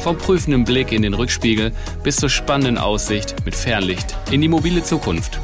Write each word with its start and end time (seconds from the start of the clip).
Vom 0.00 0.16
prüfenden 0.16 0.64
Blick 0.64 0.92
in 0.92 1.02
den 1.02 1.12
Rückspiegel 1.12 1.72
bis 2.02 2.16
zur 2.16 2.30
spannenden 2.30 2.78
Aussicht 2.78 3.36
mit 3.44 3.54
Fernlicht 3.54 4.16
in 4.30 4.40
die 4.40 4.48
mobile 4.48 4.82
Zukunft. 4.82 5.38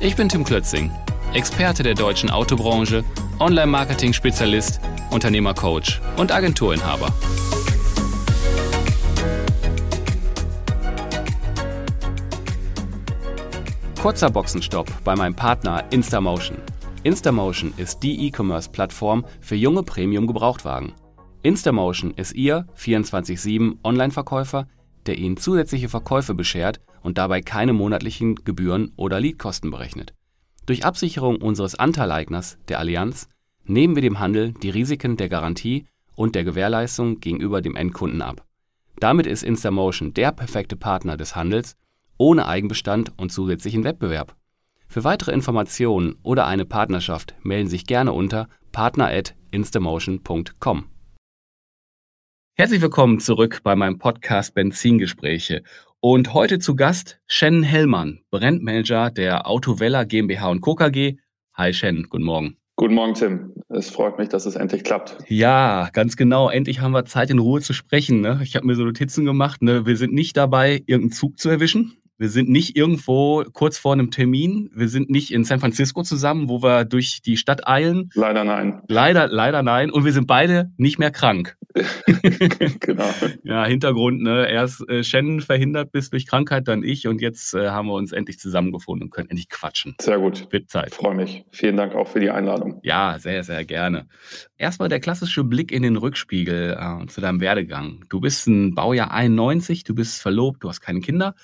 Ich 0.00 0.16
bin 0.16 0.28
Tim 0.28 0.42
Klötzing, 0.42 0.90
Experte 1.32 1.84
der 1.84 1.94
deutschen 1.94 2.28
Autobranche, 2.28 3.04
Online-Marketing-Spezialist, 3.38 4.80
Unternehmercoach 5.10 6.00
und 6.16 6.32
Agenturinhaber. 6.32 7.14
Kurzer 14.02 14.30
Boxenstopp 14.30 14.90
bei 15.04 15.14
meinem 15.14 15.36
Partner 15.36 15.84
Instamotion. 15.90 16.58
Instamotion 17.04 17.72
ist 17.76 18.02
die 18.02 18.26
E-Commerce-Plattform 18.26 19.24
für 19.40 19.54
junge 19.54 19.84
Premium-Gebrauchtwagen. 19.84 20.94
Instamotion 21.42 22.10
ist 22.10 22.34
Ihr 22.34 22.66
24-7 22.76 23.78
Online-Verkäufer, 23.82 24.68
der 25.06 25.16
Ihnen 25.16 25.38
zusätzliche 25.38 25.88
Verkäufe 25.88 26.34
beschert 26.34 26.82
und 27.02 27.16
dabei 27.16 27.40
keine 27.40 27.72
monatlichen 27.72 28.34
Gebühren 28.34 28.92
oder 28.96 29.20
Leadkosten 29.20 29.70
berechnet. 29.70 30.12
Durch 30.66 30.84
Absicherung 30.84 31.36
unseres 31.36 31.76
Anteileigners, 31.76 32.58
der 32.68 32.78
Allianz, 32.78 33.26
nehmen 33.64 33.94
wir 33.94 34.02
dem 34.02 34.18
Handel 34.18 34.52
die 34.52 34.68
Risiken 34.68 35.16
der 35.16 35.30
Garantie 35.30 35.86
und 36.14 36.34
der 36.34 36.44
Gewährleistung 36.44 37.20
gegenüber 37.20 37.62
dem 37.62 37.74
Endkunden 37.74 38.20
ab. 38.20 38.44
Damit 38.98 39.26
ist 39.26 39.42
Instamotion 39.42 40.12
der 40.12 40.32
perfekte 40.32 40.76
Partner 40.76 41.16
des 41.16 41.36
Handels 41.36 41.78
ohne 42.18 42.46
Eigenbestand 42.46 43.14
und 43.16 43.32
zusätzlichen 43.32 43.82
Wettbewerb. 43.82 44.36
Für 44.88 45.04
weitere 45.04 45.32
Informationen 45.32 46.16
oder 46.22 46.46
eine 46.46 46.66
Partnerschaft 46.66 47.34
melden 47.42 47.68
Sie 47.68 47.76
sich 47.76 47.86
gerne 47.86 48.12
unter 48.12 48.46
partner@instamotion.com. 48.72 50.84
Herzlich 52.60 52.82
willkommen 52.82 53.20
zurück 53.20 53.60
bei 53.62 53.74
meinem 53.74 53.96
Podcast 53.96 54.52
Benzingespräche. 54.52 55.62
Und 56.00 56.34
heute 56.34 56.58
zu 56.58 56.76
Gast 56.76 57.18
Shannon 57.26 57.62
Hellmann, 57.62 58.20
Brandmanager 58.30 59.10
der 59.10 59.46
Autovella 59.46 60.04
GmbH 60.04 60.50
und 60.50 60.60
Co. 60.60 60.74
KG. 60.74 61.16
Hi 61.54 61.72
Shannon, 61.72 62.08
guten 62.10 62.24
Morgen. 62.24 62.58
Guten 62.76 62.92
Morgen, 62.92 63.14
Tim. 63.14 63.54
Es 63.70 63.88
freut 63.88 64.18
mich, 64.18 64.28
dass 64.28 64.44
es 64.44 64.56
endlich 64.56 64.84
klappt. 64.84 65.16
Ja, 65.28 65.88
ganz 65.94 66.18
genau. 66.18 66.50
Endlich 66.50 66.80
haben 66.80 66.92
wir 66.92 67.06
Zeit, 67.06 67.30
in 67.30 67.38
Ruhe 67.38 67.62
zu 67.62 67.72
sprechen. 67.72 68.20
Ne? 68.20 68.40
Ich 68.42 68.56
habe 68.56 68.66
mir 68.66 68.74
so 68.74 68.84
Notizen 68.84 69.24
gemacht. 69.24 69.62
Ne? 69.62 69.86
Wir 69.86 69.96
sind 69.96 70.12
nicht 70.12 70.36
dabei, 70.36 70.82
irgendeinen 70.84 71.12
Zug 71.12 71.38
zu 71.38 71.48
erwischen. 71.48 71.96
Wir 72.20 72.28
sind 72.28 72.50
nicht 72.50 72.76
irgendwo 72.76 73.44
kurz 73.50 73.78
vor 73.78 73.94
einem 73.94 74.10
Termin. 74.10 74.70
Wir 74.74 74.88
sind 74.88 75.08
nicht 75.08 75.32
in 75.32 75.44
San 75.44 75.58
Francisco 75.58 76.02
zusammen, 76.02 76.50
wo 76.50 76.62
wir 76.62 76.84
durch 76.84 77.22
die 77.22 77.38
Stadt 77.38 77.66
eilen. 77.66 78.10
Leider 78.14 78.44
nein. 78.44 78.82
Leider, 78.88 79.28
leider 79.28 79.62
nein. 79.62 79.90
Und 79.90 80.04
wir 80.04 80.12
sind 80.12 80.26
beide 80.26 80.70
nicht 80.76 80.98
mehr 80.98 81.12
krank. 81.12 81.56
genau. 82.80 83.08
Ja, 83.42 83.64
Hintergrund, 83.64 84.20
ne? 84.20 84.50
Erst 84.50 84.86
äh, 84.90 85.02
Shannon 85.02 85.40
verhindert 85.40 85.92
bis 85.92 86.10
durch 86.10 86.26
Krankheit, 86.26 86.68
dann 86.68 86.82
ich 86.82 87.06
und 87.06 87.22
jetzt 87.22 87.54
äh, 87.54 87.70
haben 87.70 87.88
wir 87.88 87.94
uns 87.94 88.12
endlich 88.12 88.38
zusammengefunden 88.38 89.04
und 89.06 89.10
können 89.10 89.30
endlich 89.30 89.48
quatschen. 89.48 89.94
Sehr 89.98 90.18
gut. 90.18 90.46
Wird 90.50 90.68
Zeit. 90.68 90.94
Freue 90.94 91.14
mich. 91.14 91.46
Vielen 91.52 91.78
Dank 91.78 91.94
auch 91.94 92.08
für 92.08 92.20
die 92.20 92.28
Einladung. 92.28 92.80
Ja, 92.82 93.18
sehr, 93.18 93.44
sehr 93.44 93.64
gerne. 93.64 94.08
Erstmal 94.58 94.90
der 94.90 95.00
klassische 95.00 95.42
Blick 95.42 95.72
in 95.72 95.82
den 95.82 95.96
Rückspiegel 95.96 96.76
äh, 96.78 97.06
zu 97.06 97.22
deinem 97.22 97.40
Werdegang. 97.40 98.04
Du 98.10 98.20
bist 98.20 98.46
ein 98.46 98.74
Baujahr 98.74 99.10
91, 99.10 99.84
du 99.84 99.94
bist 99.94 100.20
verlobt, 100.20 100.62
du 100.62 100.68
hast 100.68 100.82
keine 100.82 101.00
Kinder. 101.00 101.34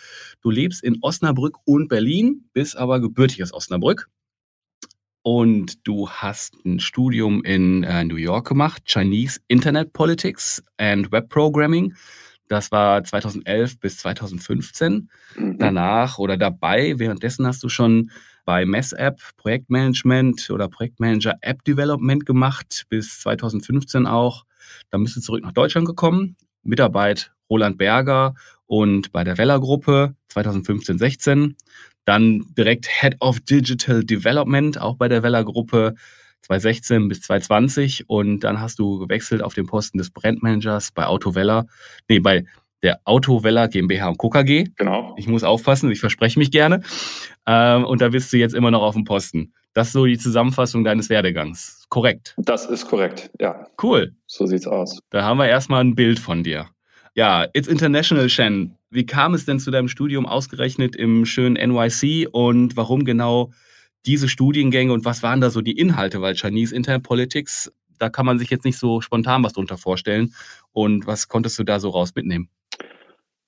Du 0.43 0.51
lebst 0.51 0.66
in 0.83 0.99
Osnabrück 1.01 1.59
und 1.65 1.89
Berlin, 1.89 2.49
bist 2.53 2.77
aber 2.77 3.01
gebürtig 3.01 3.43
aus 3.43 3.53
Osnabrück. 3.53 4.09
Und 5.23 5.87
du 5.87 6.09
hast 6.09 6.55
ein 6.65 6.79
Studium 6.79 7.43
in 7.43 7.83
äh, 7.83 8.05
New 8.05 8.17
York 8.17 8.47
gemacht, 8.47 8.85
Chinese 8.87 9.41
Internet 9.49 9.93
Politics 9.93 10.63
and 10.77 11.11
Web 11.11 11.29
Programming. 11.31 11.95
Das 12.49 12.71
war 12.71 13.03
2011 13.03 13.81
bis 13.81 13.99
2015. 13.99 15.11
Mhm. 15.37 15.59
Danach 15.59 16.19
oder 16.19 16.37
dabei, 16.37 16.99
währenddessen 16.99 17.47
hast 17.47 17.63
du 17.65 17.69
schon 17.69 18.11
bei 18.45 18.65
MessApp 18.65 19.21
Projektmanagement 19.37 20.51
oder 20.51 20.69
Projektmanager 20.69 21.35
App 21.41 21.65
Development 21.65 22.25
gemacht, 22.25 22.85
bis 22.89 23.21
2015 23.21 24.07
auch. 24.07 24.45
Dann 24.91 25.03
bist 25.03 25.17
du 25.17 25.21
zurück 25.21 25.43
nach 25.43 25.53
Deutschland 25.53 25.87
gekommen. 25.89 26.37
Mitarbeit 26.63 27.33
Roland 27.51 27.79
Berger 27.79 28.35
und 28.67 29.13
bei 29.13 29.25
der 29.25 29.39
Weller 29.39 29.61
Gruppe 29.61 30.15
2015, 30.29 30.99
16. 30.99 31.57
Dann 32.05 32.45
direkt 32.57 32.87
Head 32.87 33.17
of 33.21 33.41
Digital 33.41 34.05
Development, 34.05 34.81
auch 34.81 34.97
bei 34.97 35.09
der 35.09 35.23
Weller 35.23 35.45
Gruppe 35.45 35.95
2016 36.43 37.09
bis 37.09 37.21
2020. 37.23 38.09
Und 38.09 38.41
dann 38.41 38.61
hast 38.61 38.79
du 38.79 38.99
gewechselt 38.99 39.43
auf 39.43 39.55
den 39.55 39.67
Posten 39.67 39.99
des 39.99 40.11
Brandmanagers 40.11 40.93
bei 40.93 41.07
Auto 41.07 41.35
Weller, 41.35 41.67
nee, 42.09 42.21
bei 42.21 42.45
der 42.83 43.01
Auto 43.05 43.43
Weller 43.43 43.69
GmbH 43.69 44.09
und 44.09 44.19
Co. 44.19 44.31
KG. 44.31 44.67
Genau. 44.77 45.15
Ich 45.17 45.27
muss 45.27 45.43
aufpassen, 45.43 45.91
ich 45.91 45.99
verspreche 45.99 46.39
mich 46.39 46.51
gerne. 46.51 46.83
Ähm, 47.47 47.85
und 47.85 48.01
da 48.01 48.11
bist 48.11 48.33
du 48.33 48.37
jetzt 48.37 48.55
immer 48.55 48.71
noch 48.71 48.83
auf 48.83 48.95
dem 48.95 49.05
Posten. 49.05 49.53
Das 49.73 49.89
ist 49.89 49.93
so 49.95 50.07
die 50.07 50.19
Zusammenfassung 50.19 50.85
deines 50.85 51.11
Werdegangs. 51.11 51.85
Korrekt. 51.89 52.35
Das 52.39 52.67
ist 52.67 52.87
korrekt, 52.87 53.31
ja. 53.41 53.67
Cool. 53.83 54.15
So 54.27 54.47
sieht's 54.47 54.67
aus. 54.67 55.01
Da 55.11 55.23
haben 55.23 55.39
wir 55.39 55.49
erstmal 55.49 55.83
ein 55.83 55.95
Bild 55.95 56.19
von 56.19 56.43
dir. 56.43 56.69
Ja, 57.17 57.47
It's 57.55 57.67
International, 57.67 58.29
Shen. 58.29 58.77
Wie 58.91 59.07
kam 59.07 59.33
es 59.33 59.47
denn 59.47 59.59
zu 59.59 59.71
deinem 59.71 59.89
Studium 59.89 60.27
ausgerechnet 60.27 60.95
im 60.95 61.25
schönen 61.25 61.55
NYC 61.55 62.29
und 62.31 62.77
warum 62.77 63.07
genau 63.07 63.53
diese 64.05 64.29
Studiengänge 64.29 64.93
und 64.93 65.07
was 65.07 65.23
waren 65.23 65.41
da 65.41 65.49
so 65.49 65.63
die 65.63 65.79
Inhalte? 65.79 66.21
Weil 66.21 66.35
Chinese 66.35 66.77
Internet 66.77 67.05
Politics, 67.05 67.73
da 67.99 68.11
kann 68.11 68.27
man 68.27 68.39
sich 68.39 68.51
jetzt 68.51 68.67
nicht 68.67 68.79
so 68.79 69.01
spontan 69.01 69.43
was 69.43 69.55
drunter 69.55 69.79
vorstellen. 69.79 70.35
Und 70.73 71.07
was 71.07 71.27
konntest 71.27 71.59
du 71.59 71.65
da 71.65 71.81
so 71.81 71.89
raus 71.89 72.15
mitnehmen? 72.15 72.51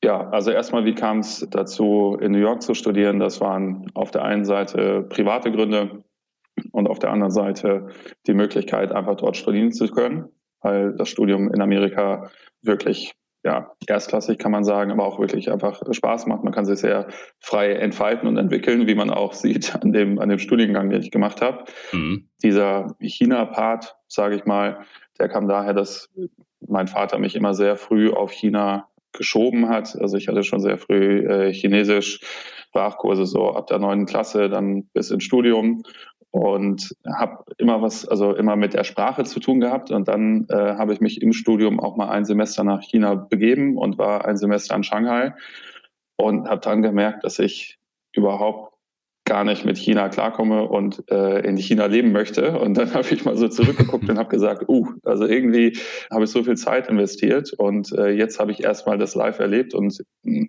Ja, 0.03 0.31
also 0.31 0.51
erstmal, 0.51 0.87
wie 0.87 0.95
kam 0.95 1.19
es 1.19 1.47
dazu, 1.51 2.17
in 2.23 2.33
New 2.33 2.39
York 2.39 2.63
zu 2.63 2.73
studieren? 2.73 3.19
Das 3.19 3.39
waren 3.43 3.91
auf 3.93 4.11
der 4.11 4.25
einen 4.25 4.47
Seite 4.47 5.03
private 5.11 5.53
Gründe 5.53 6.05
und 6.73 6.89
auf 6.89 7.01
der 7.01 7.11
anderen 7.11 7.33
Seite 7.33 7.89
die 8.27 8.33
Möglichkeit, 8.33 8.93
einfach 8.93 9.17
dort 9.17 9.37
studieren 9.37 9.73
zu 9.73 9.89
können, 9.89 10.25
weil 10.63 10.97
das 10.97 11.11
Studium 11.11 11.53
in 11.53 11.61
Amerika 11.61 12.31
wirklich 12.63 13.13
ja, 13.45 13.71
erstklassig 13.87 14.39
kann 14.39 14.53
man 14.53 14.65
sagen, 14.65 14.91
aber 14.91 15.05
auch 15.05 15.21
wirklich 15.21 15.51
einfach 15.51 15.81
Spaß 15.91 16.27
macht. 16.27 16.45
Man 16.45 16.53
kann 16.53 16.65
sich 16.65 16.81
sehr 16.81 17.07
frei 17.39 17.73
entfalten 17.73 18.29
und 18.29 18.37
entwickeln, 18.37 18.87
wie 18.87 18.95
man 18.95 19.11
auch 19.11 19.33
sieht 19.35 19.75
an 19.75 19.93
dem, 19.93 20.19
an 20.19 20.29
dem 20.29 20.39
Studiengang, 20.39 20.91
den 20.91 21.03
ich 21.03 21.11
gemacht 21.11 21.41
habe. 21.41 21.65
Mhm. 21.93 22.29
Dieser 22.43 22.97
China-Part, 23.01 23.97
sage 24.09 24.37
ich 24.37 24.45
mal, 24.45 24.81
der 25.19 25.29
kam 25.29 25.49
daher, 25.49 25.75
dass 25.75 26.11
mein 26.67 26.89
Vater 26.89 27.19
mich 27.19 27.37
immer 27.37 27.55
sehr 27.55 27.77
früh 27.77 28.11
auf 28.11 28.33
China 28.33 28.89
geschoben 29.13 29.69
hat. 29.69 29.97
Also 30.01 30.17
ich 30.17 30.29
hatte 30.29 30.43
schon 30.43 30.61
sehr 30.61 30.79
früh 30.79 31.27
äh, 31.27 31.53
Chinesisch, 31.53 32.21
Sprachkurse 32.69 33.25
so 33.27 33.53
ab 33.53 33.69
der 33.69 33.79
neunten 33.79 34.07
Klasse, 34.07 34.49
dann 34.49 34.85
bis 34.93 35.11
ins 35.11 35.25
Studium 35.25 35.83
und 36.31 36.95
habe 37.07 37.45
immer 37.59 37.81
was, 37.81 38.07
also 38.07 38.35
immer 38.35 38.57
mit 38.57 38.75
der 38.75 38.85
Sprache 38.85 39.25
zu 39.25 39.41
tun 39.41 39.61
gehabt. 39.61 39.91
Und 39.91 40.09
dann 40.09 40.47
äh, 40.51 40.55
habe 40.55 40.93
ich 40.93 41.01
mich 41.01 41.23
im 41.23 41.33
Studium 41.33 41.81
auch 41.81 41.97
mal 41.97 42.11
ein 42.11 42.25
Semester 42.25 42.65
nach 42.65 42.83
China 42.83 43.15
begeben 43.15 43.77
und 43.77 43.99
war 43.99 44.27
ein 44.27 44.37
Semester 44.37 44.77
in 44.77 44.85
Shanghai 44.85 45.35
und 46.17 46.49
habe 46.49 46.61
dann 46.61 46.83
gemerkt, 46.83 47.25
dass 47.25 47.39
ich 47.39 47.79
überhaupt 48.15 48.75
gar 49.29 49.45
nicht 49.45 49.67
mit 49.67 49.77
China 49.77 50.09
klarkomme 50.09 50.67
und 50.69 51.05
äh, 51.11 51.41
in 51.41 51.59
China 51.59 51.85
leben 51.87 52.13
möchte. 52.13 52.59
Und 52.59 52.75
dann 52.75 52.93
habe 52.95 53.07
ich 53.11 53.25
mal 53.25 53.37
so 53.37 53.49
zurückgeguckt 53.49 54.09
und 54.09 54.19
habe 54.19 54.31
gesagt, 54.31 54.69
uh, 54.69 54.89
also 55.05 55.27
irgendwie 55.27 55.77
habe 56.11 56.25
ich 56.25 56.31
so 56.31 56.43
viel 56.43 56.57
Zeit 56.57 56.89
investiert 56.89 57.53
und 57.53 57.93
äh, 57.93 58.11
jetzt 58.11 58.41
habe 58.41 58.53
ich 58.53 58.65
erstmal 58.65 58.99
das 58.99 59.15
live 59.15 59.39
erlebt 59.39 59.75
und 59.75 60.03
hm, 60.25 60.49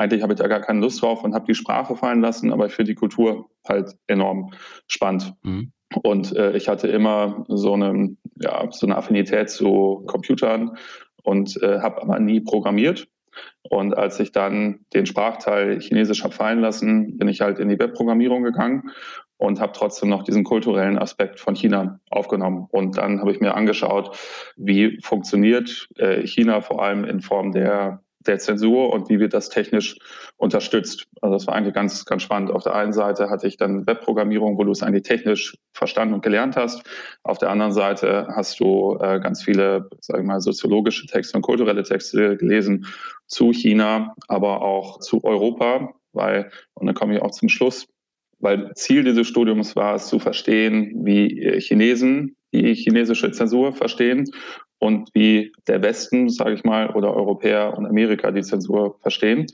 eigentlich 0.00 0.22
habe 0.22 0.32
ich 0.32 0.38
da 0.38 0.48
gar 0.48 0.60
keine 0.60 0.80
Lust 0.80 1.02
drauf 1.02 1.22
und 1.24 1.34
habe 1.34 1.44
die 1.44 1.54
Sprache 1.54 1.94
fallen 1.94 2.22
lassen, 2.22 2.52
aber 2.52 2.64
ich 2.64 2.72
finde 2.72 2.92
die 2.92 2.94
Kultur 2.94 3.50
halt 3.68 3.96
enorm 4.06 4.50
spannend. 4.86 5.34
Mhm. 5.42 5.72
Und 6.02 6.34
äh, 6.34 6.56
ich 6.56 6.68
hatte 6.68 6.88
immer 6.88 7.44
so 7.48 7.74
eine, 7.74 8.16
ja, 8.40 8.66
so 8.70 8.86
eine 8.86 8.96
Affinität 8.96 9.50
zu 9.50 10.02
Computern 10.06 10.78
und 11.22 11.62
äh, 11.62 11.80
habe 11.80 12.00
aber 12.00 12.18
nie 12.18 12.40
programmiert. 12.40 13.08
Und 13.68 13.96
als 13.96 14.18
ich 14.20 14.32
dann 14.32 14.80
den 14.94 15.04
Sprachteil 15.04 15.80
Chinesisch 15.80 16.24
habe 16.24 16.34
fallen 16.34 16.60
lassen, 16.60 17.18
bin 17.18 17.28
ich 17.28 17.42
halt 17.42 17.58
in 17.58 17.68
die 17.68 17.78
Webprogrammierung 17.78 18.42
gegangen 18.42 18.90
und 19.36 19.60
habe 19.60 19.72
trotzdem 19.74 20.08
noch 20.08 20.24
diesen 20.24 20.44
kulturellen 20.44 20.98
Aspekt 20.98 21.40
von 21.40 21.54
China 21.54 22.00
aufgenommen. 22.08 22.68
Und 22.70 22.96
dann 22.96 23.20
habe 23.20 23.32
ich 23.32 23.40
mir 23.40 23.54
angeschaut, 23.54 24.16
wie 24.56 24.98
funktioniert 25.02 25.88
äh, 25.96 26.26
China 26.26 26.62
vor 26.62 26.82
allem 26.82 27.04
in 27.04 27.20
Form 27.20 27.52
der 27.52 28.02
der 28.26 28.38
Zensur 28.38 28.92
und 28.92 29.08
wie 29.08 29.18
wird 29.18 29.32
das 29.32 29.48
technisch 29.48 29.96
unterstützt. 30.36 31.06
Also 31.22 31.34
das 31.34 31.46
war 31.46 31.54
eigentlich 31.54 31.74
ganz, 31.74 32.04
ganz 32.04 32.22
spannend. 32.22 32.50
Auf 32.50 32.62
der 32.62 32.74
einen 32.74 32.92
Seite 32.92 33.30
hatte 33.30 33.46
ich 33.46 33.56
dann 33.56 33.86
Webprogrammierung, 33.86 34.58
wo 34.58 34.64
du 34.64 34.72
es 34.72 34.82
eigentlich 34.82 35.04
technisch 35.04 35.56
verstanden 35.72 36.14
und 36.14 36.22
gelernt 36.22 36.56
hast. 36.56 36.82
Auf 37.22 37.38
der 37.38 37.50
anderen 37.50 37.72
Seite 37.72 38.28
hast 38.34 38.60
du 38.60 38.98
äh, 39.00 39.20
ganz 39.20 39.42
viele, 39.42 39.88
sage 40.00 40.20
ich 40.20 40.26
mal, 40.26 40.40
soziologische 40.40 41.06
Texte 41.06 41.36
und 41.36 41.42
kulturelle 41.42 41.82
Texte 41.82 42.36
gelesen 42.36 42.86
zu 43.26 43.52
China, 43.52 44.14
aber 44.28 44.62
auch 44.62 45.00
zu 45.00 45.24
Europa, 45.24 45.94
weil, 46.12 46.50
und 46.74 46.86
dann 46.86 46.94
komme 46.94 47.14
ich 47.14 47.22
auch 47.22 47.30
zum 47.30 47.48
Schluss, 47.48 47.86
weil 48.38 48.72
Ziel 48.74 49.04
dieses 49.04 49.26
Studiums 49.26 49.76
war 49.76 49.94
es 49.94 50.08
zu 50.08 50.18
verstehen, 50.18 50.92
wie 51.04 51.58
Chinesen 51.60 52.36
die 52.52 52.74
chinesische 52.74 53.30
Zensur 53.32 53.72
verstehen 53.72 54.24
und 54.80 55.10
wie 55.14 55.52
der 55.68 55.82
Westen, 55.82 56.28
sage 56.28 56.54
ich 56.54 56.64
mal, 56.64 56.90
oder 56.90 57.14
Europäer 57.14 57.76
und 57.76 57.86
Amerika 57.86 58.30
die 58.32 58.42
Zensur 58.42 58.98
verstehen 59.00 59.46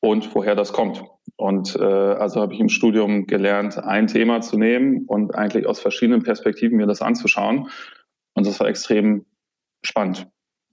und 0.00 0.34
woher 0.34 0.54
das 0.54 0.72
kommt. 0.72 1.02
Und 1.36 1.76
äh, 1.76 1.82
also 1.82 2.40
habe 2.40 2.52
ich 2.54 2.60
im 2.60 2.68
Studium 2.68 3.26
gelernt, 3.26 3.78
ein 3.78 4.08
Thema 4.08 4.40
zu 4.40 4.58
nehmen 4.58 5.04
und 5.06 5.34
eigentlich 5.34 5.66
aus 5.66 5.80
verschiedenen 5.80 6.22
Perspektiven 6.22 6.76
mir 6.76 6.86
das 6.86 7.00
anzuschauen. 7.00 7.70
Und 8.34 8.46
das 8.46 8.58
war 8.58 8.68
extrem 8.68 9.24
spannend. 9.84 10.28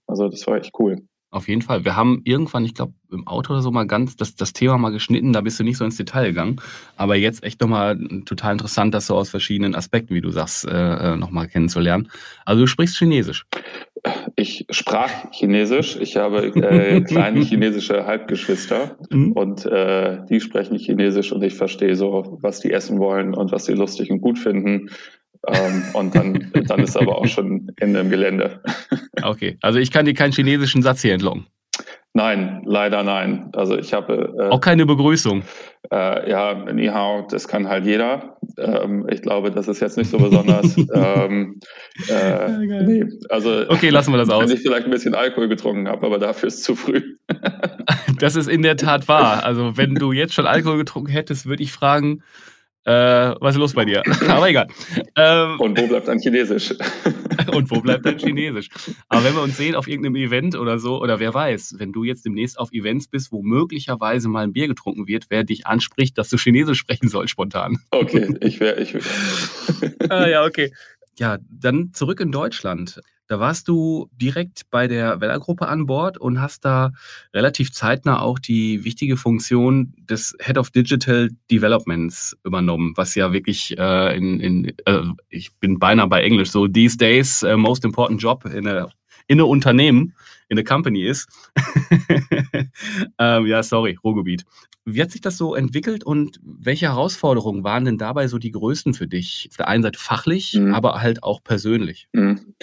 Also 0.07 0.29
das 0.29 0.45
war 0.47 0.57
echt 0.57 0.73
cool. 0.79 1.07
Auf 1.35 1.49
jeden 1.49 1.61
Fall. 1.61 1.83
Wir 1.83 1.97
haben 1.97 2.21
irgendwann, 2.23 2.63
ich 2.63 2.73
glaube, 2.73 2.93
im 3.11 3.27
Auto 3.27 3.51
oder 3.51 3.61
so 3.61 3.69
mal 3.69 3.85
ganz 3.85 4.15
das, 4.15 4.37
das 4.37 4.53
Thema 4.53 4.77
mal 4.77 4.91
geschnitten, 4.91 5.33
da 5.33 5.41
bist 5.41 5.59
du 5.59 5.65
nicht 5.65 5.75
so 5.75 5.83
ins 5.83 5.97
Detail 5.97 6.27
gegangen. 6.27 6.61
Aber 6.95 7.17
jetzt 7.17 7.43
echt 7.43 7.59
nochmal 7.59 7.99
total 8.25 8.53
interessant, 8.53 8.93
das 8.93 9.07
so 9.07 9.15
aus 9.15 9.31
verschiedenen 9.31 9.75
Aspekten, 9.75 10.15
wie 10.15 10.21
du 10.21 10.29
sagst, 10.29 10.65
äh, 10.65 10.71
äh 10.71 11.17
nochmal 11.17 11.49
kennenzulernen. 11.49 12.09
Also 12.45 12.61
du 12.61 12.67
sprichst 12.67 12.97
Chinesisch. 12.97 13.45
Ich 14.37 14.65
sprach 14.69 15.09
Chinesisch. 15.33 15.97
Ich 15.99 16.15
habe 16.15 16.55
äh, 16.55 17.01
kleine 17.05 17.41
chinesische 17.41 18.05
Halbgeschwister 18.05 18.97
mhm. 19.09 19.33
und 19.33 19.65
äh, 19.65 20.19
die 20.29 20.39
sprechen 20.39 20.77
Chinesisch 20.77 21.33
und 21.33 21.43
ich 21.43 21.55
verstehe 21.55 21.97
so, 21.97 22.37
was 22.41 22.61
die 22.61 22.71
essen 22.71 22.97
wollen 22.97 23.33
und 23.33 23.51
was 23.51 23.65
sie 23.65 23.73
lustig 23.73 24.09
und 24.09 24.21
gut 24.21 24.39
finden. 24.39 24.89
Ähm, 25.47 25.83
und 25.93 26.15
dann, 26.15 26.51
dann 26.53 26.79
ist 26.79 26.97
aber 26.97 27.17
auch 27.17 27.27
schon 27.27 27.71
Ende 27.77 27.99
im 27.99 28.09
Gelände. 28.09 28.61
Okay, 29.23 29.57
also 29.61 29.79
ich 29.79 29.91
kann 29.91 30.05
dir 30.05 30.13
keinen 30.13 30.33
chinesischen 30.33 30.83
Satz 30.83 31.01
hier 31.01 31.13
entlocken. 31.13 31.47
Nein, 32.13 32.61
leider 32.65 33.03
nein. 33.03 33.49
Also 33.53 33.77
ich 33.77 33.93
habe 33.93 34.33
äh, 34.39 34.49
auch 34.49 34.61
keine 34.61 34.85
Begrüßung. 34.85 35.43
Äh, 35.91 36.29
ja, 36.29 36.53
Ni 36.71 36.87
Hao, 36.87 37.27
das 37.29 37.47
kann 37.47 37.67
halt 37.67 37.85
jeder. 37.85 38.37
Ähm, 38.57 39.05
ich 39.11 39.21
glaube, 39.21 39.51
das 39.51 39.67
ist 39.67 39.81
jetzt 39.81 39.97
nicht 39.97 40.09
so 40.09 40.17
besonders. 40.17 40.77
ähm, 40.93 41.59
äh, 42.07 42.49
nee, 42.83 43.03
also 43.29 43.65
okay, 43.67 43.89
lassen 43.89 44.13
wir 44.13 44.17
das 44.17 44.29
aus. 44.29 44.47
Wenn 44.47 44.55
ich 44.55 44.61
vielleicht 44.61 44.85
ein 44.85 44.91
bisschen 44.91 45.13
Alkohol 45.13 45.49
getrunken 45.49 45.89
habe, 45.89 46.05
aber 46.05 46.17
dafür 46.17 46.47
ist 46.47 46.59
es 46.59 46.63
zu 46.63 46.75
früh. 46.75 47.01
das 48.19 48.37
ist 48.37 48.47
in 48.47 48.61
der 48.61 48.77
Tat 48.77 49.09
wahr. 49.09 49.43
Also 49.43 49.75
wenn 49.75 49.95
du 49.95 50.13
jetzt 50.13 50.33
schon 50.33 50.47
Alkohol 50.47 50.77
getrunken 50.77 51.11
hättest, 51.11 51.47
würde 51.47 51.63
ich 51.63 51.73
fragen, 51.73 52.21
äh, 52.85 53.35
was 53.39 53.55
ist 53.55 53.59
los 53.59 53.73
bei 53.73 53.83
dir? 53.83 54.03
Aber 54.29 54.47
egal. 54.47 54.67
Ähm, 55.15 55.59
und 55.59 55.79
wo 55.79 55.87
bleibt 55.87 56.07
dein 56.07 56.19
Chinesisch? 56.19 56.73
und 57.51 57.71
wo 57.71 57.81
bleibt 57.81 58.05
dein 58.05 58.19
Chinesisch? 58.19 58.69
Aber 59.09 59.23
wenn 59.23 59.33
wir 59.33 59.41
uns 59.41 59.57
sehen 59.57 59.75
auf 59.75 59.87
irgendeinem 59.87 60.15
Event 60.15 60.55
oder 60.55 60.77
so, 60.77 61.01
oder 61.01 61.19
wer 61.19 61.33
weiß, 61.33 61.75
wenn 61.79 61.91
du 61.91 62.03
jetzt 62.03 62.25
demnächst 62.25 62.59
auf 62.59 62.71
Events 62.71 63.07
bist, 63.07 63.31
wo 63.31 63.41
möglicherweise 63.41 64.29
mal 64.29 64.43
ein 64.43 64.53
Bier 64.53 64.67
getrunken 64.67 65.07
wird, 65.07 65.25
wer 65.29 65.43
dich 65.43 65.65
anspricht, 65.65 66.17
dass 66.17 66.29
du 66.29 66.37
Chinesisch 66.37 66.77
sprechen 66.77 67.09
sollst 67.09 67.31
spontan. 67.31 67.79
Okay, 67.89 68.35
ich 68.41 68.59
wäre. 68.59 68.79
Ich 68.79 68.93
wär. 68.93 69.01
ah, 70.09 70.27
ja, 70.27 70.45
okay. 70.45 70.71
Ja, 71.17 71.39
dann 71.49 71.91
zurück 71.93 72.19
in 72.19 72.31
Deutschland. 72.31 73.01
Da 73.27 73.39
warst 73.39 73.67
du 73.67 74.09
direkt 74.11 74.69
bei 74.69 74.87
der 74.87 75.19
Weller-Gruppe 75.19 75.67
an 75.67 75.87
Bord 75.87 76.17
und 76.17 76.41
hast 76.41 76.63
da 76.63 76.91
relativ 77.33 77.71
zeitnah 77.71 78.21
auch 78.21 78.37
die 78.37 78.83
wichtige 78.83 79.17
Funktion 79.17 79.93
des 79.97 80.35
Head 80.39 80.57
of 80.57 80.69
Digital 80.69 81.29
Developments 81.49 82.37
übernommen, 82.43 82.93
was 82.95 83.15
ja 83.15 83.33
wirklich 83.33 83.77
äh, 83.77 84.15
in, 84.15 84.39
in 84.39 84.73
äh, 84.85 85.01
ich 85.29 85.55
bin 85.55 85.79
beinahe 85.79 86.07
bei 86.07 86.23
Englisch 86.23 86.51
so 86.51 86.67
these 86.67 86.97
days 86.97 87.43
uh, 87.43 87.57
most 87.57 87.83
important 87.83 88.21
job 88.21 88.45
in 88.45 88.67
a 88.67 88.89
in 89.27 89.39
a 89.39 89.43
Unternehmen, 89.43 90.13
in 90.49 90.59
a 90.59 90.63
company 90.63 91.03
ist. 91.03 91.27
ähm, 93.19 93.45
ja, 93.47 93.63
sorry, 93.63 93.97
Ruhrgebiet. 94.03 94.45
Wie 94.85 95.01
hat 95.01 95.09
sich 95.09 95.21
das 95.21 95.37
so 95.37 95.55
entwickelt 95.55 96.03
und 96.03 96.39
welche 96.43 96.85
Herausforderungen 96.85 97.63
waren 97.63 97.85
denn 97.85 97.97
dabei 97.97 98.27
so 98.27 98.37
die 98.37 98.51
größten 98.51 98.93
für 98.93 99.07
dich? 99.07 99.47
Auf 99.49 99.57
der 99.57 99.67
einen 99.67 99.81
Seite 99.81 99.99
fachlich, 99.99 100.53
mhm. 100.53 100.75
aber 100.75 101.01
halt 101.01 101.23
auch 101.23 101.43
persönlich. 101.43 102.07
Mhm. 102.13 102.53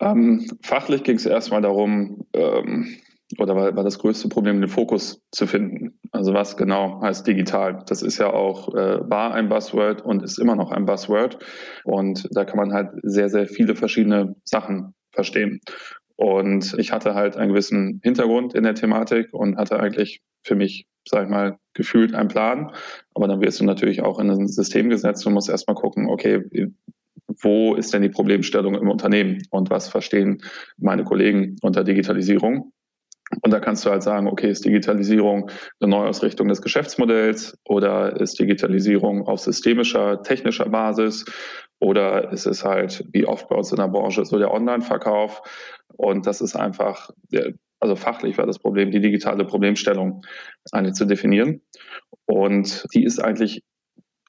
Ähm, 0.00 0.46
fachlich 0.62 1.02
ging 1.02 1.16
es 1.16 1.26
erstmal 1.26 1.60
darum, 1.60 2.26
ähm, 2.32 2.96
oder 3.38 3.54
war, 3.54 3.76
war 3.76 3.84
das 3.84 3.98
größte 3.98 4.28
Problem, 4.28 4.60
den 4.60 4.68
Fokus 4.68 5.22
zu 5.30 5.46
finden. 5.46 5.98
Also 6.10 6.34
was 6.34 6.56
genau 6.56 7.00
heißt 7.00 7.26
digital? 7.26 7.84
Das 7.86 8.02
ist 8.02 8.18
ja 8.18 8.32
auch, 8.32 8.74
äh, 8.74 9.08
war 9.08 9.34
ein 9.34 9.48
Buzzword 9.48 10.02
und 10.02 10.22
ist 10.22 10.38
immer 10.38 10.56
noch 10.56 10.72
ein 10.72 10.86
Buzzword. 10.86 11.38
Und 11.84 12.28
da 12.32 12.44
kann 12.44 12.56
man 12.56 12.72
halt 12.72 12.90
sehr, 13.02 13.28
sehr 13.28 13.46
viele 13.46 13.76
verschiedene 13.76 14.34
Sachen 14.44 14.94
verstehen. 15.12 15.60
Und 16.16 16.74
ich 16.78 16.92
hatte 16.92 17.14
halt 17.14 17.36
einen 17.36 17.52
gewissen 17.52 18.00
Hintergrund 18.02 18.54
in 18.54 18.64
der 18.64 18.74
Thematik 18.74 19.32
und 19.32 19.56
hatte 19.56 19.78
eigentlich 19.78 20.20
für 20.42 20.54
mich, 20.54 20.86
sag 21.08 21.24
ich 21.24 21.30
mal, 21.30 21.58
gefühlt 21.72 22.14
einen 22.14 22.28
Plan. 22.28 22.72
Aber 23.14 23.28
dann 23.28 23.40
wirst 23.40 23.60
du 23.60 23.64
natürlich 23.64 24.02
auch 24.02 24.18
in 24.18 24.30
ein 24.30 24.48
System 24.48 24.90
gesetzt 24.90 25.26
und 25.26 25.34
musst 25.34 25.48
erstmal 25.48 25.76
gucken, 25.76 26.08
okay, 26.08 26.42
wo 27.42 27.74
ist 27.74 27.92
denn 27.92 28.02
die 28.02 28.08
Problemstellung 28.08 28.74
im 28.74 28.88
Unternehmen 28.88 29.42
und 29.50 29.70
was 29.70 29.88
verstehen 29.88 30.42
meine 30.78 31.04
Kollegen 31.04 31.56
unter 31.62 31.84
Digitalisierung. 31.84 32.72
Und 33.42 33.52
da 33.52 33.60
kannst 33.60 33.86
du 33.86 33.90
halt 33.90 34.02
sagen, 34.02 34.26
okay, 34.26 34.50
ist 34.50 34.64
Digitalisierung 34.64 35.50
eine 35.80 35.90
Neuausrichtung 35.90 36.48
des 36.48 36.62
Geschäftsmodells 36.62 37.56
oder 37.64 38.20
ist 38.20 38.40
Digitalisierung 38.40 39.26
auf 39.26 39.40
systemischer, 39.40 40.22
technischer 40.22 40.68
Basis 40.68 41.24
oder 41.78 42.32
ist 42.32 42.46
es 42.46 42.64
halt, 42.64 43.04
wie 43.12 43.24
oft 43.24 43.48
bei 43.48 43.56
uns 43.56 43.70
in 43.70 43.76
der 43.76 43.88
Branche, 43.88 44.24
so 44.24 44.38
der 44.38 44.52
Online-Verkauf. 44.52 45.42
Und 45.96 46.26
das 46.26 46.40
ist 46.40 46.56
einfach, 46.56 47.10
also 47.78 47.94
fachlich 47.94 48.36
war 48.36 48.46
das 48.46 48.58
Problem, 48.58 48.90
die 48.90 49.00
digitale 49.00 49.44
Problemstellung 49.44 50.22
eigentlich 50.72 50.94
zu 50.94 51.06
definieren. 51.06 51.62
Und 52.26 52.84
die 52.94 53.04
ist 53.04 53.20
eigentlich 53.20 53.62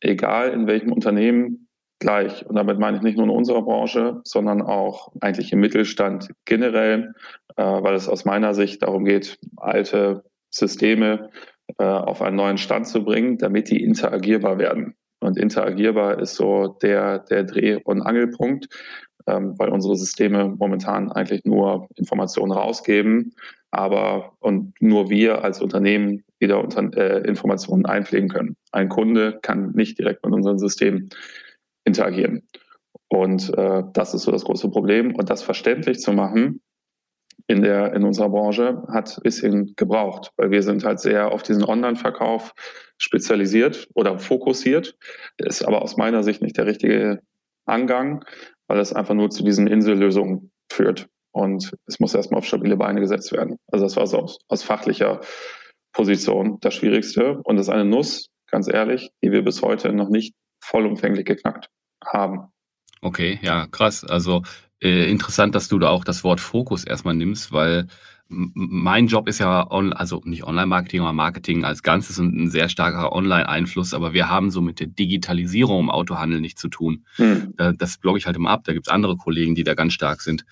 egal, 0.01 0.51
in 0.51 0.67
welchem 0.67 0.91
Unternehmen 0.91 1.60
gleich. 2.01 2.45
Und 2.45 2.55
damit 2.55 2.79
meine 2.79 2.97
ich 2.97 3.03
nicht 3.03 3.17
nur 3.17 3.25
in 3.25 3.31
unserer 3.31 3.61
Branche, 3.61 4.19
sondern 4.25 4.61
auch 4.61 5.13
eigentlich 5.21 5.53
im 5.53 5.61
Mittelstand 5.61 6.29
generell, 6.43 7.13
äh, 7.55 7.63
weil 7.63 7.95
es 7.95 8.09
aus 8.09 8.25
meiner 8.25 8.53
Sicht 8.53 8.83
darum 8.83 9.05
geht, 9.05 9.39
alte 9.55 10.23
Systeme 10.49 11.29
äh, 11.77 11.83
auf 11.83 12.21
einen 12.21 12.35
neuen 12.35 12.57
Stand 12.57 12.87
zu 12.87 13.05
bringen, 13.05 13.37
damit 13.37 13.69
die 13.69 13.81
interagierbar 13.81 14.57
werden. 14.57 14.95
Und 15.21 15.37
interagierbar 15.37 16.19
ist 16.19 16.35
so 16.35 16.75
der, 16.81 17.19
der 17.19 17.43
Dreh- 17.43 17.79
und 17.83 18.01
Angelpunkt, 18.01 18.67
ähm, 19.27 19.53
weil 19.57 19.69
unsere 19.69 19.95
Systeme 19.95 20.53
momentan 20.57 21.11
eigentlich 21.11 21.45
nur 21.45 21.87
Informationen 21.95 22.51
rausgeben, 22.51 23.35
aber 23.69 24.33
und 24.39 24.73
nur 24.81 25.09
wir 25.09 25.43
als 25.43 25.61
Unternehmen 25.61 26.23
wieder 26.39 26.61
unter, 26.61 26.91
äh, 26.97 27.27
Informationen 27.27 27.85
einpflegen 27.85 28.29
können. 28.29 28.57
Ein 28.71 28.89
Kunde 28.89 29.39
kann 29.41 29.71
nicht 29.71 29.99
direkt 29.99 30.25
mit 30.25 30.33
unserem 30.33 30.57
System 30.57 31.09
interagieren. 31.91 32.47
Und 33.09 33.53
äh, 33.57 33.83
das 33.91 34.13
ist 34.13 34.23
so 34.23 34.31
das 34.31 34.45
große 34.45 34.69
Problem. 34.69 35.13
Und 35.15 35.29
das 35.29 35.43
verständlich 35.43 35.99
zu 35.99 36.13
machen 36.13 36.61
in, 37.47 37.61
der, 37.61 37.93
in 37.93 38.05
unserer 38.05 38.29
Branche 38.29 38.81
hat 38.87 39.17
ein 39.17 39.23
bisschen 39.23 39.73
gebraucht, 39.75 40.31
weil 40.37 40.51
wir 40.51 40.63
sind 40.63 40.85
halt 40.85 41.01
sehr 41.01 41.33
auf 41.33 41.43
diesen 41.43 41.65
Online-Verkauf 41.65 42.53
spezialisiert 42.97 43.89
oder 43.95 44.17
fokussiert. 44.17 44.95
Ist 45.37 45.63
aber 45.63 45.81
aus 45.81 45.97
meiner 45.97 46.23
Sicht 46.23 46.41
nicht 46.41 46.57
der 46.57 46.67
richtige 46.67 47.19
Angang, 47.65 48.23
weil 48.67 48.79
es 48.79 48.93
einfach 48.93 49.13
nur 49.13 49.29
zu 49.29 49.43
diesen 49.43 49.67
Insellösungen 49.67 50.51
führt. 50.71 51.09
Und 51.33 51.73
es 51.87 51.99
muss 51.99 52.15
erstmal 52.15 52.39
auf 52.39 52.45
stabile 52.45 52.77
Beine 52.77 53.01
gesetzt 53.01 53.33
werden. 53.33 53.57
Also 53.71 53.83
das 53.85 53.97
war 53.97 54.07
so 54.07 54.19
aus, 54.19 54.39
aus 54.47 54.63
fachlicher 54.63 55.19
Position 55.91 56.59
das 56.61 56.75
Schwierigste. 56.75 57.41
Und 57.43 57.57
das 57.57 57.67
ist 57.67 57.73
eine 57.73 57.85
Nuss, 57.85 58.29
ganz 58.49 58.69
ehrlich, 58.71 59.11
die 59.21 59.33
wir 59.33 59.43
bis 59.43 59.61
heute 59.61 59.91
noch 59.91 60.09
nicht 60.09 60.33
vollumfänglich 60.63 61.25
geknackt 61.25 61.69
haben. 62.05 62.51
Okay, 63.01 63.39
ja, 63.41 63.67
krass. 63.67 64.03
Also 64.03 64.43
äh, 64.81 65.09
interessant, 65.09 65.55
dass 65.55 65.67
du 65.67 65.79
da 65.79 65.89
auch 65.89 66.03
das 66.03 66.23
Wort 66.23 66.39
Fokus 66.39 66.83
erstmal 66.83 67.15
nimmst, 67.15 67.51
weil 67.51 67.87
mein 68.33 69.07
Job 69.07 69.27
ist 69.27 69.39
ja, 69.39 69.69
on, 69.69 69.91
also 69.91 70.21
nicht 70.23 70.45
Online-Marketing, 70.45 71.01
aber 71.01 71.11
Marketing 71.11 71.65
als 71.65 71.83
Ganzes 71.83 72.17
und 72.17 72.33
ein 72.33 72.49
sehr 72.49 72.69
starker 72.69 73.11
Online-Einfluss, 73.11 73.93
aber 73.93 74.13
wir 74.13 74.29
haben 74.29 74.51
so 74.51 74.61
mit 74.61 74.79
der 74.79 74.87
Digitalisierung 74.87 75.81
im 75.81 75.89
Autohandel 75.89 76.39
nichts 76.39 76.61
zu 76.61 76.69
tun. 76.69 77.05
Hm. 77.17 77.53
Das 77.77 77.97
blogge 77.97 78.19
ich 78.19 78.27
halt 78.27 78.37
immer 78.37 78.49
ab. 78.49 78.61
Da 78.63 78.71
gibt's 78.71 78.87
andere 78.87 79.17
Kollegen, 79.17 79.53
die 79.53 79.65
da 79.65 79.73
ganz 79.73 79.91
stark 79.91 80.21
sind. 80.21 80.45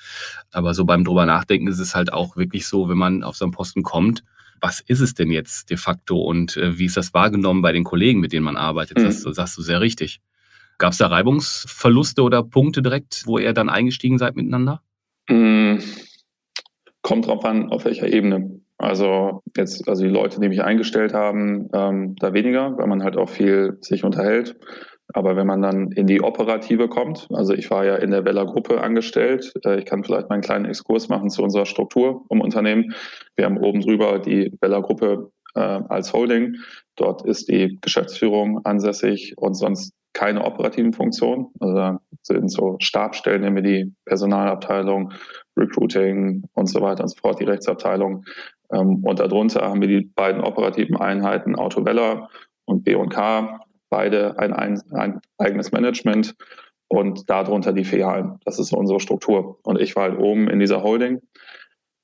Aber 0.51 0.73
so 0.73 0.83
beim 0.83 1.05
drüber 1.05 1.25
nachdenken 1.25 1.67
ist 1.67 1.79
es 1.79 1.95
halt 1.95 2.11
auch 2.11 2.35
wirklich 2.35 2.67
so, 2.67 2.89
wenn 2.89 2.97
man 2.97 3.23
auf 3.23 3.37
so 3.37 3.45
einen 3.45 3.53
Posten 3.53 3.81
kommt, 3.81 4.25
was 4.59 4.81
ist 4.81 4.99
es 4.99 5.13
denn 5.13 5.31
jetzt 5.31 5.69
de 5.69 5.77
facto 5.77 6.19
und 6.19 6.57
äh, 6.57 6.77
wie 6.77 6.85
ist 6.85 6.97
das 6.97 7.13
wahrgenommen 7.13 7.61
bei 7.61 7.71
den 7.71 7.85
Kollegen, 7.85 8.19
mit 8.19 8.33
denen 8.33 8.43
man 8.43 8.57
arbeitet? 8.57 8.97
Das, 8.97 9.23
das 9.23 9.35
sagst 9.37 9.57
du 9.57 9.61
sehr 9.61 9.79
richtig. 9.79 10.19
Gab 10.79 10.93
es 10.93 10.97
da 10.97 11.07
Reibungsverluste 11.07 12.23
oder 12.23 12.41
Punkte 12.41 12.81
direkt, 12.81 13.23
wo 13.25 13.37
ihr 13.37 13.53
dann 13.53 13.69
eingestiegen 13.69 14.17
seid 14.17 14.35
miteinander? 14.35 14.81
Mhm. 15.29 15.83
Kommt 17.01 17.27
drauf 17.27 17.45
an, 17.45 17.69
auf 17.69 17.85
welcher 17.85 18.11
Ebene. 18.11 18.61
Also 18.77 19.43
jetzt, 19.57 19.89
also 19.89 20.03
die 20.03 20.09
Leute, 20.09 20.39
die 20.39 20.47
mich 20.47 20.63
eingestellt 20.63 21.13
haben, 21.13 21.67
ähm, 21.73 22.15
da 22.15 22.33
weniger, 22.33 22.77
weil 22.77 22.87
man 22.87 23.03
halt 23.03 23.17
auch 23.17 23.29
viel 23.29 23.77
sich 23.81 24.05
unterhält. 24.05 24.55
Aber 25.13 25.35
wenn 25.35 25.47
man 25.47 25.61
dann 25.61 25.91
in 25.91 26.07
die 26.07 26.21
Operative 26.21 26.87
kommt, 26.87 27.27
also 27.33 27.53
ich 27.53 27.69
war 27.71 27.83
ja 27.83 27.95
in 27.95 28.11
der 28.11 28.23
Weller 28.23 28.45
Gruppe 28.45 28.79
angestellt, 28.79 29.51
äh, 29.65 29.79
ich 29.79 29.85
kann 29.85 30.03
vielleicht 30.03 30.29
mal 30.29 30.35
einen 30.35 30.43
kleinen 30.43 30.65
Exkurs 30.65 31.09
machen 31.09 31.29
zu 31.29 31.43
unserer 31.43 31.65
Struktur 31.65 32.25
im 32.29 32.39
Unternehmen. 32.39 32.93
Wir 33.35 33.45
haben 33.45 33.57
oben 33.57 33.81
drüber 33.81 34.19
die 34.19 34.53
Weller 34.61 34.81
Gruppe 34.81 35.29
äh, 35.55 35.59
als 35.59 36.13
Holding. 36.13 36.55
Dort 36.95 37.25
ist 37.25 37.49
die 37.49 37.77
Geschäftsführung 37.81 38.63
ansässig 38.65 39.33
und 39.37 39.55
sonst 39.55 39.93
keine 40.19 40.43
operativen 40.43 40.91
Funktionen. 40.91 41.47
Also 41.61 41.75
da 41.75 42.01
sind 42.23 42.51
so 42.51 42.75
Stabstellen, 42.79 43.41
nehmen 43.41 43.55
wir 43.55 43.63
die 43.63 43.93
Personalabteilung, 44.03 45.13
Recruiting 45.57 46.43
und 46.55 46.67
so 46.67 46.81
weiter 46.81 47.03
und 47.03 47.07
so 47.07 47.15
fort, 47.21 47.39
die 47.39 47.45
Rechtsabteilung. 47.45 48.25
Ähm, 48.73 49.01
und 49.05 49.19
darunter 49.19 49.61
haben 49.61 49.79
wir 49.79 49.87
die 49.87 50.11
beiden 50.15 50.41
operativen 50.41 50.97
Einheiten 50.97 51.55
Auto 51.55 51.85
Weller 51.85 52.27
und 52.65 52.83
B&K 52.83 53.61
beide 53.89 54.37
ein, 54.37 54.51
ein, 54.51 54.81
ein 54.91 55.21
eigenes 55.37 55.71
Management 55.71 56.35
und 56.89 57.29
darunter 57.29 57.71
die 57.71 57.85
Filialen. 57.85 58.39
Das 58.43 58.59
ist 58.59 58.73
unsere 58.73 58.99
Struktur. 58.99 59.57
Und 59.63 59.79
ich 59.79 59.95
war 59.95 60.03
halt 60.03 60.19
oben 60.19 60.49
in 60.49 60.59
dieser 60.59 60.83
Holding 60.83 61.21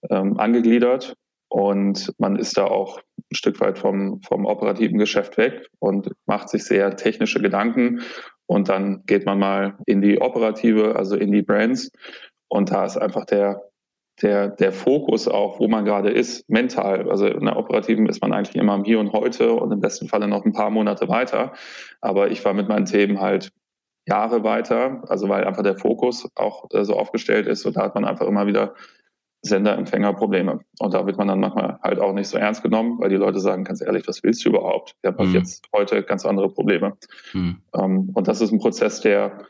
ähm, 0.10 0.40
angegliedert 0.40 1.18
und 1.50 2.14
man 2.18 2.38
ist 2.38 2.58
da 2.58 2.64
auch 2.64 3.02
ein 3.32 3.36
Stück 3.36 3.60
weit 3.60 3.80
vom, 3.80 4.22
vom 4.22 4.46
operativen 4.46 4.98
Geschäft 4.98 5.38
weg 5.38 5.68
und 5.80 6.12
macht 6.26 6.50
sich 6.50 6.64
sehr 6.64 6.96
technische 6.96 7.42
Gedanken. 7.42 8.02
Und 8.46 8.70
dann 8.70 9.04
geht 9.06 9.26
man 9.26 9.40
mal 9.40 9.78
in 9.86 10.02
die 10.02 10.22
operative, 10.22 10.96
also 10.96 11.16
in 11.16 11.32
die 11.32 11.42
Brands. 11.42 11.92
Und 12.48 12.72
da 12.72 12.86
ist 12.86 12.98
einfach 12.98 13.26
der, 13.26 13.64
der, 14.22 14.50
der 14.50 14.72
Fokus 14.72 15.28
auch, 15.28 15.60
wo 15.60 15.68
man 15.68 15.86
gerade 15.86 16.12
ist, 16.12 16.48
mental. 16.50 17.10
Also 17.10 17.26
in 17.26 17.46
der 17.46 17.58
Operativen 17.58 18.08
ist 18.08 18.22
man 18.22 18.34
eigentlich 18.34 18.56
immer 18.56 18.74
am 18.74 18.84
Hier 18.84 19.00
und 19.00 19.12
Heute 19.14 19.54
und 19.54 19.72
im 19.72 19.82
besten 19.82 20.08
Falle 20.08 20.28
noch 20.28 20.46
ein 20.46 20.54
paar 20.54 20.70
Monate 20.70 21.10
weiter. 21.10 21.54
Aber 22.02 22.30
ich 22.30 22.46
war 22.46 22.54
mit 22.54 22.70
meinen 22.70 22.86
Themen 22.86 23.20
halt 23.20 23.52
Jahre 24.08 24.44
weiter, 24.44 25.02
also 25.08 25.30
weil 25.30 25.46
einfach 25.46 25.64
der 25.64 25.78
Fokus 25.78 26.30
auch 26.36 26.66
äh, 26.72 26.86
so 26.86 26.96
aufgestellt 26.96 27.48
ist 27.48 27.66
und 27.66 27.76
da 27.76 27.82
hat 27.82 27.96
man 27.96 28.06
einfach 28.06 28.28
immer 28.28 28.46
wieder 28.46 28.76
Sender-Empfänger-Probleme. 29.42 30.60
Und 30.80 30.94
da 30.94 31.06
wird 31.06 31.18
man 31.18 31.28
dann 31.28 31.40
manchmal 31.40 31.80
halt 31.84 32.00
auch 32.00 32.14
nicht 32.14 32.28
so 32.28 32.38
ernst 32.38 32.64
genommen, 32.64 33.00
weil 33.00 33.10
die 33.10 33.16
Leute 33.16 33.40
sagen, 33.40 33.64
ganz 33.64 33.82
ehrlich, 33.82 34.08
was 34.08 34.24
willst 34.24 34.44
du 34.44 34.50
überhaupt? 34.50 34.96
Wir 35.02 35.12
haben 35.12 35.28
mhm. 35.28 35.36
jetzt 35.36 35.68
heute 35.74 36.04
ganz 36.04 36.26
andere 36.26 36.50
Probleme. 36.50 36.94
Mhm. 37.34 37.62
Um, 37.72 38.10
und 38.14 38.28
das 38.28 38.42
ist 38.42 38.52
ein 38.52 38.60
Prozess, 38.60 39.02
der 39.02 39.46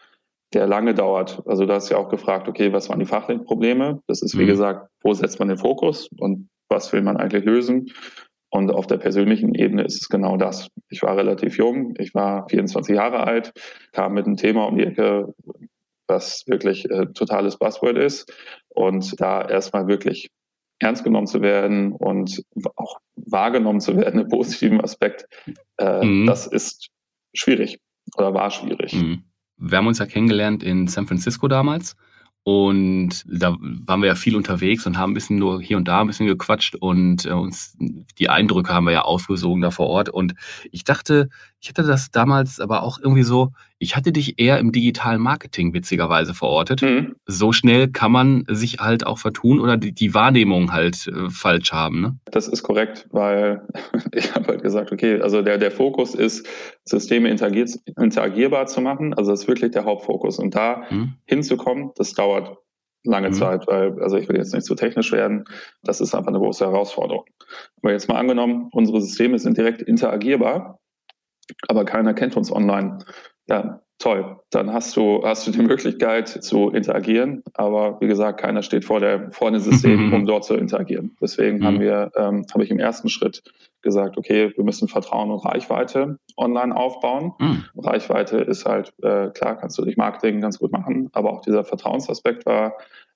der 0.54 0.68
lange 0.68 0.94
dauert. 0.94 1.44
Also 1.46 1.66
du 1.66 1.74
hast 1.74 1.90
ja 1.90 1.98
auch 1.98 2.10
gefragt, 2.10 2.48
okay, 2.48 2.72
was 2.72 2.90
waren 2.90 3.00
die 3.00 3.06
fachlichen 3.06 3.44
Probleme? 3.44 4.02
Das 4.08 4.22
ist, 4.22 4.38
wie 4.38 4.44
mhm. 4.44 4.48
gesagt, 4.48 4.90
wo 5.02 5.14
setzt 5.14 5.40
man 5.40 5.50
den 5.50 5.58
Fokus 5.58 6.10
und 6.18 6.50
was 6.70 6.92
will 6.94 7.02
man 7.02 7.18
eigentlich 7.18 7.44
lösen? 7.44 7.92
Und 8.50 8.72
auf 8.72 8.88
der 8.88 8.98
persönlichen 8.98 9.54
Ebene 9.54 9.84
ist 9.84 10.02
es 10.02 10.10
genau 10.10 10.38
das. 10.38 10.70
Ich 10.90 11.04
war 11.04 11.18
relativ 11.18 11.58
jung, 11.58 11.94
ich 11.98 12.16
war 12.16 12.48
24 12.48 12.96
Jahre 12.96 13.28
alt, 13.28 13.52
kam 13.92 14.14
mit 14.14 14.26
einem 14.26 14.38
Thema 14.38 14.66
um 14.66 14.78
die 14.78 14.86
Ecke, 14.86 15.34
was 16.08 16.44
wirklich 16.48 16.90
äh, 16.90 17.08
totales 17.14 17.58
Buzzword 17.58 17.98
ist. 17.98 18.32
Und 18.70 19.20
da 19.20 19.48
erstmal 19.48 19.88
wirklich 19.88 20.30
ernst 20.80 21.04
genommen 21.04 21.28
zu 21.28 21.42
werden 21.42 21.94
und 21.94 22.44
auch 22.76 22.98
wahrgenommen 23.16 23.80
zu 23.80 23.96
werden 23.96 24.22
im 24.22 24.28
positiven 24.28 24.82
Aspekt, 24.82 25.26
äh, 25.78 26.04
mhm. 26.06 26.26
das 26.28 26.48
ist 26.48 26.90
schwierig 27.34 27.80
oder 28.18 28.34
war 28.34 28.52
schwierig. 28.52 28.94
Mhm 28.94 29.24
wir 29.58 29.78
haben 29.78 29.88
uns 29.88 30.00
ja 30.00 30.06
kennengelernt 30.06 30.64
in 30.64 30.88
San 30.88 31.08
Francisco 31.08 31.48
damals. 31.48 31.96
Und 32.48 33.24
da 33.28 33.56
waren 33.60 34.02
wir 34.02 34.08
ja 34.08 34.16
viel 34.16 34.36
unterwegs 34.36 34.86
und 34.86 35.00
haben 35.00 35.12
ein 35.12 35.14
bisschen 35.16 35.40
nur 35.40 35.60
hier 35.60 35.78
und 35.78 35.88
da 35.88 36.02
ein 36.02 36.08
bisschen 36.08 36.28
gequatscht 36.28 36.76
und 36.76 37.26
äh, 37.26 37.32
uns 37.32 37.76
die 38.20 38.30
Eindrücke 38.30 38.72
haben 38.72 38.86
wir 38.86 38.94
ja 38.94 39.02
aufgesogen 39.02 39.64
da 39.64 39.72
vor 39.72 39.88
Ort. 39.88 40.10
Und 40.10 40.36
ich 40.72 40.84
dachte, 40.84 41.30
ich 41.66 41.70
hatte 41.70 41.82
das 41.82 42.12
damals 42.12 42.60
aber 42.60 42.84
auch 42.84 43.00
irgendwie 43.00 43.24
so, 43.24 43.50
ich 43.80 43.96
hatte 43.96 44.12
dich 44.12 44.38
eher 44.38 44.60
im 44.60 44.72
digitalen 44.72 45.20
Marketing 45.20 45.74
witzigerweise 45.74 46.36
verortet. 46.36 46.84
Mhm. 46.84 47.16
So 47.26 47.54
schnell 47.54 47.88
kann 47.88 48.12
man 48.12 48.46
sich 48.48 48.78
halt 48.78 49.08
auch 49.08 49.18
vertun 49.18 49.60
oder 49.60 49.76
die, 49.76 49.92
die 49.92 50.14
Wahrnehmung 50.14 50.74
halt 50.74 51.08
äh, 51.08 51.28
falsch 51.32 51.74
haben. 51.74 52.02
Ne? 52.02 52.18
Das 52.26 52.48
ist 52.48 52.62
korrekt, 52.62 53.08
weil 53.10 53.68
ich 54.12 54.36
habe 54.36 54.46
halt 54.50 54.62
gesagt, 54.62 54.92
okay, 54.92 55.20
also 55.20 55.42
der, 55.42 55.58
der 55.58 55.72
Fokus 55.72 56.14
ist, 56.14 56.48
Systeme 56.84 57.32
interagier 57.32 57.66
interagierbar 58.00 58.68
zu 58.68 58.80
machen. 58.82 59.16
Also 59.16 59.32
das 59.32 59.42
ist 59.42 59.48
wirklich 59.48 59.72
der 59.72 59.86
Hauptfokus. 59.86 60.38
Und 60.38 60.54
da 60.54 60.84
mhm. 60.92 61.16
hinzukommen, 61.26 61.94
das 61.96 62.14
dauert 62.14 62.60
lange 63.06 63.30
mhm. 63.30 63.34
Zeit, 63.34 63.66
weil, 63.66 64.00
also 64.04 64.18
ich 64.18 64.30
will 64.30 64.38
jetzt 64.38 64.54
nicht 64.54 64.68
zu 64.68 64.76
technisch 64.76 65.12
werden, 65.12 65.46
das 65.82 66.00
ist 66.00 66.14
einfach 66.14 66.28
eine 66.28 66.38
große 66.38 66.64
Herausforderung. 66.64 67.26
Aber 67.82 67.92
jetzt 67.92 68.08
mal 68.08 68.20
angenommen, 68.20 68.70
unsere 68.72 69.02
Systeme 69.02 69.40
sind 69.40 69.58
direkt 69.58 69.82
interagierbar, 69.82 70.80
aber 71.68 71.86
keiner 71.86 72.14
kennt 72.14 72.38
uns 72.38 72.52
online. 72.52 73.00
Ja, 73.48 73.82
toll. 74.00 74.40
Dann 74.50 74.74
hast 74.74 74.96
du, 74.98 75.22
hast 75.24 75.48
du 75.48 75.52
die 75.52 75.62
Möglichkeit 75.62 76.28
zu 76.28 76.70
interagieren. 76.70 77.44
Aber 77.54 78.00
wie 78.02 78.08
gesagt, 78.08 78.42
keiner 78.42 78.64
steht 78.64 78.86
vor, 78.86 79.00
der, 79.00 79.32
vor 79.32 79.52
dem 79.52 79.60
System, 79.60 80.14
um 80.14 80.26
dort 80.26 80.46
zu 80.46 80.56
interagieren. 80.56 81.16
Deswegen 81.22 81.64
haben 81.64 81.78
mhm. 81.78 81.82
wir, 81.82 82.12
ähm, 82.16 82.46
habe 82.54 82.64
ich 82.64 82.72
im 82.72 82.80
ersten 82.80 83.10
Schritt 83.10 83.44
gesagt, 83.82 84.18
okay, 84.18 84.52
wir 84.56 84.64
müssen 84.64 84.88
Vertrauen 84.88 85.32
und 85.32 85.46
Reichweite 85.46 86.18
online 86.38 86.76
aufbauen. 86.76 87.34
Mhm. 87.40 87.66
Reichweite 87.78 88.38
ist 88.38 88.66
halt, 88.66 88.94
äh, 89.04 89.30
klar, 89.30 89.58
kannst 89.58 89.78
du 89.78 89.84
durch 89.84 89.96
Marketing 89.96 90.42
ganz 90.42 90.60
gut 90.60 90.72
machen, 90.72 91.10
aber 91.14 91.32
auch 91.32 91.42
dieser 91.42 91.64
Vertrauensaspekt 91.64 92.46
war, 92.46 92.74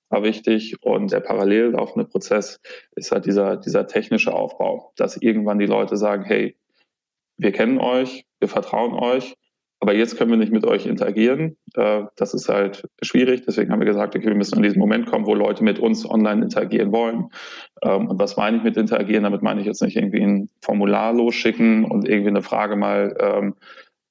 war 0.10 0.24
wichtig 0.24 0.78
und 0.82 1.12
der 1.12 1.20
parallel 1.20 1.72
laufende 1.72 2.06
Prozess 2.08 2.60
ist 2.96 3.12
halt 3.12 3.26
dieser, 3.26 3.58
dieser 3.58 3.88
technische 3.88 4.34
Aufbau, 4.34 4.92
dass 4.96 5.18
irgendwann 5.18 5.60
die 5.60 5.66
Leute 5.66 5.98
sagen, 5.98 6.24
hey, 6.24 6.56
wir 7.40 7.52
kennen 7.52 7.80
euch, 7.80 8.26
wir 8.40 8.50
vertrauen 8.50 8.94
euch, 8.94 9.36
aber 9.82 9.96
jetzt 9.96 10.18
können 10.18 10.30
wir 10.30 10.38
nicht 10.38 10.52
mit 10.52 10.66
euch 10.66 10.86
interagieren. 10.86 11.58
Äh, 11.76 12.04
das 12.18 12.34
ist 12.34 12.50
halt 12.50 12.86
schwierig. 13.02 13.44
Deswegen 13.48 13.72
haben 13.72 13.80
wir 13.80 13.86
gesagt, 13.86 14.16
okay, 14.16 14.28
wir 14.28 14.36
müssen 14.36 14.58
an 14.58 14.64
diesen 14.64 14.80
Moment 14.80 15.06
kommen, 15.06 15.26
wo 15.26 15.34
Leute 15.34 15.64
mit 15.64 15.80
uns 15.80 16.06
online 16.10 16.44
interagieren 16.44 16.92
wollen. 16.92 17.30
Ähm, 17.82 18.08
und 18.08 18.20
was 18.20 18.36
meine 18.36 18.58
ich 18.58 18.64
mit 18.64 18.76
interagieren? 18.76 19.24
Damit 19.24 19.42
meine 19.42 19.62
ich 19.62 19.68
jetzt 19.68 19.82
nicht 19.82 19.96
irgendwie 19.96 20.22
ein 20.22 20.50
Formular 20.62 21.14
losschicken 21.14 21.86
und 21.86 22.08
irgendwie 22.08 22.30
eine 22.30 22.42
Frage 22.42 22.76
mal, 22.76 23.16
ähm, 23.22 23.56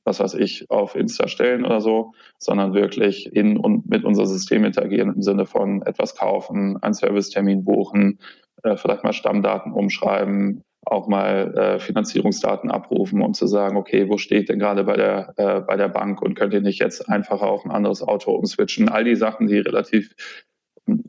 was 0.08 0.20
weiß 0.20 0.34
ich, 0.34 0.68
auf 0.70 0.96
Insta 0.96 1.28
stellen 1.28 1.64
oder 1.64 1.80
so, 1.80 2.12
sondern 2.38 2.72
wirklich 2.72 3.30
in 3.34 3.58
und 3.58 3.88
mit 3.88 4.04
unser 4.04 4.26
System 4.26 4.64
interagieren 4.64 5.14
im 5.14 5.22
Sinne 5.22 5.44
von 5.44 5.82
etwas 5.82 6.16
kaufen, 6.16 6.78
einen 6.82 6.94
Servicetermin 6.94 7.62
buchen, 7.62 8.18
äh, 8.62 8.76
vielleicht 8.76 9.04
mal 9.04 9.12
Stammdaten 9.12 9.72
umschreiben, 9.72 10.64
auch 10.86 11.06
mal 11.08 11.54
äh, 11.56 11.78
Finanzierungsdaten 11.78 12.70
abrufen, 12.70 13.20
um 13.20 13.34
zu 13.34 13.46
sagen, 13.46 13.76
okay, 13.76 14.08
wo 14.08 14.16
steht 14.16 14.48
denn 14.48 14.58
gerade 14.58 14.84
bei 14.84 14.96
der, 14.96 15.34
äh, 15.36 15.60
bei 15.60 15.76
der 15.76 15.88
Bank 15.88 16.22
und 16.22 16.34
könnt 16.34 16.54
ihr 16.54 16.62
nicht 16.62 16.80
jetzt 16.80 17.08
einfacher 17.10 17.46
auf 17.46 17.66
ein 17.66 17.70
anderes 17.70 18.02
Auto 18.02 18.32
umswitchen? 18.32 18.88
All 18.88 19.04
die 19.04 19.16
Sachen, 19.16 19.46
die 19.46 19.58
relativ, 19.58 20.14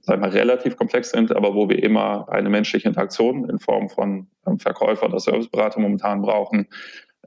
sagen 0.02 0.22
wir, 0.22 0.34
relativ 0.34 0.76
komplex 0.76 1.12
sind, 1.12 1.34
aber 1.34 1.56
wo 1.56 1.70
wir 1.70 1.82
immer 1.82 2.28
eine 2.30 2.50
menschliche 2.50 2.90
Interaktion 2.90 3.50
in 3.50 3.60
Form 3.60 3.88
von 3.88 4.28
ähm, 4.46 4.60
Verkäufer 4.60 5.06
oder 5.06 5.20
Serviceberater 5.20 5.80
momentan 5.80 6.22
brauchen, 6.22 6.68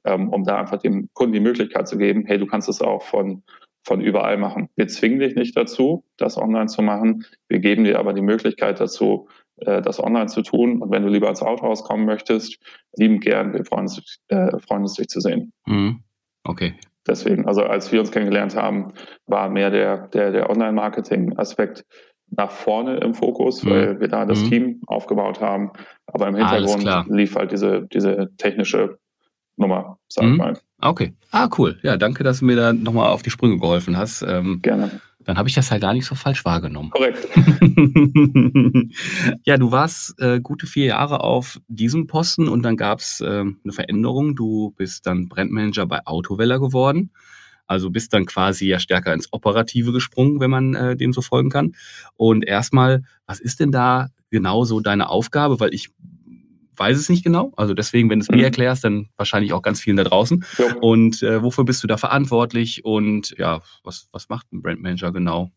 ähm, 0.04 0.28
um 0.28 0.44
da 0.44 0.58
einfach 0.58 0.78
dem 0.78 1.08
Kunden 1.12 1.32
die 1.32 1.40
Möglichkeit 1.40 1.88
zu 1.88 1.98
geben, 1.98 2.24
hey, 2.26 2.38
du 2.38 2.46
kannst 2.46 2.68
es 2.68 2.80
auch 2.80 3.02
von 3.02 3.42
von 3.84 4.00
überall 4.00 4.38
machen. 4.38 4.68
Wir 4.76 4.88
zwingen 4.88 5.18
dich 5.18 5.34
nicht 5.34 5.56
dazu, 5.56 6.04
das 6.16 6.38
online 6.38 6.66
zu 6.66 6.82
machen. 6.82 7.24
Wir 7.48 7.58
geben 7.58 7.84
dir 7.84 7.98
aber 7.98 8.12
die 8.12 8.22
Möglichkeit 8.22 8.80
dazu, 8.80 9.28
äh, 9.56 9.82
das 9.82 10.02
online 10.02 10.26
zu 10.26 10.42
tun. 10.42 10.80
Und 10.80 10.90
wenn 10.90 11.02
du 11.02 11.08
lieber 11.08 11.28
als 11.28 11.42
Autohaus 11.42 11.84
kommen 11.84 12.04
möchtest, 12.04 12.58
lieben 12.96 13.20
gern, 13.20 13.52
wir 13.52 13.64
freuen 13.64 13.82
uns, 13.82 14.20
äh, 14.28 14.58
freuen 14.58 14.82
uns 14.82 14.94
dich 14.94 15.08
zu 15.08 15.20
sehen. 15.20 15.52
Mhm. 15.66 16.00
Okay. 16.44 16.74
Deswegen, 17.06 17.46
also 17.46 17.62
als 17.62 17.90
wir 17.90 17.98
uns 17.98 18.12
kennengelernt 18.12 18.54
haben, 18.54 18.92
war 19.26 19.48
mehr 19.48 19.70
der, 19.70 20.08
der, 20.08 20.30
der 20.30 20.50
Online-Marketing-Aspekt 20.50 21.84
nach 22.30 22.52
vorne 22.52 22.98
im 22.98 23.14
Fokus, 23.14 23.64
mhm. 23.64 23.70
weil 23.70 24.00
wir 24.00 24.08
da 24.08 24.24
das 24.24 24.42
mhm. 24.44 24.48
Team 24.48 24.80
aufgebaut 24.86 25.40
haben. 25.40 25.72
Aber 26.06 26.28
im 26.28 26.36
Hintergrund 26.36 26.84
lief 27.10 27.34
halt 27.34 27.50
diese, 27.50 27.88
diese 27.88 28.30
technische 28.36 28.98
Nummer, 29.56 29.98
sag 30.08 30.24
mhm. 30.24 30.36
mal. 30.36 30.58
Okay. 30.80 31.14
Ah, 31.30 31.48
cool. 31.58 31.78
Ja, 31.82 31.96
danke, 31.96 32.24
dass 32.24 32.40
du 32.40 32.44
mir 32.44 32.56
da 32.56 32.72
nochmal 32.72 33.10
auf 33.10 33.22
die 33.22 33.30
Sprünge 33.30 33.58
geholfen 33.58 33.96
hast. 33.96 34.22
Ähm, 34.22 34.60
Gerne. 34.62 35.00
Dann 35.24 35.38
habe 35.38 35.48
ich 35.48 35.54
das 35.54 35.70
halt 35.70 35.82
gar 35.82 35.94
nicht 35.94 36.04
so 36.04 36.14
falsch 36.14 36.44
wahrgenommen. 36.44 36.90
Korrekt. 36.90 37.28
ja, 39.44 39.56
du 39.56 39.70
warst 39.70 40.20
äh, 40.20 40.40
gute 40.40 40.66
vier 40.66 40.86
Jahre 40.86 41.20
auf 41.20 41.60
diesem 41.68 42.08
Posten 42.08 42.48
und 42.48 42.62
dann 42.62 42.76
gab 42.76 42.98
es 42.98 43.20
äh, 43.20 43.26
eine 43.26 43.72
Veränderung. 43.72 44.34
Du 44.34 44.72
bist 44.76 45.06
dann 45.06 45.28
Brandmanager 45.28 45.86
bei 45.86 46.04
Autoweller 46.06 46.58
geworden. 46.58 47.12
Also 47.66 47.90
bist 47.90 48.12
dann 48.12 48.26
quasi 48.26 48.66
ja 48.66 48.80
stärker 48.80 49.14
ins 49.14 49.32
Operative 49.32 49.92
gesprungen, 49.92 50.40
wenn 50.40 50.50
man 50.50 50.74
äh, 50.74 50.96
dem 50.96 51.12
so 51.12 51.22
folgen 51.22 51.50
kann. 51.50 51.76
Und 52.16 52.44
erstmal, 52.44 53.02
was 53.26 53.40
ist 53.40 53.60
denn 53.60 53.70
da 53.70 54.08
genau 54.30 54.64
so 54.64 54.80
deine 54.80 55.08
Aufgabe? 55.08 55.60
Weil 55.60 55.72
ich 55.72 55.90
weiß 56.76 56.98
es 56.98 57.08
nicht 57.08 57.24
genau. 57.24 57.52
Also 57.56 57.74
deswegen, 57.74 58.10
wenn 58.10 58.18
du 58.18 58.24
es 58.24 58.30
mir 58.30 58.38
mhm. 58.38 58.44
erklärst, 58.44 58.84
dann 58.84 59.08
wahrscheinlich 59.16 59.52
auch 59.52 59.62
ganz 59.62 59.80
vielen 59.80 59.96
da 59.96 60.04
draußen. 60.04 60.44
Ja. 60.58 60.76
Und 60.80 61.22
äh, 61.22 61.42
wofür 61.42 61.64
bist 61.64 61.82
du 61.82 61.86
da 61.86 61.96
verantwortlich 61.96 62.84
und 62.84 63.34
ja, 63.38 63.60
was, 63.84 64.08
was 64.12 64.28
macht 64.28 64.52
ein 64.52 64.62
Brandmanager 64.62 65.12
genau? 65.12 65.50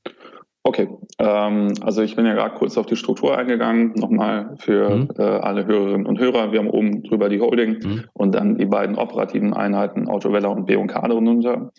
Okay, 0.67 0.89
ähm, 1.19 1.73
also 1.81 2.01
ich 2.01 2.15
bin 2.15 2.25
ja 2.25 2.33
gerade 2.33 2.55
kurz 2.55 2.75
auf 2.75 2.87
die 2.87 2.95
Struktur 2.95 3.37
eingegangen, 3.37 3.93
nochmal 3.95 4.55
für 4.57 4.89
mhm. 4.89 5.09
äh, 5.15 5.21
alle 5.21 5.67
Hörerinnen 5.67 6.07
und 6.07 6.19
Hörer. 6.19 6.51
Wir 6.51 6.59
haben 6.59 6.71
oben 6.71 7.03
drüber 7.03 7.29
die 7.29 7.39
Holding 7.39 7.79
mhm. 7.83 8.03
und 8.13 8.33
dann 8.33 8.57
die 8.57 8.65
beiden 8.65 8.95
operativen 8.95 9.53
Einheiten 9.53 10.07
Autowella 10.07 10.47
und 10.47 10.65
B&K 10.65 11.07
darunter. 11.07 11.71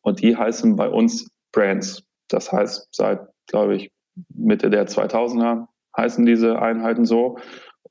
Und 0.00 0.22
die 0.22 0.34
heißen 0.34 0.76
bei 0.76 0.88
uns 0.88 1.28
Brands. 1.52 2.04
Das 2.28 2.50
heißt, 2.50 2.88
seit, 2.90 3.20
glaube 3.48 3.76
ich, 3.76 3.90
Mitte 4.34 4.70
der 4.70 4.88
2000er 4.88 5.66
heißen 5.94 6.24
diese 6.24 6.60
Einheiten 6.60 7.04
so. 7.04 7.36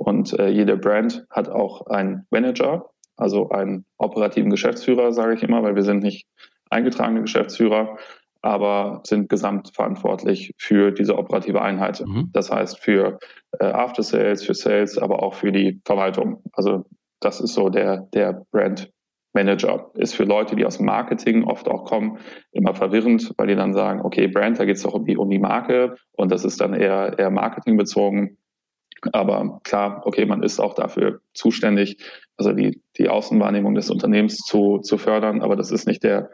Und 0.02 0.34
äh, 0.40 0.48
jede 0.48 0.78
Brand 0.78 1.26
hat 1.30 1.48
auch 1.48 1.86
einen 1.86 2.26
Manager, 2.32 2.90
also 3.18 3.50
einen 3.50 3.86
operativen 4.00 4.50
Geschäftsführer, 4.50 5.12
sage 5.12 5.36
ich 5.36 5.44
immer, 5.44 5.62
weil 5.62 5.76
wir 5.76 5.84
sind 5.84 6.02
nicht 6.02 6.26
eingetragene 6.72 7.22
Geschäftsführer, 7.22 8.00
aber 8.42 9.02
sind 9.06 9.30
gesamtverantwortlich 9.30 10.56
für 10.58 10.92
diese 10.92 11.16
operative 11.20 11.62
Einheit. 11.62 12.04
Mhm. 12.04 12.32
Das 12.34 12.52
heißt 12.52 12.80
für 12.80 13.20
äh, 13.60 13.66
After 13.66 14.02
Sales, 14.02 14.44
für 14.44 14.56
Sales, 14.56 14.98
aber 14.98 15.22
auch 15.22 15.36
für 15.36 15.52
die 15.52 15.80
Verwaltung. 15.86 16.42
Also 16.54 16.86
das 17.20 17.40
ist 17.40 17.54
so 17.54 17.70
der, 17.70 18.08
der 18.12 18.44
Brand 18.52 18.92
Manager. 19.34 19.92
Ist 19.94 20.16
für 20.16 20.24
Leute, 20.24 20.56
die 20.56 20.66
aus 20.66 20.78
dem 20.78 20.88
Marketing 20.88 21.44
oft 21.44 21.68
auch 21.68 21.86
kommen, 21.86 22.18
immer 22.52 22.74
verwirrend, 22.74 23.34
weil 23.38 23.48
die 23.48 23.56
dann 23.56 23.74
sagen, 23.74 24.02
okay, 24.02 24.28
Brand, 24.28 24.60
da 24.60 24.66
geht 24.66 24.78
es 24.78 24.84
doch 24.84 24.96
um 24.96 25.06
die, 25.06 25.16
um 25.16 25.30
die 25.30 25.38
Marke 25.40 25.96
und 26.14 26.32
das 26.32 26.44
ist 26.44 26.60
dann 26.60 26.74
eher, 26.74 27.20
eher 27.20 27.30
marketingbezogen. 27.30 28.38
Aber 29.14 29.60
klar, 29.64 30.02
okay, 30.06 30.26
man 30.26 30.44
ist 30.44 30.60
auch 30.60 30.76
dafür 30.76 31.22
zuständig, 31.34 31.98
also 32.38 32.54
die, 32.54 32.82
die 32.98 33.10
Außenwahrnehmung 33.10 33.76
des 33.76 33.90
Unternehmens 33.90 34.38
zu, 34.38 34.80
zu 34.80 34.98
fördern, 34.98 35.42
aber 35.42 35.56
das 35.56 35.72
ist 35.72 35.88
nicht 35.88 36.04
der, 36.04 36.30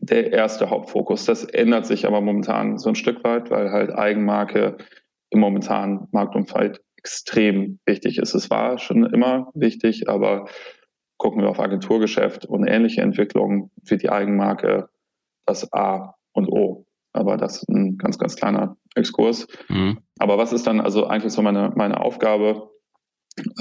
der 0.00 0.32
erste 0.32 0.70
Hauptfokus. 0.70 1.24
Das 1.24 1.44
ändert 1.44 1.86
sich 1.86 2.06
aber 2.06 2.20
momentan 2.20 2.78
so 2.78 2.88
ein 2.88 2.94
Stück 2.94 3.24
weit, 3.24 3.50
weil 3.50 3.70
halt 3.70 3.92
Eigenmarke 3.92 4.76
im 5.30 5.40
momentanen 5.40 6.08
Marktumfeld 6.12 6.80
extrem 6.96 7.78
wichtig 7.86 8.18
ist. 8.18 8.34
Es 8.34 8.50
war 8.50 8.78
schon 8.78 9.04
immer 9.06 9.50
wichtig, 9.54 10.08
aber 10.08 10.48
gucken 11.16 11.42
wir 11.42 11.48
auf 11.48 11.60
Agenturgeschäft 11.60 12.46
und 12.46 12.66
ähnliche 12.66 13.02
Entwicklungen, 13.02 13.70
wird 13.82 14.02
die 14.02 14.10
Eigenmarke 14.10 14.88
das 15.46 15.72
A 15.72 16.14
und 16.32 16.48
O. 16.48 16.87
Aber 17.12 17.36
das 17.36 17.62
ist 17.62 17.68
ein 17.68 17.98
ganz, 17.98 18.18
ganz 18.18 18.36
kleiner 18.36 18.76
Exkurs. 18.94 19.46
Mhm. 19.68 19.98
Aber 20.18 20.38
was 20.38 20.52
ist 20.52 20.66
dann 20.66 20.80
also 20.80 21.06
eigentlich 21.06 21.32
so 21.32 21.42
meine, 21.42 21.72
meine 21.74 22.00
Aufgabe 22.00 22.70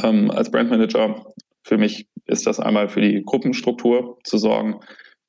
ähm, 0.04 0.32
als 0.32 0.52
Brandmanager? 0.52 1.26
Für 1.64 1.78
mich 1.78 2.08
ist 2.26 2.48
das 2.48 2.60
einmal 2.60 2.90
für 2.90 3.02
die 3.02 3.24
Gruppenstruktur 3.26 4.18
zu 4.24 4.38
sorgen, 4.38 4.80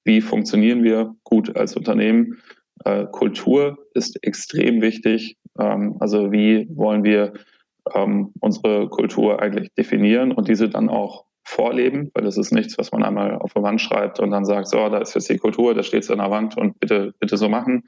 wie 0.05 0.21
funktionieren 0.21 0.83
wir 0.85 1.15
gut 1.25 1.57
als 1.57 1.77
Unternehmen. 1.77 2.41
Äh, 2.85 3.07
Kultur 3.07 3.79
ist 3.95 4.23
extrem 4.23 4.81
wichtig. 4.81 5.37
Ähm, 5.59 5.97
also 6.01 6.33
wie 6.33 6.69
wollen 6.75 7.05
wir 7.05 7.35
ähm, 7.95 8.33
unsere 8.41 8.89
Kultur 8.89 9.41
eigentlich 9.41 9.73
definieren 9.75 10.33
und 10.33 10.49
diese 10.49 10.69
dann 10.69 10.89
auch 10.89 11.25
vorleben, 11.49 12.11
weil 12.13 12.25
das 12.25 12.37
ist 12.37 12.53
nichts, 12.53 12.77
was 12.77 12.93
man 12.93 13.03
einmal 13.03 13.37
auf 13.37 13.55
der 13.55 13.63
Wand 13.63 13.81
schreibt 13.81 14.21
und 14.21 14.31
dann 14.31 14.45
sagt, 14.45 14.69
so, 14.69 14.89
da 14.91 14.99
ist 14.99 15.15
jetzt 15.15 15.31
die 15.31 15.39
Kultur, 15.39 15.75
da 15.75 15.83
steht 15.83 16.03
es 16.03 16.11
an 16.11 16.19
der 16.19 16.31
Wand 16.31 16.59
und 16.59 16.79
bitte, 16.79 17.15
bitte 17.21 17.39
so 17.39 17.49
machen. 17.49 17.85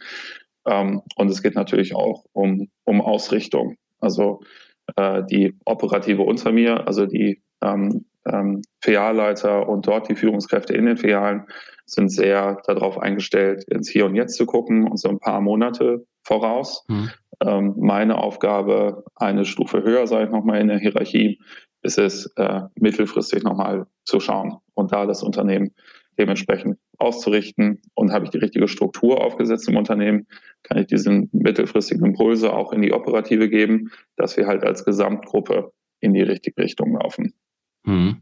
Ähm, 0.66 1.02
und 1.16 1.28
es 1.28 1.42
geht 1.42 1.54
natürlich 1.54 1.94
auch 1.94 2.24
um, 2.32 2.70
um 2.84 3.02
Ausrichtung. 3.02 3.76
Also 4.00 4.40
äh, 4.96 5.22
die 5.30 5.54
operative 5.66 6.22
unter 6.22 6.52
mir, 6.52 6.86
also 6.86 7.04
die 7.04 7.42
ähm, 7.62 8.06
ähm, 8.26 8.62
Filialleiter 8.80 9.68
und 9.68 9.86
dort 9.86 10.08
die 10.08 10.16
Führungskräfte 10.16 10.72
in 10.72 10.86
den 10.86 10.96
Filialen 10.96 11.44
sind 11.84 12.08
sehr 12.10 12.62
darauf 12.66 12.98
eingestellt, 12.98 13.64
ins 13.64 13.90
Hier 13.90 14.06
und 14.06 14.14
Jetzt 14.14 14.36
zu 14.36 14.46
gucken 14.46 14.88
und 14.88 14.98
so 14.98 15.10
ein 15.10 15.18
paar 15.18 15.42
Monate 15.42 16.06
voraus. 16.24 16.86
Mhm. 16.88 17.10
Ähm, 17.44 17.74
meine 17.78 18.16
Aufgabe, 18.16 19.04
eine 19.16 19.44
Stufe 19.44 19.82
höher, 19.82 20.06
sage 20.06 20.24
ich 20.24 20.30
nochmal 20.30 20.60
in 20.60 20.68
der 20.68 20.78
Hierarchie, 20.78 21.40
ist 21.82 21.98
es 21.98 22.26
äh, 22.36 22.62
mittelfristig 22.74 23.42
nochmal 23.42 23.86
zu 24.04 24.20
schauen 24.20 24.58
und 24.74 24.92
da 24.92 25.06
das 25.06 25.22
Unternehmen 25.22 25.72
dementsprechend 26.18 26.78
auszurichten. 26.98 27.80
Und 27.94 28.12
habe 28.12 28.26
ich 28.26 28.30
die 28.30 28.38
richtige 28.38 28.68
Struktur 28.68 29.22
aufgesetzt 29.24 29.68
im 29.68 29.76
Unternehmen, 29.76 30.26
kann 30.62 30.78
ich 30.78 30.86
diesen 30.86 31.30
mittelfristigen 31.32 32.04
Impulse 32.04 32.52
auch 32.52 32.72
in 32.72 32.82
die 32.82 32.92
Operative 32.92 33.48
geben, 33.48 33.90
dass 34.16 34.36
wir 34.36 34.46
halt 34.46 34.62
als 34.62 34.84
Gesamtgruppe 34.84 35.72
in 36.00 36.12
die 36.12 36.22
richtige 36.22 36.62
Richtung 36.62 36.98
laufen. 37.00 37.32
Hm. 37.86 38.20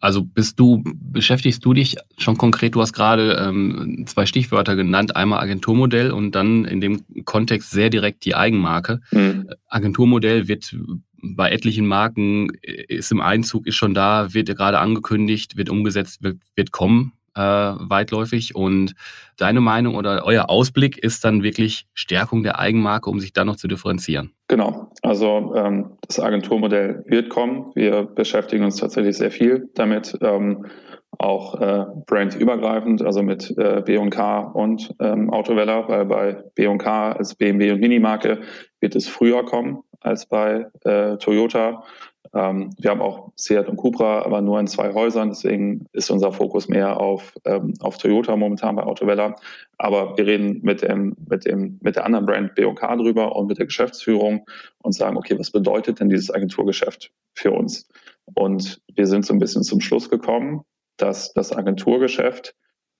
Also 0.00 0.22
bist 0.22 0.60
du, 0.60 0.82
beschäftigst 0.84 1.64
du 1.64 1.72
dich 1.72 1.96
schon 2.18 2.38
konkret, 2.38 2.74
du 2.74 2.80
hast 2.80 2.92
gerade 2.92 3.32
ähm, 3.32 4.04
zwei 4.06 4.26
Stichwörter 4.26 4.76
genannt, 4.76 5.16
einmal 5.16 5.40
Agenturmodell 5.40 6.12
und 6.12 6.36
dann 6.36 6.64
in 6.64 6.80
dem 6.80 7.04
Kontext 7.24 7.72
sehr 7.72 7.90
direkt 7.90 8.24
die 8.24 8.36
Eigenmarke. 8.36 9.00
Mhm. 9.10 9.50
Agenturmodell 9.66 10.46
wird 10.46 10.76
bei 11.22 11.50
etlichen 11.50 11.86
Marken 11.86 12.50
äh, 12.62 12.84
ist 12.88 13.12
im 13.12 13.20
Einzug, 13.20 13.66
ist 13.66 13.76
schon 13.76 13.94
da, 13.94 14.32
wird 14.34 14.48
gerade 14.48 14.78
angekündigt, 14.78 15.56
wird 15.56 15.70
umgesetzt, 15.70 16.22
wird, 16.22 16.38
wird 16.54 16.72
kommen 16.72 17.12
äh, 17.34 17.40
weitläufig. 17.40 18.54
Und 18.54 18.94
deine 19.36 19.60
Meinung 19.60 19.94
oder 19.94 20.24
euer 20.24 20.50
Ausblick 20.50 20.98
ist 20.98 21.24
dann 21.24 21.42
wirklich 21.42 21.86
Stärkung 21.94 22.42
der 22.42 22.58
Eigenmarke, 22.58 23.08
um 23.08 23.20
sich 23.20 23.32
dann 23.32 23.46
noch 23.46 23.56
zu 23.56 23.68
differenzieren? 23.68 24.32
Genau, 24.48 24.90
also 25.02 25.54
ähm, 25.54 25.92
das 26.06 26.18
Agenturmodell 26.20 27.04
wird 27.06 27.28
kommen. 27.28 27.72
Wir 27.74 28.02
beschäftigen 28.02 28.64
uns 28.64 28.76
tatsächlich 28.76 29.16
sehr 29.16 29.30
viel 29.30 29.68
damit. 29.74 30.16
Ähm, 30.20 30.66
auch 31.20 31.60
äh, 31.60 31.86
brandübergreifend, 32.06 33.02
also 33.02 33.22
mit 33.22 33.52
äh, 33.58 33.82
B&K 33.84 34.40
und 34.40 34.94
ähm, 35.00 35.30
Autoweller, 35.30 35.88
weil 35.88 36.04
bei 36.04 36.44
B&K 36.54 37.12
als 37.12 37.34
BMW 37.34 37.72
und 37.72 37.80
Minimarke 37.80 38.40
wird 38.80 38.94
es 38.94 39.08
früher 39.08 39.44
kommen 39.44 39.82
als 40.00 40.26
bei 40.26 40.66
äh, 40.84 41.16
Toyota. 41.16 41.84
Ähm, 42.34 42.70
wir 42.78 42.90
haben 42.90 43.00
auch 43.00 43.32
Seat 43.36 43.68
und 43.68 43.76
Cupra, 43.76 44.22
aber 44.22 44.40
nur 44.40 44.60
in 44.60 44.66
zwei 44.66 44.92
Häusern. 44.92 45.30
Deswegen 45.30 45.86
ist 45.92 46.10
unser 46.10 46.32
Fokus 46.32 46.68
mehr 46.68 46.98
auf, 47.00 47.32
ähm, 47.44 47.74
auf 47.80 47.98
Toyota 47.98 48.36
momentan 48.36 48.76
bei 48.76 48.82
Autovella. 48.82 49.36
Aber 49.78 50.16
wir 50.16 50.26
reden 50.26 50.60
mit, 50.62 50.82
dem, 50.82 51.16
mit, 51.28 51.46
dem, 51.46 51.78
mit 51.80 51.96
der 51.96 52.04
anderen 52.04 52.26
Brand 52.26 52.54
B&K 52.54 52.96
drüber 52.96 53.34
und 53.34 53.46
mit 53.46 53.58
der 53.58 53.66
Geschäftsführung 53.66 54.44
und 54.82 54.92
sagen, 54.92 55.16
okay, 55.16 55.38
was 55.38 55.50
bedeutet 55.50 56.00
denn 56.00 56.10
dieses 56.10 56.30
Agenturgeschäft 56.30 57.10
für 57.34 57.52
uns? 57.52 57.88
Und 58.34 58.80
wir 58.94 59.06
sind 59.06 59.24
so 59.24 59.32
ein 59.32 59.38
bisschen 59.38 59.62
zum 59.62 59.80
Schluss 59.80 60.10
gekommen, 60.10 60.62
dass 60.98 61.32
das 61.32 61.56
Agenturgeschäft 61.56 62.54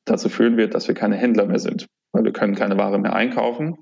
dazu 0.06 0.28
führen 0.30 0.56
wird, 0.56 0.74
dass 0.74 0.88
wir 0.88 0.94
keine 0.94 1.16
Händler 1.16 1.44
mehr 1.44 1.58
sind, 1.58 1.86
weil 2.12 2.24
wir 2.24 2.32
können 2.32 2.54
keine 2.54 2.78
Ware 2.78 2.98
mehr 2.98 3.12
einkaufen 3.12 3.76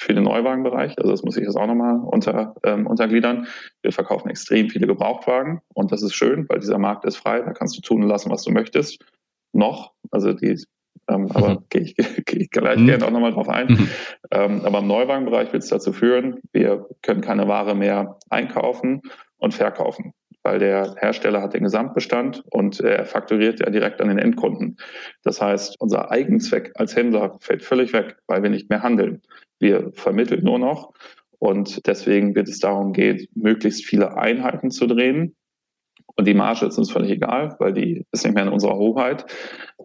für 0.00 0.14
den 0.14 0.24
Neuwagenbereich. 0.24 0.98
Also 0.98 1.10
das 1.10 1.22
muss 1.22 1.36
ich 1.36 1.44
jetzt 1.44 1.56
auch 1.56 1.66
nochmal 1.66 2.00
unter, 2.00 2.54
ähm, 2.64 2.86
untergliedern. 2.86 3.46
Wir 3.82 3.92
verkaufen 3.92 4.30
extrem 4.30 4.70
viele 4.70 4.86
Gebrauchtwagen 4.86 5.60
und 5.74 5.92
das 5.92 6.02
ist 6.02 6.14
schön, 6.14 6.48
weil 6.48 6.60
dieser 6.60 6.78
Markt 6.78 7.04
ist 7.04 7.16
frei. 7.16 7.42
Da 7.42 7.52
kannst 7.52 7.76
du 7.76 7.82
tun 7.82 8.02
und 8.02 8.08
lassen, 8.08 8.30
was 8.30 8.42
du 8.42 8.50
möchtest. 8.50 9.04
Noch, 9.52 9.92
also 10.10 10.32
die, 10.32 10.58
ähm, 11.08 11.22
mhm. 11.22 11.30
aber 11.32 11.62
gehe 11.68 11.82
ich, 11.82 11.96
geh 12.24 12.38
ich 12.38 12.50
gleich 12.50 12.78
mhm. 12.78 12.86
gerne 12.86 13.06
auch 13.06 13.10
nochmal 13.10 13.32
drauf 13.32 13.50
ein. 13.50 13.68
Mhm. 13.68 13.88
Ähm, 14.30 14.60
aber 14.64 14.78
im 14.78 14.86
Neuwagenbereich 14.86 15.52
wird 15.52 15.64
es 15.64 15.68
dazu 15.68 15.92
führen, 15.92 16.40
wir 16.52 16.86
können 17.02 17.20
keine 17.20 17.46
Ware 17.46 17.74
mehr 17.74 18.18
einkaufen 18.30 19.02
und 19.36 19.52
verkaufen 19.52 20.14
weil 20.42 20.58
der 20.58 20.94
Hersteller 20.98 21.42
hat 21.42 21.54
den 21.54 21.64
Gesamtbestand 21.64 22.42
und 22.50 22.80
er 22.80 23.04
fakturiert 23.04 23.60
ja 23.60 23.70
direkt 23.70 24.00
an 24.00 24.08
den 24.08 24.18
Endkunden. 24.18 24.76
Das 25.22 25.40
heißt, 25.40 25.76
unser 25.80 26.10
Eigenzweck 26.10 26.72
als 26.74 26.96
Händler 26.96 27.36
fällt 27.40 27.62
völlig 27.62 27.92
weg, 27.92 28.16
weil 28.26 28.42
wir 28.42 28.50
nicht 28.50 28.70
mehr 28.70 28.82
handeln. 28.82 29.22
Wir 29.58 29.92
vermitteln 29.92 30.44
nur 30.44 30.58
noch. 30.58 30.92
Und 31.38 31.86
deswegen 31.86 32.34
wird 32.34 32.48
es 32.48 32.58
darum 32.58 32.92
gehen, 32.92 33.26
möglichst 33.34 33.84
viele 33.84 34.16
Einheiten 34.16 34.70
zu 34.70 34.86
drehen. 34.86 35.34
Und 36.16 36.26
die 36.26 36.34
Marge 36.34 36.66
ist 36.66 36.78
uns 36.78 36.90
völlig 36.90 37.10
egal, 37.10 37.56
weil 37.58 37.72
die 37.72 38.06
ist 38.12 38.24
nicht 38.24 38.34
mehr 38.34 38.44
in 38.44 38.52
unserer 38.52 38.76
Hoheit. 38.76 39.26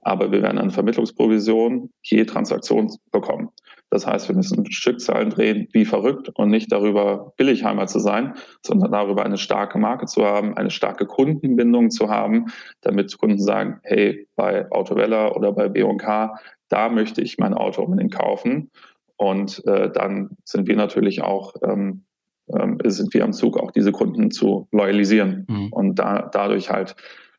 Aber 0.01 0.31
wir 0.31 0.41
werden 0.41 0.57
eine 0.57 0.71
Vermittlungsprovision 0.71 1.89
je 2.03 2.25
Transaktion 2.25 2.91
bekommen. 3.11 3.49
Das 3.91 4.05
heißt, 4.05 4.27
wir 4.27 4.35
müssen 4.35 4.69
Stückzahlen 4.71 5.29
drehen 5.29 5.67
wie 5.71 5.85
verrückt 5.85 6.29
und 6.35 6.49
nicht 6.49 6.71
darüber, 6.71 7.33
Billigheimer 7.37 7.87
zu 7.87 7.99
sein, 7.99 8.33
sondern 8.61 8.91
darüber 8.91 9.23
eine 9.23 9.37
starke 9.37 9.77
Marke 9.77 10.05
zu 10.05 10.25
haben, 10.25 10.57
eine 10.57 10.71
starke 10.71 11.05
Kundenbindung 11.05 11.91
zu 11.91 12.09
haben, 12.09 12.47
damit 12.81 13.17
Kunden 13.17 13.39
sagen, 13.39 13.79
hey, 13.83 14.27
bei 14.35 14.69
Autovella 14.71 15.33
oder 15.33 15.53
bei 15.53 15.69
B&K, 15.69 16.35
da 16.67 16.89
möchte 16.89 17.21
ich 17.21 17.37
mein 17.37 17.53
Auto 17.53 17.83
unbedingt 17.83 18.13
kaufen. 18.13 18.71
Und 19.17 19.65
äh, 19.65 19.89
dann 19.91 20.31
sind 20.43 20.67
wir 20.67 20.75
natürlich 20.75 21.21
auch, 21.21 21.53
ähm, 21.63 22.03
ähm, 22.47 22.77
sind 22.85 23.13
wir 23.13 23.23
am 23.23 23.33
Zug, 23.33 23.57
auch 23.57 23.71
diese 23.71 23.91
Kunden 23.91 24.31
zu 24.31 24.67
loyalisieren 24.71 25.45
mhm. 25.49 25.67
und 25.71 25.95
da, 25.95 26.29
dadurch 26.31 26.69
halt 26.69 26.95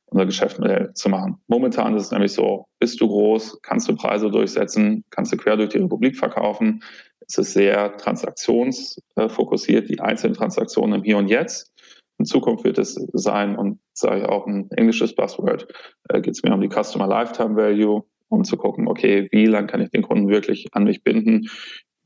unser 0.07 0.27
Geschäftsmodell 0.27 0.93
zu 0.95 1.09
machen. 1.09 1.39
Momentan 1.49 1.95
ist 1.97 2.05
es 2.05 2.11
nämlich 2.13 2.33
so, 2.33 2.67
bist 2.79 3.01
du 3.01 3.09
groß, 3.09 3.61
kannst 3.63 3.89
du 3.89 3.97
Preise 3.97 4.31
durchsetzen, 4.31 5.05
kannst 5.11 5.33
du 5.33 5.37
quer 5.37 5.57
durch 5.57 5.71
die 5.71 5.79
Republik 5.79 6.17
verkaufen. 6.17 6.83
Es 7.27 7.39
ist 7.39 7.55
sehr 7.55 7.97
transaktionsfokussiert, 7.97 9.89
die 9.89 10.01
einzelnen 10.01 10.35
Transaktionen 10.35 11.01
im 11.01 11.05
Hier 11.05 11.19
und 11.19 11.29
Jetzt. 11.29 11.73
In 12.19 12.25
Zukunft 12.25 12.65
wird 12.65 12.79
es 12.79 12.95
sein, 13.13 13.57
und 13.57 13.81
sage 13.93 14.21
ich 14.21 14.27
auch 14.27 14.47
ein 14.47 14.71
englisches 14.71 15.15
Buzzword, 15.15 15.67
äh, 16.09 16.21
geht 16.21 16.35
es 16.35 16.43
mir 16.43 16.55
um 16.55 16.61
die 16.61 16.71
Customer 16.71 17.09
Lifetime 17.09 17.57
Value 17.57 18.05
um 18.29 18.43
zu 18.43 18.57
gucken, 18.57 18.89
okay, 18.89 19.29
wie 19.31 19.47
lange 19.47 19.69
kann 19.69 19.81
ich 19.81 19.91
den 19.91 20.03
Kunden 20.03 20.29
wirklich 20.29 20.67
an 20.73 20.83
mich 20.83 21.05
binden? 21.05 21.49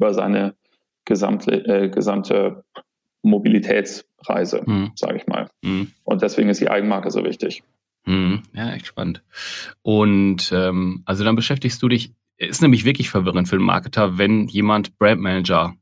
über 0.00 0.14
seine 0.14 0.56
gesamte, 1.04 1.52
äh, 1.66 1.90
gesamte 1.90 2.64
Mobilitätsreise, 3.22 4.62
mhm. 4.64 4.92
sage 4.94 5.16
ich 5.18 5.26
mal. 5.26 5.48
Mhm. 5.62 5.92
Und 6.04 6.22
deswegen 6.22 6.48
ist 6.48 6.60
die 6.60 6.70
Eigenmarke 6.70 7.10
so 7.10 7.24
wichtig. 7.24 7.62
Mhm. 8.06 8.42
Ja, 8.52 8.72
echt 8.72 8.86
spannend. 8.86 9.22
Und 9.82 10.52
ähm, 10.54 11.02
also 11.04 11.24
dann 11.24 11.36
beschäftigst 11.36 11.82
du 11.82 11.88
dich, 11.88 12.12
ist 12.36 12.62
nämlich 12.62 12.84
wirklich 12.84 13.10
verwirrend 13.10 13.48
für 13.48 13.56
einen 13.56 13.64
Marketer, 13.64 14.16
wenn 14.18 14.46
jemand 14.48 14.98
Brandmanager 14.98 15.74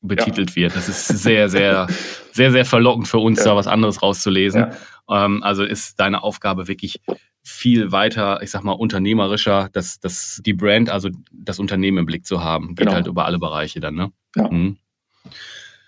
betitelt 0.00 0.50
ja. 0.50 0.56
wird. 0.56 0.76
Das 0.76 0.88
ist 0.88 1.08
sehr, 1.08 1.48
sehr, 1.48 1.88
sehr, 2.32 2.52
sehr 2.52 2.64
verlockend 2.64 3.08
für 3.08 3.18
uns, 3.18 3.38
ja. 3.38 3.46
da 3.46 3.56
was 3.56 3.66
anderes 3.66 4.02
rauszulesen. 4.02 4.72
Ja. 5.08 5.24
Ähm, 5.24 5.42
also 5.42 5.64
ist 5.64 5.98
deine 5.98 6.22
Aufgabe 6.22 6.68
wirklich 6.68 7.00
viel 7.44 7.90
weiter, 7.90 8.40
ich 8.42 8.50
sag 8.50 8.62
mal, 8.62 8.72
unternehmerischer, 8.72 9.68
dass, 9.72 9.98
dass 9.98 10.40
die 10.44 10.52
Brand, 10.52 10.90
also 10.90 11.10
das 11.32 11.58
Unternehmen 11.58 11.98
im 11.98 12.06
Blick 12.06 12.24
zu 12.24 12.42
haben. 12.42 12.68
Geht 12.68 12.78
genau. 12.78 12.92
halt 12.92 13.06
über 13.08 13.24
alle 13.24 13.38
Bereiche 13.38 13.80
dann, 13.80 13.94
ne? 13.94 14.12
Ja. 14.36 14.48
Mhm. 14.48 14.76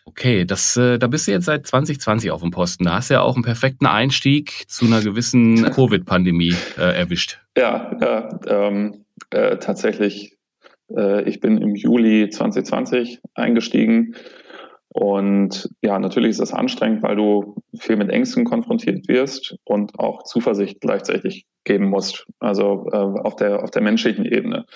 Okay, 0.06 0.44
das, 0.44 0.76
äh, 0.76 0.98
da 0.98 1.06
bist 1.06 1.26
du 1.26 1.32
jetzt 1.32 1.46
seit 1.46 1.66
2020 1.66 2.30
auf 2.30 2.42
dem 2.42 2.50
Posten. 2.50 2.84
Da 2.84 2.94
hast 2.94 3.10
du 3.10 3.14
ja 3.14 3.22
auch 3.22 3.36
einen 3.36 3.44
perfekten 3.44 3.86
Einstieg 3.86 4.64
zu 4.68 4.84
einer 4.84 5.02
gewissen 5.02 5.70
Covid-Pandemie 5.70 6.54
äh, 6.76 6.98
erwischt. 6.98 7.40
Ja, 7.56 7.96
ja 8.00 8.38
ähm, 8.46 9.04
äh, 9.30 9.56
tatsächlich. 9.56 10.36
Äh, 10.94 11.28
ich 11.28 11.40
bin 11.40 11.58
im 11.58 11.74
Juli 11.74 12.28
2020 12.28 13.20
eingestiegen. 13.34 14.14
Und 14.88 15.70
ja, 15.82 15.98
natürlich 15.98 16.30
ist 16.30 16.40
das 16.40 16.52
anstrengend, 16.52 17.02
weil 17.02 17.16
du 17.16 17.56
viel 17.76 17.96
mit 17.96 18.10
Ängsten 18.10 18.44
konfrontiert 18.44 19.08
wirst 19.08 19.56
und 19.64 19.98
auch 19.98 20.22
Zuversicht 20.22 20.80
gleichzeitig 20.80 21.46
geben 21.64 21.88
musst. 21.88 22.26
Also 22.38 22.86
äh, 22.92 22.96
auf, 22.96 23.36
der, 23.36 23.64
auf 23.64 23.70
der 23.70 23.82
menschlichen 23.82 24.26
Ebene. 24.26 24.66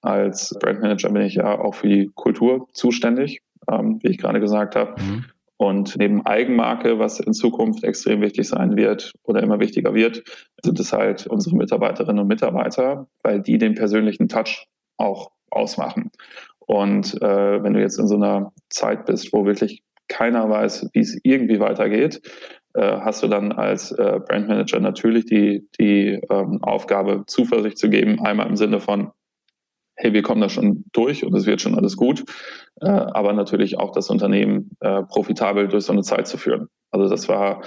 Als 0.00 0.56
Brandmanager 0.60 1.10
bin 1.10 1.22
ich 1.22 1.34
ja 1.34 1.58
auch 1.58 1.74
für 1.74 1.88
die 1.88 2.10
Kultur 2.14 2.68
zuständig 2.72 3.42
ähm, 3.70 3.98
wie 4.02 4.08
ich 4.08 4.18
gerade 4.18 4.40
gesagt 4.40 4.76
habe. 4.76 5.00
Mhm. 5.00 5.24
Und 5.58 5.96
neben 5.96 6.26
Eigenmarke, 6.26 6.98
was 6.98 7.18
in 7.18 7.32
Zukunft 7.32 7.82
extrem 7.82 8.20
wichtig 8.20 8.46
sein 8.46 8.76
wird 8.76 9.12
oder 9.22 9.42
immer 9.42 9.58
wichtiger 9.58 9.94
wird, 9.94 10.22
sind 10.62 10.78
es 10.78 10.92
halt 10.92 11.26
unsere 11.26 11.56
Mitarbeiterinnen 11.56 12.20
und 12.20 12.28
Mitarbeiter, 12.28 13.06
weil 13.22 13.40
die 13.40 13.56
den 13.56 13.74
persönlichen 13.74 14.28
Touch 14.28 14.66
auch 14.98 15.30
ausmachen. 15.50 16.10
Und 16.58 17.14
äh, 17.22 17.62
wenn 17.62 17.72
du 17.72 17.80
jetzt 17.80 17.98
in 17.98 18.08
so 18.08 18.16
einer 18.16 18.52
Zeit 18.68 19.06
bist, 19.06 19.32
wo 19.32 19.46
wirklich 19.46 19.82
keiner 20.08 20.48
weiß, 20.50 20.90
wie 20.92 21.00
es 21.00 21.18
irgendwie 21.22 21.58
weitergeht, 21.58 22.20
äh, 22.74 22.98
hast 23.00 23.22
du 23.22 23.28
dann 23.28 23.52
als 23.52 23.92
äh, 23.92 24.20
Brandmanager 24.28 24.80
natürlich 24.80 25.24
die, 25.24 25.66
die 25.80 26.20
ähm, 26.30 26.62
Aufgabe, 26.62 27.24
Zuversicht 27.26 27.78
zu 27.78 27.88
geben, 27.88 28.20
einmal 28.20 28.48
im 28.48 28.56
Sinne 28.56 28.80
von, 28.80 29.10
hey, 29.96 30.12
wir 30.12 30.22
kommen 30.22 30.40
da 30.40 30.48
schon 30.48 30.84
durch 30.92 31.24
und 31.24 31.34
es 31.34 31.46
wird 31.46 31.60
schon 31.60 31.74
alles 31.74 31.96
gut, 31.96 32.24
äh, 32.80 32.86
aber 32.86 33.32
natürlich 33.32 33.78
auch 33.78 33.92
das 33.92 34.10
Unternehmen 34.10 34.70
äh, 34.80 35.02
profitabel 35.02 35.68
durch 35.68 35.84
so 35.84 35.92
eine 35.92 36.02
Zeit 36.02 36.26
zu 36.26 36.38
führen. 36.38 36.68
Also 36.90 37.08
das 37.08 37.28
war 37.28 37.62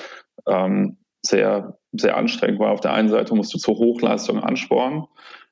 ähm, 0.48 0.98
sehr, 1.26 1.78
sehr 1.92 2.16
anstrengend, 2.16 2.60
weil 2.60 2.70
auf 2.70 2.82
der 2.82 2.94
einen 2.94 3.10
Seite 3.10 3.36
musst 3.36 3.54
du 3.54 3.58
zur 3.58 3.78
Hochleistung 3.78 4.40
anspornen, 4.40 5.06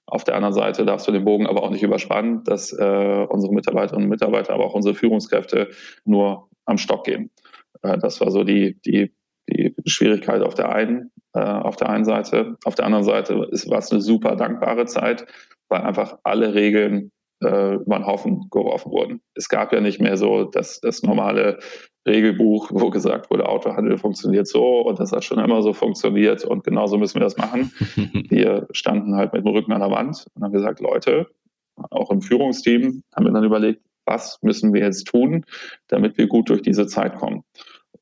auf 0.10 0.24
der 0.24 0.36
anderen 0.36 0.54
Seite 0.54 0.86
darfst 0.86 1.06
du 1.08 1.12
den 1.12 1.26
Bogen 1.26 1.48
aber 1.48 1.64
auch 1.64 1.70
nicht 1.70 1.84
überspannen, 1.84 2.44
dass 2.46 2.72
äh, 2.72 3.26
unsere 3.30 3.54
Mitarbeiterinnen 3.54 4.06
und 4.06 4.10
Mitarbeiter, 4.10 4.54
aber 4.54 4.66
auch 4.66 4.74
unsere 4.74 4.96
Führungskräfte 4.96 5.70
nur 6.06 6.48
am 6.66 6.78
Stock 6.78 7.04
gehen. 7.04 7.30
Äh, 7.82 7.98
das 7.98 8.22
war 8.22 8.32
so 8.32 8.46
die, 8.46 8.80
die, 8.86 9.12
die 9.50 9.76
Schwierigkeit 9.86 10.42
auf 10.42 10.54
der 10.54 10.70
einen, 10.70 11.12
äh, 11.34 11.40
auf 11.40 11.76
der 11.76 11.90
einen 11.90 12.06
Seite. 12.06 12.56
Auf 12.64 12.76
der 12.76 12.86
anderen 12.86 13.04
Seite 13.04 13.38
war 13.38 13.80
es 13.80 13.92
eine 13.92 14.00
super 14.00 14.38
dankbare 14.38 14.86
Zeit, 14.86 15.26
weil 15.70 15.82
einfach 15.82 16.18
alle 16.24 16.54
Regeln 16.54 17.12
äh, 17.44 17.76
über 17.76 17.98
den 17.98 18.06
Haufen 18.06 18.48
geworfen 18.50 18.92
wurden. 18.92 19.22
Es 19.36 19.50
gab 19.50 19.74
ja 19.74 19.82
nicht 19.82 20.02
mehr 20.02 20.18
so 20.18 20.46
das, 20.46 20.80
das 20.80 21.04
normale 21.04 21.60
Regelbuch, 22.08 22.70
wo 22.72 22.90
gesagt 22.90 23.30
wurde, 23.30 23.48
Autohandel 23.48 23.98
funktioniert 23.98 24.48
so 24.48 24.82
und 24.82 25.00
das 25.00 25.12
hat 25.12 25.24
schon 25.24 25.40
immer 25.40 25.62
so 25.62 25.74
funktioniert 25.74 26.46
und 26.46 26.64
genauso 26.64 26.98
müssen 26.98 27.16
wir 27.16 27.24
das 27.24 27.38
machen. 27.38 27.72
wir 28.30 28.68
standen 28.72 29.16
halt 29.16 29.34
mit 29.34 29.46
dem 29.46 29.54
Rücken 29.54 29.74
an 29.74 29.82
der 29.82 29.92
Wand 29.92 30.26
und 30.34 30.44
haben 30.44 30.54
gesagt, 30.54 30.80
Leute, 30.80 31.28
auch 31.76 32.10
im 32.10 32.22
Führungsteam 32.22 33.04
haben 33.16 33.26
wir 33.26 33.34
dann 33.34 33.44
überlegt, 33.44 33.82
was 34.06 34.40
müssen 34.42 34.74
wir 34.74 34.82
jetzt 34.82 35.06
tun, 35.06 35.46
damit 35.88 36.18
wir 36.18 36.28
gut 36.28 36.50
durch 36.50 36.62
diese 36.62 36.88
Zeit 36.88 37.16
kommen. 37.16 37.44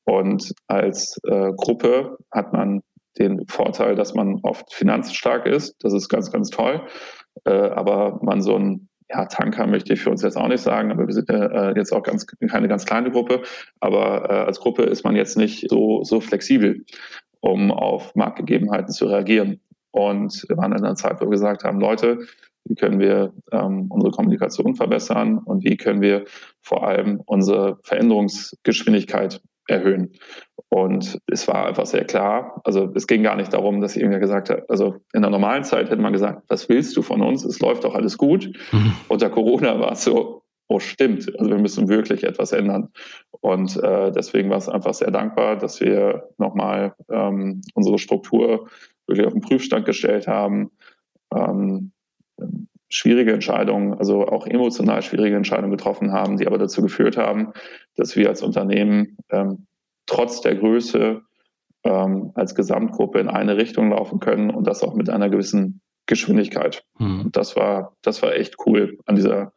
Und 0.03 0.53
als 0.67 1.19
äh, 1.23 1.51
Gruppe 1.57 2.17
hat 2.31 2.53
man 2.53 2.83
den 3.17 3.45
Vorteil, 3.47 3.95
dass 3.95 4.13
man 4.13 4.39
oft 4.43 4.71
finanzstark 4.71 5.47
ist. 5.47 5.75
Das 5.79 5.93
ist 5.93 6.09
ganz, 6.09 6.31
ganz 6.31 6.49
toll. 6.51 6.81
Äh, 7.43 7.51
aber 7.51 8.19
man 8.21 8.41
so 8.41 8.55
ein 8.55 8.87
ja, 9.09 9.25
Tanker 9.25 9.67
möchte 9.67 9.93
ich 9.93 10.01
für 10.01 10.09
uns 10.09 10.23
jetzt 10.23 10.37
auch 10.37 10.47
nicht 10.47 10.61
sagen, 10.61 10.91
aber 10.91 11.05
wir 11.05 11.13
sind 11.13 11.29
äh, 11.29 11.73
jetzt 11.75 11.93
auch 11.93 12.03
ganz, 12.03 12.25
keine 12.25 12.67
ganz 12.67 12.85
kleine 12.85 13.11
Gruppe. 13.11 13.43
Aber 13.79 14.29
äh, 14.29 14.33
als 14.45 14.59
Gruppe 14.59 14.83
ist 14.83 15.03
man 15.03 15.15
jetzt 15.15 15.37
nicht 15.37 15.69
so, 15.69 16.03
so 16.03 16.19
flexibel, 16.19 16.83
um 17.39 17.71
auf 17.71 18.15
Marktgegebenheiten 18.15 18.91
zu 18.91 19.05
reagieren. 19.05 19.59
Und 19.91 20.45
wir 20.49 20.57
waren 20.57 20.71
in 20.71 20.83
einer 20.83 20.95
Zeit, 20.95 21.21
wo 21.21 21.25
wir 21.25 21.31
gesagt 21.31 21.63
haben, 21.63 21.79
Leute, 21.79 22.19
wie 22.65 22.75
können 22.75 22.99
wir 22.99 23.31
ähm, 23.51 23.87
unsere 23.89 24.11
Kommunikation 24.11 24.75
verbessern 24.75 25.37
und 25.37 25.63
wie 25.63 25.77
können 25.77 26.01
wir 26.01 26.25
vor 26.61 26.87
allem 26.87 27.21
unsere 27.25 27.77
Veränderungsgeschwindigkeit 27.83 29.39
erhöhen. 29.67 30.13
Und 30.69 31.19
es 31.27 31.47
war 31.47 31.67
einfach 31.67 31.85
sehr 31.85 32.05
klar, 32.05 32.61
also 32.63 32.91
es 32.95 33.07
ging 33.07 33.23
gar 33.23 33.35
nicht 33.35 33.53
darum, 33.53 33.81
dass 33.81 33.95
irgendwer 33.95 34.19
gesagt 34.19 34.49
hat, 34.49 34.69
also 34.69 34.95
in 35.13 35.21
der 35.21 35.31
normalen 35.31 35.63
Zeit 35.63 35.89
hätte 35.89 36.01
man 36.01 36.13
gesagt, 36.13 36.43
was 36.47 36.69
willst 36.69 36.95
du 36.97 37.01
von 37.01 37.21
uns? 37.21 37.45
Es 37.45 37.59
läuft 37.59 37.83
doch 37.83 37.95
alles 37.95 38.17
gut. 38.17 38.51
Mhm. 38.71 38.93
Unter 39.07 39.29
Corona 39.29 39.79
war 39.79 39.93
es 39.93 40.03
so, 40.03 40.43
oh 40.67 40.79
stimmt, 40.79 41.31
also 41.39 41.51
wir 41.51 41.59
müssen 41.59 41.87
wirklich 41.87 42.23
etwas 42.23 42.51
ändern. 42.51 42.89
Und 43.41 43.77
äh, 43.81 44.11
deswegen 44.11 44.49
war 44.49 44.57
es 44.57 44.69
einfach 44.69 44.93
sehr 44.93 45.11
dankbar, 45.11 45.57
dass 45.57 45.79
wir 45.79 46.29
nochmal 46.37 46.95
ähm, 47.09 47.61
unsere 47.73 47.99
Struktur 47.99 48.67
wirklich 49.07 49.27
auf 49.27 49.33
den 49.33 49.41
Prüfstand 49.41 49.85
gestellt 49.85 50.27
haben. 50.27 50.71
Ähm, 51.33 51.91
schwierige 52.95 53.33
Entscheidungen, 53.33 53.93
also 53.95 54.25
auch 54.25 54.47
emotional 54.47 55.01
schwierige 55.01 55.35
Entscheidungen 55.35 55.71
getroffen 55.71 56.13
haben, 56.13 56.37
die 56.37 56.47
aber 56.47 56.57
dazu 56.57 56.81
geführt 56.81 57.17
haben, 57.17 57.51
dass 57.97 58.15
wir 58.15 58.29
als 58.29 58.41
Unternehmen 58.41 59.17
ähm, 59.29 59.67
trotz 60.05 60.39
der 60.39 60.55
Größe 60.55 61.21
ähm, 61.83 62.31
als 62.35 62.55
Gesamtgruppe 62.55 63.19
in 63.19 63.27
eine 63.27 63.57
Richtung 63.57 63.89
laufen 63.89 64.21
können 64.21 64.49
und 64.49 64.65
das 64.65 64.81
auch 64.81 64.95
mit 64.95 65.09
einer 65.09 65.29
gewissen 65.29 65.81
Geschwindigkeit. 66.05 66.85
Mhm. 66.97 67.25
Und 67.25 67.35
das 67.35 67.57
war, 67.57 67.97
das 68.01 68.21
war 68.21 68.33
echt 68.33 68.55
cool 68.65 68.97
an 69.05 69.17
dieser 69.17 69.51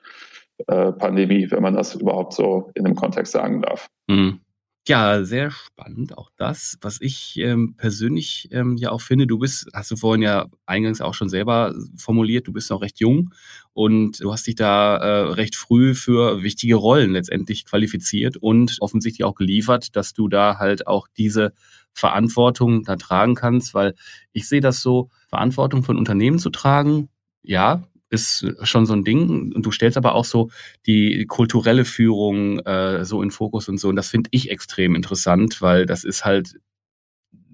äh, 0.66 0.90
Pandemie, 0.90 1.48
wenn 1.52 1.62
man 1.62 1.74
das 1.74 1.94
überhaupt 1.94 2.32
so 2.32 2.72
in 2.74 2.82
dem 2.82 2.96
Kontext 2.96 3.32
sagen 3.32 3.62
darf. 3.62 3.88
Mhm. 4.08 4.40
Ja, 4.88 5.22
sehr 5.22 5.50
spannend 5.50 6.16
auch 6.16 6.30
das, 6.38 6.78
was 6.80 6.98
ich 7.02 7.36
ähm, 7.38 7.74
persönlich 7.76 8.48
ähm, 8.52 8.76
ja 8.78 8.90
auch 8.90 9.02
finde. 9.02 9.26
Du 9.26 9.38
bist, 9.38 9.68
hast 9.74 9.90
du 9.90 9.96
vorhin 9.96 10.22
ja 10.22 10.46
eingangs 10.64 11.02
auch 11.02 11.12
schon 11.12 11.28
selber 11.28 11.74
formuliert, 11.98 12.46
du 12.46 12.54
bist 12.54 12.70
noch 12.70 12.80
recht 12.80 12.98
jung 12.98 13.34
und 13.74 14.18
du 14.22 14.32
hast 14.32 14.46
dich 14.46 14.54
da 14.54 14.96
äh, 14.96 15.32
recht 15.32 15.56
früh 15.56 15.94
für 15.94 16.42
wichtige 16.42 16.76
Rollen 16.76 17.12
letztendlich 17.12 17.66
qualifiziert 17.66 18.38
und 18.38 18.78
offensichtlich 18.80 19.24
auch 19.24 19.34
geliefert, 19.34 19.94
dass 19.94 20.14
du 20.14 20.26
da 20.26 20.56
halt 20.58 20.86
auch 20.86 21.06
diese 21.18 21.52
Verantwortung 21.92 22.84
da 22.84 22.96
tragen 22.96 23.34
kannst, 23.34 23.74
weil 23.74 23.94
ich 24.32 24.48
sehe 24.48 24.60
das 24.62 24.80
so, 24.80 25.10
Verantwortung 25.28 25.82
von 25.82 25.98
Unternehmen 25.98 26.38
zu 26.38 26.48
tragen, 26.48 27.10
ja, 27.42 27.82
ist 28.10 28.46
schon 28.62 28.86
so 28.86 28.94
ein 28.94 29.04
Ding. 29.04 29.52
Und 29.54 29.64
du 29.64 29.70
stellst 29.70 29.96
aber 29.96 30.14
auch 30.14 30.24
so 30.24 30.50
die 30.86 31.26
kulturelle 31.26 31.84
Führung 31.84 32.60
äh, 32.60 33.04
so 33.04 33.22
in 33.22 33.30
Fokus 33.30 33.68
und 33.68 33.78
so. 33.78 33.88
Und 33.88 33.96
das 33.96 34.08
finde 34.08 34.28
ich 34.32 34.50
extrem 34.50 34.94
interessant, 34.94 35.60
weil 35.60 35.86
das 35.86 36.04
ist 36.04 36.24
halt 36.24 36.54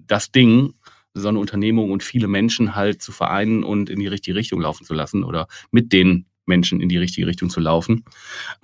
das 0.07 0.31
Ding, 0.31 0.73
so 1.13 1.29
eine 1.29 1.39
Unternehmung 1.39 1.91
und 1.91 2.03
viele 2.03 2.27
Menschen 2.27 2.75
halt 2.75 3.01
zu 3.01 3.11
vereinen 3.11 3.63
und 3.63 3.89
in 3.89 3.99
die 3.99 4.07
richtige 4.07 4.35
Richtung 4.35 4.59
laufen 4.61 4.85
zu 4.85 4.93
lassen 4.93 5.23
oder 5.23 5.47
mit 5.71 5.93
den 5.93 6.25
Menschen 6.45 6.81
in 6.81 6.89
die 6.89 6.97
richtige 6.97 7.27
Richtung 7.27 7.49
zu 7.49 7.59
laufen. 7.59 8.03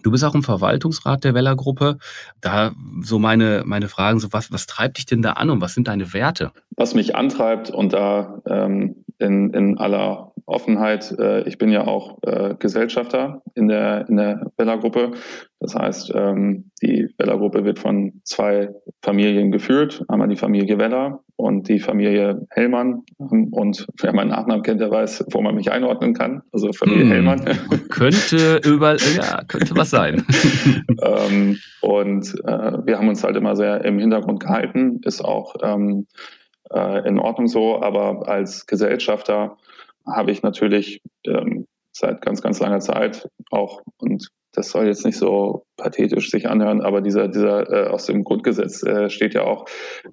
Du 0.03 0.11
bist 0.11 0.23
auch 0.23 0.35
im 0.35 0.43
Verwaltungsrat 0.43 1.23
der 1.23 1.33
Weller 1.33 1.55
Gruppe. 1.55 1.97
Da 2.39 2.71
so 3.01 3.19
meine, 3.19 3.63
meine 3.65 3.89
Fragen, 3.89 4.19
so 4.19 4.31
was, 4.31 4.51
was 4.51 4.67
treibt 4.67 4.97
dich 4.97 5.05
denn 5.05 5.21
da 5.21 5.33
an 5.33 5.49
und 5.49 5.61
was 5.61 5.73
sind 5.73 5.87
deine 5.87 6.13
Werte? 6.13 6.51
Was 6.75 6.93
mich 6.93 7.15
antreibt 7.15 7.69
und 7.69 7.93
da 7.93 8.41
ähm, 8.47 9.03
in, 9.19 9.53
in 9.53 9.77
aller 9.77 10.31
Offenheit. 10.45 11.11
Äh, 11.17 11.47
ich 11.47 11.57
bin 11.57 11.69
ja 11.69 11.87
auch 11.87 12.17
äh, 12.23 12.55
Gesellschafter 12.57 13.41
in 13.55 13.67
der, 13.67 14.07
in 14.09 14.17
der 14.17 14.51
Bella-Gruppe. 14.57 15.13
Das 15.61 15.75
heißt, 15.75 16.11
ähm, 16.15 16.71
die 16.81 17.07
Bella-Gruppe 17.17 17.63
wird 17.63 17.77
von 17.77 18.19
zwei 18.23 18.69
Familien 19.03 19.51
geführt. 19.51 20.03
Einmal 20.07 20.27
die 20.27 20.35
Familie 20.35 20.79
Weller 20.79 21.23
und 21.35 21.69
die 21.69 21.79
Familie 21.79 22.47
Hellmann. 22.49 23.03
Und 23.19 23.85
wer 24.01 24.11
meinen 24.11 24.29
Nachnamen 24.29 24.63
kennt, 24.63 24.81
der 24.81 24.89
weiß, 24.89 25.25
wo 25.31 25.39
man 25.39 25.53
mich 25.53 25.71
einordnen 25.71 26.15
kann. 26.15 26.41
Also 26.51 26.73
Familie 26.73 27.03
hm, 27.03 27.11
Hellmann. 27.11 27.45
Könnte 27.89 28.59
über, 28.65 28.95
ja, 28.95 29.43
könnte 29.47 29.75
was 29.75 29.91
sein. 29.91 30.25
ähm, 31.03 31.59
und 31.81 32.33
äh, 32.43 32.85
wir 32.85 32.97
haben 32.97 33.07
uns 33.07 33.23
halt 33.23 33.35
immer 33.35 33.55
sehr 33.55 33.85
im 33.85 33.99
Hintergrund 33.99 34.39
gehalten. 34.39 34.99
Ist 35.05 35.23
auch 35.23 35.53
ähm, 35.61 36.07
äh, 36.71 37.07
in 37.07 37.19
Ordnung 37.19 37.47
so. 37.47 37.79
Aber 37.79 38.27
als 38.27 38.65
Gesellschafter 38.65 39.57
habe 40.07 40.31
ich 40.31 40.41
natürlich 40.41 41.03
ähm, 41.27 41.67
seit 41.91 42.21
ganz, 42.21 42.41
ganz 42.41 42.59
langer 42.59 42.79
Zeit 42.79 43.29
auch 43.51 43.83
und 43.97 44.31
das 44.53 44.69
soll 44.69 44.87
jetzt 44.87 45.05
nicht 45.05 45.17
so 45.17 45.65
pathetisch 45.77 46.29
sich 46.29 46.49
anhören, 46.49 46.81
aber 46.81 47.01
dieser, 47.01 47.27
dieser 47.27 47.69
äh, 47.71 47.87
aus 47.87 48.05
dem 48.05 48.23
Grundgesetz 48.23 48.83
äh, 48.83 49.09
steht 49.09 49.33
ja 49.33 49.43
auch, 49.43 49.65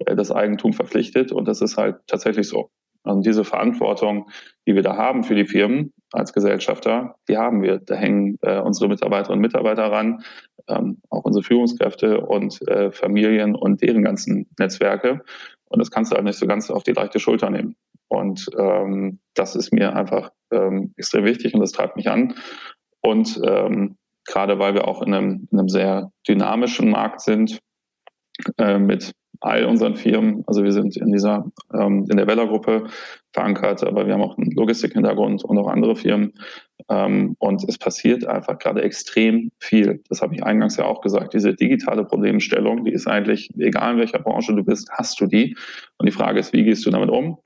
äh, 0.05 0.15
das 0.15 0.31
Eigentum 0.31 0.73
verpflichtet 0.73 1.31
und 1.31 1.47
das 1.47 1.61
ist 1.61 1.77
halt 1.77 1.97
tatsächlich 2.07 2.47
so. 2.47 2.69
Und 3.03 3.25
diese 3.25 3.43
Verantwortung, 3.43 4.29
die 4.67 4.75
wir 4.75 4.83
da 4.83 4.95
haben 4.97 5.23
für 5.23 5.35
die 5.35 5.45
Firmen 5.45 5.93
als 6.11 6.33
Gesellschafter, 6.33 7.15
die 7.27 7.37
haben 7.37 7.61
wir. 7.61 7.79
Da 7.79 7.95
hängen 7.95 8.37
äh, 8.41 8.59
unsere 8.59 8.89
Mitarbeiterinnen 8.89 9.39
und 9.39 9.41
Mitarbeiter 9.41 9.91
ran, 9.91 10.23
ähm, 10.67 11.01
auch 11.09 11.23
unsere 11.23 11.43
Führungskräfte 11.43 12.21
und 12.21 12.61
äh, 12.67 12.91
Familien 12.91 13.55
und 13.55 13.81
deren 13.81 14.03
ganzen 14.03 14.49
Netzwerke. 14.59 15.21
Und 15.69 15.79
das 15.79 15.91
kannst 15.91 16.11
du 16.11 16.15
halt 16.15 16.25
nicht 16.25 16.37
so 16.37 16.47
ganz 16.47 16.69
auf 16.69 16.83
die 16.83 16.91
leichte 16.91 17.19
Schulter 17.19 17.49
nehmen. 17.49 17.75
Und 18.09 18.47
ähm, 18.57 19.19
das 19.35 19.55
ist 19.55 19.71
mir 19.71 19.95
einfach 19.95 20.31
ähm, 20.51 20.93
extrem 20.97 21.25
wichtig 21.25 21.53
und 21.53 21.61
das 21.61 21.71
treibt 21.71 21.95
mich 21.95 22.09
an. 22.09 22.33
Und 23.01 23.39
ähm, 23.45 23.95
gerade 24.25 24.59
weil 24.59 24.73
wir 24.73 24.87
auch 24.87 25.01
in 25.01 25.13
einem, 25.13 25.47
in 25.51 25.59
einem 25.59 25.69
sehr 25.69 26.11
dynamischen 26.27 26.89
Markt 26.89 27.21
sind, 27.21 27.59
äh, 28.57 28.79
mit 28.79 29.13
all 29.41 29.65
unseren 29.65 29.95
Firmen. 29.95 30.43
Also 30.47 30.63
wir 30.63 30.71
sind 30.71 30.97
in 30.97 31.11
dieser, 31.11 31.49
ähm, 31.73 32.05
in 32.09 32.17
der 32.17 32.27
Weller-Gruppe 32.27 32.87
verankert, 33.31 33.83
aber 33.83 34.05
wir 34.05 34.13
haben 34.13 34.21
auch 34.21 34.37
einen 34.37 34.51
Logistik-Hintergrund 34.51 35.43
und 35.43 35.57
auch 35.57 35.67
andere 35.67 35.95
Firmen. 35.95 36.33
Ähm, 36.89 37.35
und 37.39 37.63
es 37.67 37.77
passiert 37.77 38.25
einfach 38.25 38.57
gerade 38.59 38.81
extrem 38.81 39.51
viel. 39.59 40.01
Das 40.09 40.21
habe 40.21 40.35
ich 40.35 40.43
eingangs 40.43 40.77
ja 40.77 40.85
auch 40.85 41.01
gesagt. 41.01 41.33
Diese 41.33 41.53
digitale 41.53 42.03
Problemstellung, 42.03 42.83
die 42.83 42.91
ist 42.91 43.07
eigentlich, 43.07 43.49
egal 43.57 43.93
in 43.93 43.99
welcher 43.99 44.19
Branche 44.19 44.53
du 44.53 44.63
bist, 44.63 44.89
hast 44.91 45.19
du 45.21 45.25
die. 45.25 45.55
Und 45.97 46.07
die 46.07 46.13
Frage 46.13 46.39
ist, 46.39 46.51
wie 46.51 46.63
gehst 46.63 46.85
du 46.85 46.89
damit 46.89 47.09
um? 47.09 47.37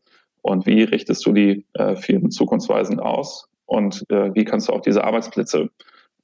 Und 0.42 0.66
wie 0.66 0.84
richtest 0.84 1.26
du 1.26 1.32
die 1.32 1.66
äh, 1.74 1.96
Firmen 1.96 2.32
zukunftsweisend 2.32 3.02
aus? 3.02 3.48
Und 3.66 4.04
äh, 4.10 4.34
wie 4.34 4.44
kannst 4.46 4.68
du 4.68 4.74
auch 4.74 4.82
diese 4.82 5.04
Arbeitsplätze 5.04 5.70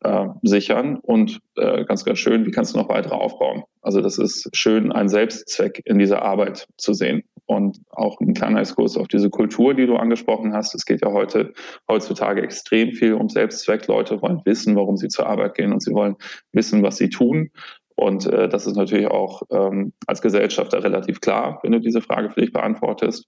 äh, 0.04 0.28
sichern 0.44 0.98
und 0.98 1.40
äh, 1.56 1.84
ganz, 1.86 2.06
ganz 2.06 2.20
schön, 2.20 2.46
wie 2.46 2.52
kannst 2.52 2.74
du 2.74 2.80
noch 2.80 2.90
weitere 2.90 3.16
aufbauen. 3.16 3.64
Also 3.82 4.02
das 4.02 4.18
ist 4.18 4.50
schön, 4.54 4.92
einen 4.92 5.10
Selbstzweck 5.10 5.82
in 5.86 6.00
dieser 6.00 6.22
Arbeit 6.22 6.68
zu 6.78 6.94
sehen. 6.94 7.24
Und 7.46 7.80
auch 7.90 8.20
ein 8.22 8.36
kleiner 8.36 8.60
Exkurs 8.60 8.96
auf 8.96 9.08
diese 9.08 9.32
Kultur, 9.32 9.74
die 9.74 9.88
du 9.88 9.96
angesprochen 9.96 10.54
hast. 10.54 10.76
Es 10.76 10.86
geht 10.86 11.02
ja 11.02 11.12
heute, 11.12 11.52
heutzutage 11.90 12.44
extrem 12.44 12.92
viel 12.92 13.14
um 13.14 13.28
Selbstzweck. 13.28 13.88
Leute 13.88 14.22
wollen 14.22 14.42
wissen, 14.46 14.76
warum 14.76 14.98
sie 14.98 15.08
zur 15.08 15.26
Arbeit 15.26 15.56
gehen 15.56 15.74
und 15.74 15.82
sie 15.82 15.92
wollen 15.92 16.16
wissen, 16.52 16.84
was 16.84 16.98
sie 16.98 17.10
tun. 17.10 17.50
Und 17.96 18.28
äh, 18.28 18.48
das 18.48 18.68
ist 18.68 18.78
natürlich 18.78 19.08
auch 19.08 19.42
ähm, 19.50 19.92
als 20.06 20.22
Gesellschafter 20.22 20.84
relativ 20.84 21.20
klar, 21.20 21.60
wenn 21.64 21.74
du 21.74 21.82
diese 21.82 22.02
Frage 22.02 22.30
für 22.30 22.40
dich 22.40 22.54
beantwortest. 22.54 23.26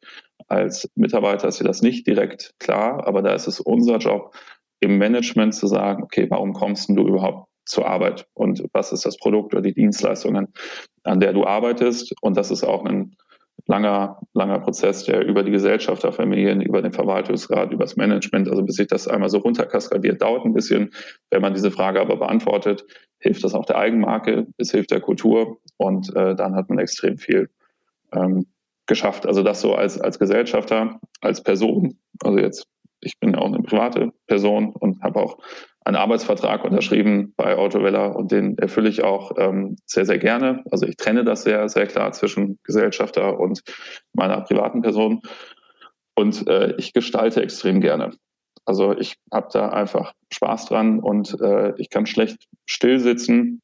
Als 0.47 0.87
Mitarbeiter 0.95 1.47
ist 1.47 1.59
dir 1.59 1.65
das 1.65 1.81
nicht 1.81 2.05
direkt 2.07 2.53
klar, 2.59 3.05
aber 3.07 3.21
da 3.21 3.33
ist 3.33 3.47
es 3.47 3.59
unser 3.59 3.97
Job, 3.97 4.33
im 4.81 4.97
Management 4.97 5.55
zu 5.55 5.67
sagen, 5.67 6.03
okay, 6.03 6.27
warum 6.29 6.53
kommst 6.53 6.89
du 6.89 7.07
überhaupt 7.07 7.47
zur 7.65 7.87
Arbeit 7.87 8.27
und 8.33 8.63
was 8.73 8.91
ist 8.91 9.05
das 9.05 9.17
Produkt 9.17 9.53
oder 9.53 9.61
die 9.61 9.73
Dienstleistungen, 9.73 10.47
an 11.03 11.19
der 11.19 11.33
du 11.33 11.45
arbeitest. 11.45 12.13
Und 12.21 12.35
das 12.35 12.51
ist 12.51 12.63
auch 12.63 12.83
ein 12.85 13.15
langer, 13.67 14.19
langer 14.33 14.59
Prozess, 14.59 15.05
der 15.05 15.25
über 15.25 15.43
die 15.43 15.51
Gesellschafterfamilien, 15.51 16.61
über 16.61 16.81
den 16.81 16.91
Verwaltungsrat, 16.91 17.71
über 17.71 17.83
das 17.83 17.95
Management, 17.95 18.49
also 18.49 18.63
bis 18.63 18.75
sich 18.75 18.87
das 18.87 19.07
einmal 19.07 19.29
so 19.29 19.37
runterkaskadiert, 19.37 20.21
dauert 20.21 20.45
ein 20.45 20.53
bisschen. 20.53 20.91
Wenn 21.29 21.41
man 21.41 21.53
diese 21.53 21.71
Frage 21.71 22.01
aber 22.01 22.17
beantwortet, 22.17 22.83
hilft 23.19 23.43
das 23.43 23.53
auch 23.53 23.65
der 23.65 23.77
Eigenmarke, 23.77 24.47
es 24.57 24.71
hilft 24.71 24.91
der 24.91 24.99
Kultur 24.99 25.59
und 25.77 26.13
äh, 26.15 26.35
dann 26.35 26.55
hat 26.55 26.69
man 26.69 26.79
extrem 26.79 27.17
viel 27.17 27.49
ähm, 28.13 28.47
geschafft. 28.87 29.27
Also 29.27 29.43
das 29.43 29.61
so 29.61 29.75
als, 29.75 30.01
als 30.01 30.17
Gesellschafter, 30.17 30.99
als 31.21 31.43
Person, 31.43 31.99
also 32.23 32.39
jetzt 32.39 32.67
ich 33.01 33.19
bin 33.19 33.33
ja 33.33 33.39
auch 33.39 33.47
eine 33.47 33.61
private 33.63 34.11
Person 34.27 34.73
und 34.73 35.01
habe 35.01 35.19
auch 35.19 35.37
einen 35.83 35.97
Arbeitsvertrag 35.97 36.63
unterschrieben 36.63 37.33
bei 37.35 37.55
Autoweller 37.55 38.15
und 38.15 38.31
den 38.31 38.57
erfülle 38.57 38.89
ich 38.89 39.03
auch 39.03 39.31
ähm, 39.37 39.77
sehr, 39.85 40.05
sehr 40.05 40.19
gerne. 40.19 40.63
Also 40.71 40.85
ich 40.85 40.95
trenne 40.95 41.23
das 41.23 41.43
sehr, 41.43 41.67
sehr 41.69 41.87
klar 41.87 42.11
zwischen 42.11 42.59
Gesellschafter 42.63 43.39
und 43.39 43.61
meiner 44.13 44.41
privaten 44.41 44.81
Person. 44.81 45.21
Und 46.15 46.47
äh, 46.47 46.75
ich 46.77 46.93
gestalte 46.93 47.41
extrem 47.41 47.81
gerne. 47.81 48.11
Also 48.65 48.95
ich 48.95 49.15
habe 49.33 49.47
da 49.51 49.69
einfach 49.69 50.13
Spaß 50.31 50.65
dran 50.67 50.99
und 50.99 51.35
äh, 51.41 51.73
ich 51.77 51.89
kann 51.89 52.05
schlecht 52.05 52.45
still 52.67 52.99
sitzen. 52.99 53.61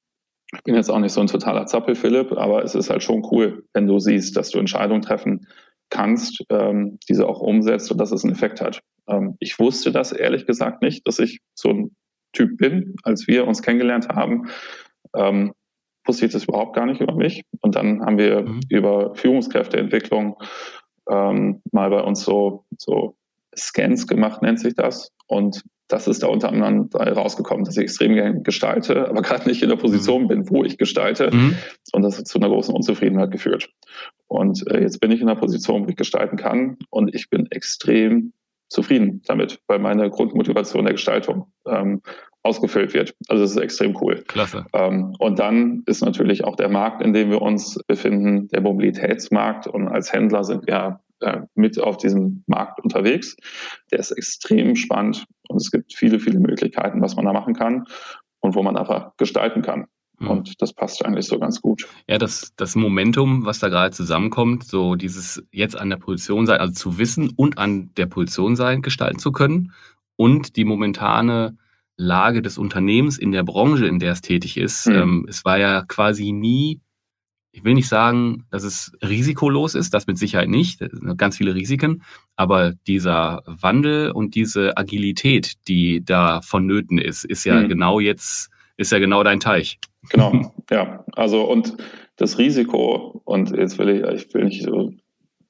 Ich 0.54 0.64
bin 0.64 0.76
jetzt 0.76 0.90
auch 0.90 1.00
nicht 1.00 1.12
so 1.12 1.22
ein 1.22 1.28
totaler 1.28 1.68
Zappel, 1.68 1.94
Philipp, 1.94 2.32
aber 2.32 2.64
es 2.64 2.74
ist 2.74 2.90
halt 2.90 3.04
schon 3.04 3.28
cool, 3.32 3.66
wenn 3.74 3.86
du 3.86 4.00
siehst, 4.00 4.36
dass 4.36 4.50
du 4.50 4.60
Entscheidungen 4.60 5.02
treffen 5.02 5.46
kannst, 5.90 6.44
ähm, 6.50 6.98
diese 7.08 7.28
auch 7.28 7.42
umsetzt 7.42 7.92
und 7.92 8.00
dass 8.00 8.12
es 8.12 8.24
einen 8.24 8.34
Effekt 8.34 8.60
hat. 8.60 8.82
Ähm, 9.08 9.36
ich 9.40 9.60
wusste 9.60 9.92
das 9.92 10.12
ehrlich 10.12 10.46
gesagt 10.46 10.82
nicht, 10.82 11.08
dass 11.08 11.20
ich 11.20 11.40
so 11.54 11.70
ein 11.70 11.96
Typ 12.34 12.58
bin. 12.58 12.96
Als 13.04 13.28
wir 13.28 13.48
uns 13.48 13.62
kennengelernt 13.62 14.10
haben, 14.10 14.50
ähm, 15.16 15.54
wusste 16.06 16.26
ich 16.26 16.32
das 16.32 16.46
überhaupt 16.46 16.76
gar 16.76 16.86
nicht 16.86 17.02
über 17.02 17.16
mich. 17.16 17.44
Und 17.62 17.76
dann 17.76 18.06
haben 18.06 18.18
wir 18.18 18.44
mhm. 18.44 18.62
über 18.70 19.16
Führungskräfteentwicklung 19.16 20.38
ähm, 21.10 21.62
mal 21.72 21.90
bei 21.90 22.02
uns 22.02 22.24
so, 22.24 22.66
so 22.78 23.16
Scans 23.56 24.08
gemacht, 24.08 24.42
nennt 24.42 24.60
sich 24.60 24.76
das. 24.76 25.12
Und 25.28 25.64
das 25.88 26.08
ist 26.08 26.22
da 26.24 26.28
unter 26.28 26.50
anderem 26.50 26.90
rausgekommen, 26.94 27.64
dass 27.64 27.78
ich 27.78 27.84
extrem 27.84 28.14
gerne 28.14 28.42
gestalte, 28.42 29.08
aber 29.08 29.22
gerade 29.22 29.48
nicht 29.48 29.64
in 29.64 29.70
der 29.70 29.78
Position 29.78 30.24
mhm. 30.24 30.28
bin, 30.28 30.50
wo 30.50 30.64
ich 30.64 30.78
gestalte. 30.78 31.34
Mhm. 31.34 31.56
Und 31.94 32.02
das 32.02 32.18
hat 32.18 32.28
zu 32.28 32.40
einer 32.40 32.50
großen 32.50 32.76
Unzufriedenheit 32.76 33.32
geführt. 33.32 33.70
Und 34.28 34.70
äh, 34.70 34.82
jetzt 34.82 35.00
bin 35.00 35.12
ich 35.12 35.22
in 35.22 35.30
einer 35.30 35.40
Position, 35.40 35.86
wo 35.86 35.90
ich 35.90 35.96
gestalten 35.96 36.36
kann 36.36 36.78
und 36.90 37.16
ich 37.16 37.30
bin 37.30 37.48
extrem 37.52 38.34
zufrieden 38.70 39.22
damit, 39.26 39.60
weil 39.68 39.80
meine 39.80 40.10
Grundmotivation 40.10 40.86
der 40.86 40.94
Gestaltung 40.94 41.52
ähm, 41.68 42.02
ausgefüllt 42.44 42.94
wird. 42.94 43.14
Also 43.28 43.44
das 43.44 43.52
ist 43.52 43.58
extrem 43.58 43.98
cool. 44.02 44.24
Klasse. 44.28 44.66
Ähm, 44.74 45.14
und 45.20 45.40
dann 45.40 45.84
ist 45.86 46.04
natürlich 46.04 46.44
auch 46.44 46.56
der 46.56 46.70
Markt, 46.70 47.02
in 47.02 47.14
dem 47.14 47.30
wir 47.30 47.42
uns 47.42 47.80
befinden, 47.88 48.48
der 48.50 48.62
Mobilitätsmarkt. 48.62 49.68
Und 49.68 49.88
als 49.88 50.14
Händler 50.14 50.44
sind 50.44 50.66
wir 50.66 51.02
äh, 51.20 51.42
mit 51.56 51.80
auf 51.80 51.98
diesem 51.98 52.44
Markt 52.48 52.80
unterwegs. 52.84 53.36
Der 53.92 54.00
ist 54.00 54.12
extrem 54.12 54.76
spannend 54.76 55.26
und 55.50 55.58
es 55.58 55.72
gibt 55.72 55.94
viele, 55.94 56.20
viele 56.20 56.40
Möglichkeiten, 56.40 57.02
was 57.02 57.16
man 57.16 57.26
da 57.26 57.34
machen 57.34 57.54
kann 57.54 57.86
und 58.40 58.56
wo 58.56 58.64
man 58.64 58.78
einfach 58.78 59.12
gestalten 59.18 59.62
kann. 59.62 59.88
Mhm. 60.20 60.30
Und 60.30 60.62
das 60.62 60.74
passt 60.74 61.06
eigentlich 61.06 61.28
so 61.28 61.40
ganz 61.40 61.62
gut. 61.62 61.88
Ja, 62.08 62.18
das, 62.18 62.54
das 62.56 62.76
Momentum, 62.76 63.46
was 63.46 63.60
da 63.60 63.70
gerade 63.70 63.92
zusammenkommt, 63.92 64.64
so 64.64 64.96
dieses 64.96 65.44
jetzt 65.52 65.78
an 65.78 65.90
der 65.90 65.98
Position 65.98 66.46
sein, 66.46 66.60
also 66.60 66.74
zu 66.74 66.98
wissen 66.98 67.32
und 67.36 67.58
an 67.58 67.92
der 67.98 68.08
Position 68.08 68.56
sein, 68.56 68.82
gestalten 68.82 69.20
zu 69.20 69.32
können 69.32 69.74
und 70.16 70.56
die 70.56 70.66
momentane 70.66 71.58
Lage 71.98 72.42
des 72.42 72.58
Unternehmens 72.58 73.18
in 73.18 73.32
der 73.32 73.44
Branche, 73.44 73.88
in 73.88 74.00
der 74.00 74.12
es 74.12 74.22
tätig 74.22 74.58
ist. 74.58 74.88
Mhm. 74.88 74.96
Ähm, 74.96 75.26
es 75.28 75.46
war 75.46 75.58
ja 75.58 75.84
quasi 75.88 76.32
nie, 76.32 76.80
ich 77.52 77.64
will 77.64 77.74
nicht 77.74 77.88
sagen, 77.88 78.46
dass 78.52 78.64
es 78.64 78.92
risikolos 79.04 79.74
ist, 79.74 79.94
das 79.94 80.06
mit 80.06 80.18
Sicherheit 80.18 80.50
nicht, 80.50 80.80
ganz 81.18 81.38
viele 81.38 81.56
Risiken, 81.56 82.04
aber 82.36 82.74
dieser 82.86 83.42
Wandel 83.48 84.12
und 84.12 84.36
diese 84.36 84.78
Agilität, 84.78 85.54
die 85.68 86.06
da 86.06 86.42
vonnöten 86.42 87.00
ist, 87.00 87.26
ist 87.26 87.46
ja 87.46 87.62
mhm. 87.62 87.68
genau 87.68 88.00
jetzt, 88.00 88.50
ist 88.78 88.92
ja 88.92 89.00
genau 89.00 89.24
dein 89.24 89.40
Teich. 89.40 89.80
Genau, 90.10 90.54
ja. 90.72 91.06
Also 91.14 91.44
und 91.44 91.78
das 92.18 92.38
Risiko, 92.38 93.22
und 93.26 93.56
jetzt 93.56 93.78
will 93.78 93.90
ich, 93.90 94.04
ich 94.26 94.34
will 94.34 94.46
nicht 94.46 94.64
so, 94.64 94.92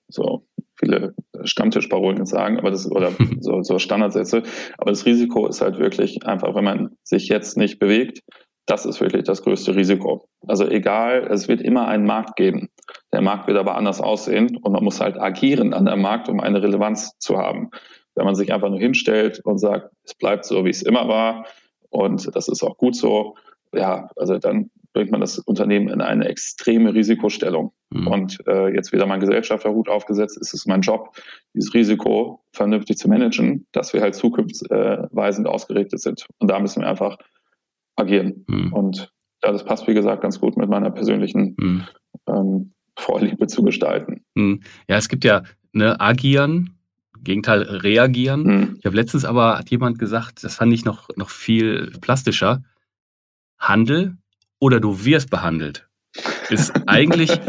so 0.10 0.46
viele 0.76 1.13
Stammtischparolen 1.43 2.26
sagen, 2.26 2.60
aber 2.60 2.72
das, 2.72 2.89
oder 2.89 3.12
so, 3.39 3.62
so 3.63 3.80
Standardsätze, 3.80 4.43
aber 4.78 4.91
das 4.91 5.06
Risiko 5.06 5.48
ist 5.48 5.62
halt 5.62 5.80
wirklich 5.80 6.26
einfach, 6.26 6.56
wenn 6.56 6.63
man 6.63 6.98
sich 7.04 7.30
jetzt 7.30 7.58
nicht 7.58 7.80
bewegt, 7.80 8.22
das 8.67 8.86
ist 8.86 9.00
wirklich 9.00 9.24
das 9.24 9.43
größte 9.43 9.76
Risiko. 9.76 10.28
Also 10.46 10.67
egal, 10.67 11.28
es 11.32 11.48
wird 11.48 11.62
immer 11.62 11.88
einen 11.88 12.06
Markt 12.06 12.36
geben. 12.36 12.70
Der 13.13 13.22
Markt 13.22 13.48
wird 13.48 13.58
aber 13.58 13.78
anders 13.78 14.02
aussehen 14.02 14.58
und 14.58 14.74
man 14.74 14.84
muss 14.84 15.00
halt 15.00 15.17
agieren 15.17 15.74
an 15.74 15.86
dem 15.86 16.02
Markt, 16.02 16.28
um 16.28 16.41
eine 16.41 16.62
Relevanz 16.62 17.17
zu 17.17 17.38
haben. 17.38 17.70
Wenn 18.15 18.26
man 18.26 18.36
sich 18.36 18.54
einfach 18.54 18.70
nur 18.70 18.80
hinstellt 18.80 19.39
und 19.46 19.58
sagt, 19.58 19.89
es 20.04 20.15
bleibt 20.15 20.43
so, 20.43 20.65
wie 20.65 20.70
es 20.70 20.82
immer 20.82 21.08
war 21.08 21.46
und 21.89 22.36
das 22.36 22.50
ist 22.50 22.62
auch 22.62 22.78
gut 22.78 22.96
so, 22.96 23.36
ja, 23.73 24.10
also 24.15 24.38
dann 24.38 24.69
bringt 24.93 25.12
man 25.12 25.21
das 25.21 25.38
Unternehmen 25.38 25.89
in 25.89 26.01
eine 26.01 26.27
extreme 26.27 26.93
Risikostellung. 26.93 27.71
Mhm. 27.91 28.08
Und 28.08 28.47
äh, 28.47 28.73
jetzt 28.73 28.91
wieder 28.91 29.06
mein 29.06 29.19
Gesellschafterhut 29.19 29.89
aufgesetzt, 29.89 30.38
ist 30.39 30.53
es 30.53 30.65
mein 30.65 30.82
Job, 30.82 31.15
dieses 31.53 31.73
Risiko 31.73 32.43
vernünftig 32.51 32.97
zu 32.97 33.08
managen, 33.08 33.67
dass 33.73 33.93
wir 33.93 34.01
halt 34.01 34.15
zukunftsweisend 34.15 35.47
ausgerichtet 35.47 36.01
sind. 36.01 36.25
Und 36.39 36.49
da 36.49 36.60
müssen 36.60 36.82
wir 36.82 36.89
einfach 36.89 37.17
agieren. 37.95 38.45
Mhm. 38.47 38.73
Und 38.73 39.12
ja, 39.43 39.51
das 39.51 39.63
passt, 39.63 39.88
wie 39.88 39.93
gesagt, 39.93 40.21
ganz 40.21 40.39
gut 40.39 40.58
mit 40.58 40.69
meiner 40.69 40.89
persönlichen 40.89 41.56
mhm. 41.60 41.84
ähm, 42.27 42.73
Vorliebe 42.97 43.45
zu 43.47 43.63
gestalten. 43.63 44.25
Mhm. 44.34 44.62
Ja, 44.89 44.97
es 44.97 45.10
gibt 45.10 45.23
ja 45.23 45.43
ne, 45.73 45.99
agieren, 45.99 46.77
Gegenteil 47.23 47.62
reagieren. 47.62 48.43
Mhm. 48.43 48.75
Ich 48.80 48.86
habe 48.86 48.95
letztens 48.95 49.25
aber, 49.25 49.60
hat 49.60 49.69
jemand 49.69 49.99
gesagt, 49.99 50.43
das 50.43 50.56
fand 50.56 50.73
ich 50.73 50.86
noch, 50.86 51.10
noch 51.15 51.30
viel 51.30 51.91
plastischer, 52.01 52.63
Handel 53.60 54.17
oder 54.60 54.80
du 54.80 55.06
wirst 55.06 55.30
behandelt. 55.30 55.88
Ist 56.50 56.74
eigentlich, 56.88 57.30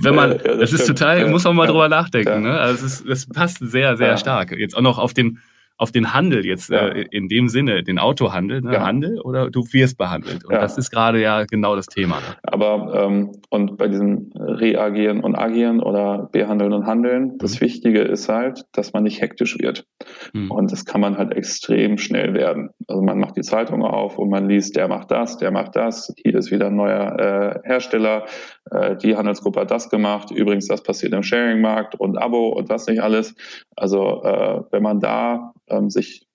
wenn 0.00 0.14
man, 0.14 0.32
ja, 0.32 0.38
das, 0.38 0.70
das 0.70 0.72
ist 0.72 0.86
total, 0.86 1.28
muss 1.28 1.44
man 1.44 1.56
mal 1.56 1.66
drüber 1.66 1.88
nachdenken. 1.88 2.42
Ne? 2.42 2.58
Also 2.58 2.86
es, 2.86 3.00
ist, 3.00 3.08
das 3.08 3.26
passt 3.26 3.58
sehr, 3.60 3.96
sehr 3.96 4.16
stark. 4.16 4.52
Jetzt 4.52 4.76
auch 4.76 4.82
noch 4.82 4.98
auf 4.98 5.12
den, 5.12 5.40
auf 5.82 5.90
den 5.90 6.14
Handel 6.14 6.46
jetzt 6.46 6.70
ja. 6.70 6.88
äh, 6.88 7.06
in 7.10 7.26
dem 7.26 7.48
Sinne, 7.48 7.82
den 7.82 7.98
Autohandel, 7.98 8.60
ne? 8.60 8.74
ja. 8.74 8.86
Handel 8.86 9.20
oder 9.20 9.50
du 9.50 9.64
wirst 9.72 9.98
behandelt. 9.98 10.44
Und 10.44 10.52
ja. 10.52 10.60
das 10.60 10.78
ist 10.78 10.90
gerade 10.90 11.20
ja 11.20 11.44
genau 11.44 11.74
das 11.74 11.86
Thema. 11.86 12.16
Ne? 12.16 12.36
Aber 12.44 13.04
ähm, 13.04 13.32
und 13.50 13.76
bei 13.76 13.88
diesem 13.88 14.30
Reagieren 14.36 15.20
und 15.20 15.34
Agieren 15.34 15.80
oder 15.80 16.28
Behandeln 16.30 16.72
und 16.72 16.86
Handeln, 16.86 17.36
das 17.38 17.56
mhm. 17.56 17.64
Wichtige 17.64 18.02
ist 18.02 18.28
halt, 18.28 18.64
dass 18.72 18.92
man 18.92 19.02
nicht 19.02 19.20
hektisch 19.20 19.58
wird. 19.58 19.84
Mhm. 20.32 20.52
Und 20.52 20.70
das 20.70 20.84
kann 20.84 21.00
man 21.00 21.18
halt 21.18 21.32
extrem 21.32 21.98
schnell 21.98 22.32
werden. 22.34 22.70
Also 22.86 23.02
man 23.02 23.18
macht 23.18 23.36
die 23.36 23.42
Zeitung 23.42 23.82
auf 23.82 24.18
und 24.18 24.30
man 24.30 24.48
liest, 24.48 24.76
der 24.76 24.86
macht 24.86 25.10
das, 25.10 25.36
der 25.36 25.50
macht 25.50 25.74
das, 25.74 26.14
hier 26.16 26.36
ist 26.36 26.52
wieder 26.52 26.68
ein 26.68 26.76
neuer 26.76 27.60
äh, 27.64 27.68
Hersteller, 27.68 28.26
äh, 28.70 28.96
die 28.96 29.16
Handelsgruppe 29.16 29.60
hat 29.60 29.70
das 29.72 29.90
gemacht, 29.90 30.30
übrigens 30.30 30.68
das 30.68 30.82
passiert 30.82 31.12
im 31.12 31.24
Sharing-Markt 31.24 31.96
und 31.96 32.16
Abo 32.18 32.50
und 32.50 32.68
was 32.68 32.86
nicht 32.86 33.02
alles. 33.02 33.34
Also 33.76 34.22
äh, 34.22 34.62
wenn 34.70 34.82
man 34.82 35.00
da 35.00 35.52
ähm, 35.72 35.90
sich 35.90 36.26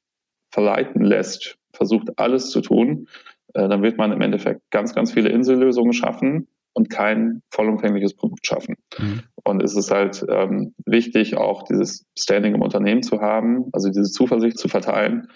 verleiten 0.51 1.01
lässt, 1.01 1.57
versucht 1.73 2.17
alles 2.17 2.49
zu 2.49 2.61
tun, 2.61 3.07
äh, 3.53 3.67
dann 3.67 3.81
wird 3.81 3.97
man 3.97 4.11
im 4.11 4.21
Endeffekt 4.21 4.61
ganz, 4.71 4.93
ganz 4.93 5.11
viele 5.11 5.29
Insellösungen 5.29 5.93
schaffen 5.93 6.47
und 6.73 6.89
kein 6.89 7.41
vollumfängliches 7.51 8.15
Produkt 8.15 8.45
schaffen. 8.45 8.75
Mhm. 8.97 9.21
Und 9.43 9.63
es 9.63 9.75
ist 9.75 9.91
halt 9.91 10.25
ähm, 10.29 10.73
wichtig, 10.85 11.37
auch 11.37 11.63
dieses 11.63 12.05
Standing 12.17 12.55
im 12.55 12.61
Unternehmen 12.61 13.03
zu 13.03 13.21
haben, 13.21 13.65
also 13.71 13.89
diese 13.89 14.11
Zuversicht 14.11 14.57
zu 14.57 14.67
verteilen 14.67 15.27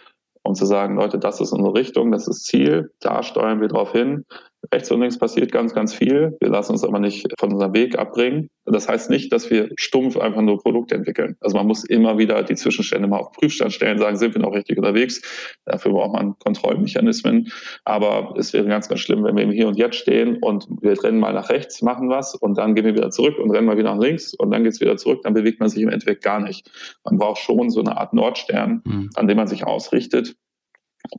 um 0.44 0.56
zu 0.56 0.66
sagen, 0.66 0.96
Leute, 0.96 1.20
das 1.20 1.40
ist 1.40 1.52
unsere 1.52 1.76
Richtung, 1.76 2.12
das 2.12 2.28
ist 2.28 2.46
Ziel, 2.46 2.92
da 3.00 3.24
steuern 3.24 3.62
wir 3.62 3.68
drauf 3.68 3.92
hin. 3.92 4.26
Rechts 4.74 4.92
und 4.92 5.02
links 5.02 5.18
passiert 5.18 5.52
ganz, 5.52 5.74
ganz 5.74 5.94
viel. 5.94 6.38
Wir 6.40 6.50
lassen 6.50 6.74
uns 6.74 6.84
aber 6.84 7.00
nicht 7.00 7.28
von 7.40 7.52
unserem 7.54 7.74
Weg 7.74 7.98
abbringen. 7.98 8.50
Das 8.66 8.88
heißt 8.88 9.10
nicht, 9.10 9.34
dass 9.34 9.50
wir 9.50 9.70
stumpf 9.76 10.18
einfach 10.18 10.42
nur 10.42 10.60
Produkte 10.60 10.94
entwickeln. 10.96 11.36
Also 11.42 11.58
man 11.58 11.66
muss 11.66 11.84
immer 11.84 12.20
wieder 12.20 12.44
die 12.44 12.56
Zwischenstände 12.56 13.08
mal 13.08 13.18
auf 13.18 13.32
Prüfstand 13.32 13.74
stellen, 13.74 13.98
sagen, 13.98 14.18
sind 14.18 14.36
wir 14.36 14.42
noch 14.42 14.54
richtig 14.54 14.78
unterwegs? 14.78 15.58
Dafür 15.66 15.94
braucht 15.94 16.14
man 16.14 16.38
Kontrollmechanismen. 16.38 17.52
Aber 17.86 18.36
es 18.38 18.54
wäre 18.54 18.68
ganz, 18.68 18.88
ganz 18.88 19.02
schlimm, 19.02 19.24
wenn 19.24 19.36
wir 19.36 19.44
im 19.44 19.52
Hier 19.52 19.68
und 19.68 19.78
Jetzt 19.78 19.96
stehen 19.96 20.38
und 20.42 20.68
wir 20.82 21.04
rennen 21.04 21.20
mal 21.20 21.34
nach 21.34 21.50
rechts, 21.50 21.82
machen 21.82 22.10
was 22.10 22.36
und 22.36 22.58
dann 22.58 22.76
gehen 22.76 22.86
wir 22.86 22.94
wieder 22.94 23.10
zurück 23.10 23.40
und 23.40 23.50
rennen 23.50 23.66
mal 23.66 23.78
wieder 23.78 23.96
nach 23.96 24.02
links 24.02 24.34
und 24.36 24.52
dann 24.52 24.64
geht 24.64 24.74
es 24.74 24.80
wieder 24.80 24.96
zurück. 24.96 25.22
Dann 25.24 25.34
bewegt 25.34 25.60
man 25.60 25.70
sich 25.70 25.82
im 25.82 25.90
Endeffekt 25.90 26.24
gar 26.24 26.40
nicht. 26.40 26.70
Man 27.04 27.18
braucht 27.18 27.42
schon 27.42 27.72
so 27.72 27.80
eine 27.80 27.98
Art 27.98 28.14
Nordstern, 28.14 28.84
mhm. 28.86 29.10
an 29.16 29.28
dem 29.28 29.38
man 29.38 29.48
sich 29.48 29.66
ausrichtet 29.66 30.36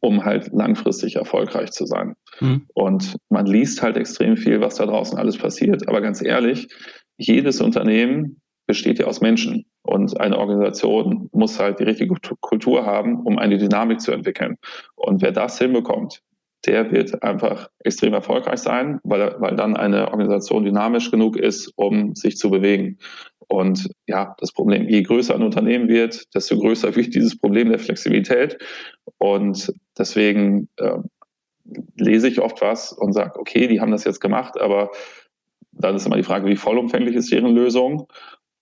um 0.01 0.25
halt 0.25 0.51
langfristig 0.53 1.17
erfolgreich 1.17 1.71
zu 1.73 1.87
sein. 1.87 2.15
Mhm. 2.41 2.67
Und 2.75 3.17
man 3.29 3.47
liest 3.47 3.83
halt 3.83 3.97
extrem 3.97 4.37
viel, 4.37 4.61
was 4.61 4.77
da 4.77 4.87
draußen 4.87 5.19
alles 5.19 5.39
passiert. 5.39 5.89
Aber 5.89 6.01
ganz 6.01 6.23
ehrlich, 6.23 6.69
jedes 7.17 7.61
Unternehmen 7.61 8.41
besteht 8.67 8.99
ja 8.99 9.07
aus 9.07 9.21
Menschen. 9.21 9.65
Und 9.83 10.21
eine 10.21 10.39
Organisation 10.39 11.29
muss 11.33 11.59
halt 11.59 11.81
die 11.81 11.85
richtige 11.85 12.15
Kultur 12.41 12.87
haben, 12.87 13.21
um 13.21 13.39
eine 13.39 13.59
Dynamik 13.59 14.01
zu 14.01 14.13
entwickeln. 14.13 14.57
Und 14.95 15.23
wer 15.23 15.33
das 15.33 15.59
hinbekommt, 15.59 16.23
der 16.67 16.91
wird 16.93 17.23
einfach 17.23 17.69
extrem 17.81 18.15
erfolgreich 18.15 18.61
sein, 18.61 19.01
weil, 19.05 19.35
weil 19.39 19.57
dann 19.57 19.77
eine 19.77 20.09
Organisation 20.09 20.65
dynamisch 20.65 21.11
genug 21.11 21.37
ist, 21.37 21.73
um 21.77 22.15
sich 22.15 22.37
zu 22.37 22.51
bewegen. 22.51 22.99
Und 23.49 23.91
ja, 24.07 24.35
das 24.39 24.53
Problem, 24.53 24.89
je 24.89 25.03
größer 25.03 25.35
ein 25.35 25.43
Unternehmen 25.43 25.89
wird, 25.89 26.35
desto 26.35 26.59
größer 26.59 26.95
wird 26.97 27.15
dieses 27.15 27.37
Problem 27.37 27.69
der 27.69 27.79
Flexibilität. 27.79 28.57
Und 29.19 29.73
deswegen 29.99 30.69
äh, 30.77 30.99
lese 31.97 32.29
ich 32.29 32.41
oft 32.41 32.61
was 32.63 32.93
und 32.93 33.13
sage, 33.13 33.39
okay, 33.39 33.67
die 33.67 33.81
haben 33.81 33.91
das 33.91 34.05
jetzt 34.05 34.21
gemacht, 34.21 34.61
aber 34.61 34.91
dann 35.73 35.97
ist 35.97 36.07
immer 36.07 36.17
die 36.17 36.23
Frage, 36.23 36.47
wie 36.47 36.57
vollumfänglich 36.57 37.15
ist 37.17 37.33
deren 37.33 37.55
Lösung 37.55 38.07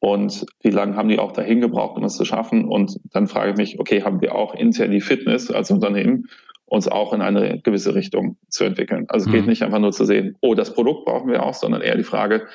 und 0.00 0.46
wie 0.62 0.70
lange 0.70 0.96
haben 0.96 1.08
die 1.08 1.18
auch 1.18 1.32
dahin 1.32 1.60
gebraucht, 1.60 1.96
um 1.96 2.04
es 2.04 2.16
zu 2.16 2.24
schaffen. 2.24 2.64
Und 2.64 2.98
dann 3.12 3.26
frage 3.26 3.50
ich 3.50 3.56
mich, 3.56 3.80
okay, 3.80 4.02
haben 4.02 4.20
wir 4.20 4.34
auch 4.34 4.54
intern 4.54 4.90
die 4.90 5.00
Fitness 5.00 5.50
als 5.50 5.70
Unternehmen, 5.70 6.26
uns 6.70 6.86
auch 6.86 7.12
in 7.12 7.20
eine 7.20 7.60
gewisse 7.60 7.96
Richtung 7.96 8.38
zu 8.48 8.62
entwickeln. 8.64 9.06
Also 9.08 9.26
es 9.26 9.32
geht 9.32 9.42
mhm. 9.42 9.48
nicht 9.48 9.62
einfach 9.62 9.80
nur 9.80 9.90
zu 9.90 10.04
sehen, 10.04 10.36
oh, 10.40 10.54
das 10.54 10.72
Produkt 10.72 11.04
brauchen 11.04 11.28
wir 11.28 11.42
auch, 11.42 11.54
sondern 11.54 11.82
eher 11.82 11.96
die 11.96 12.04
Frage, 12.04 12.46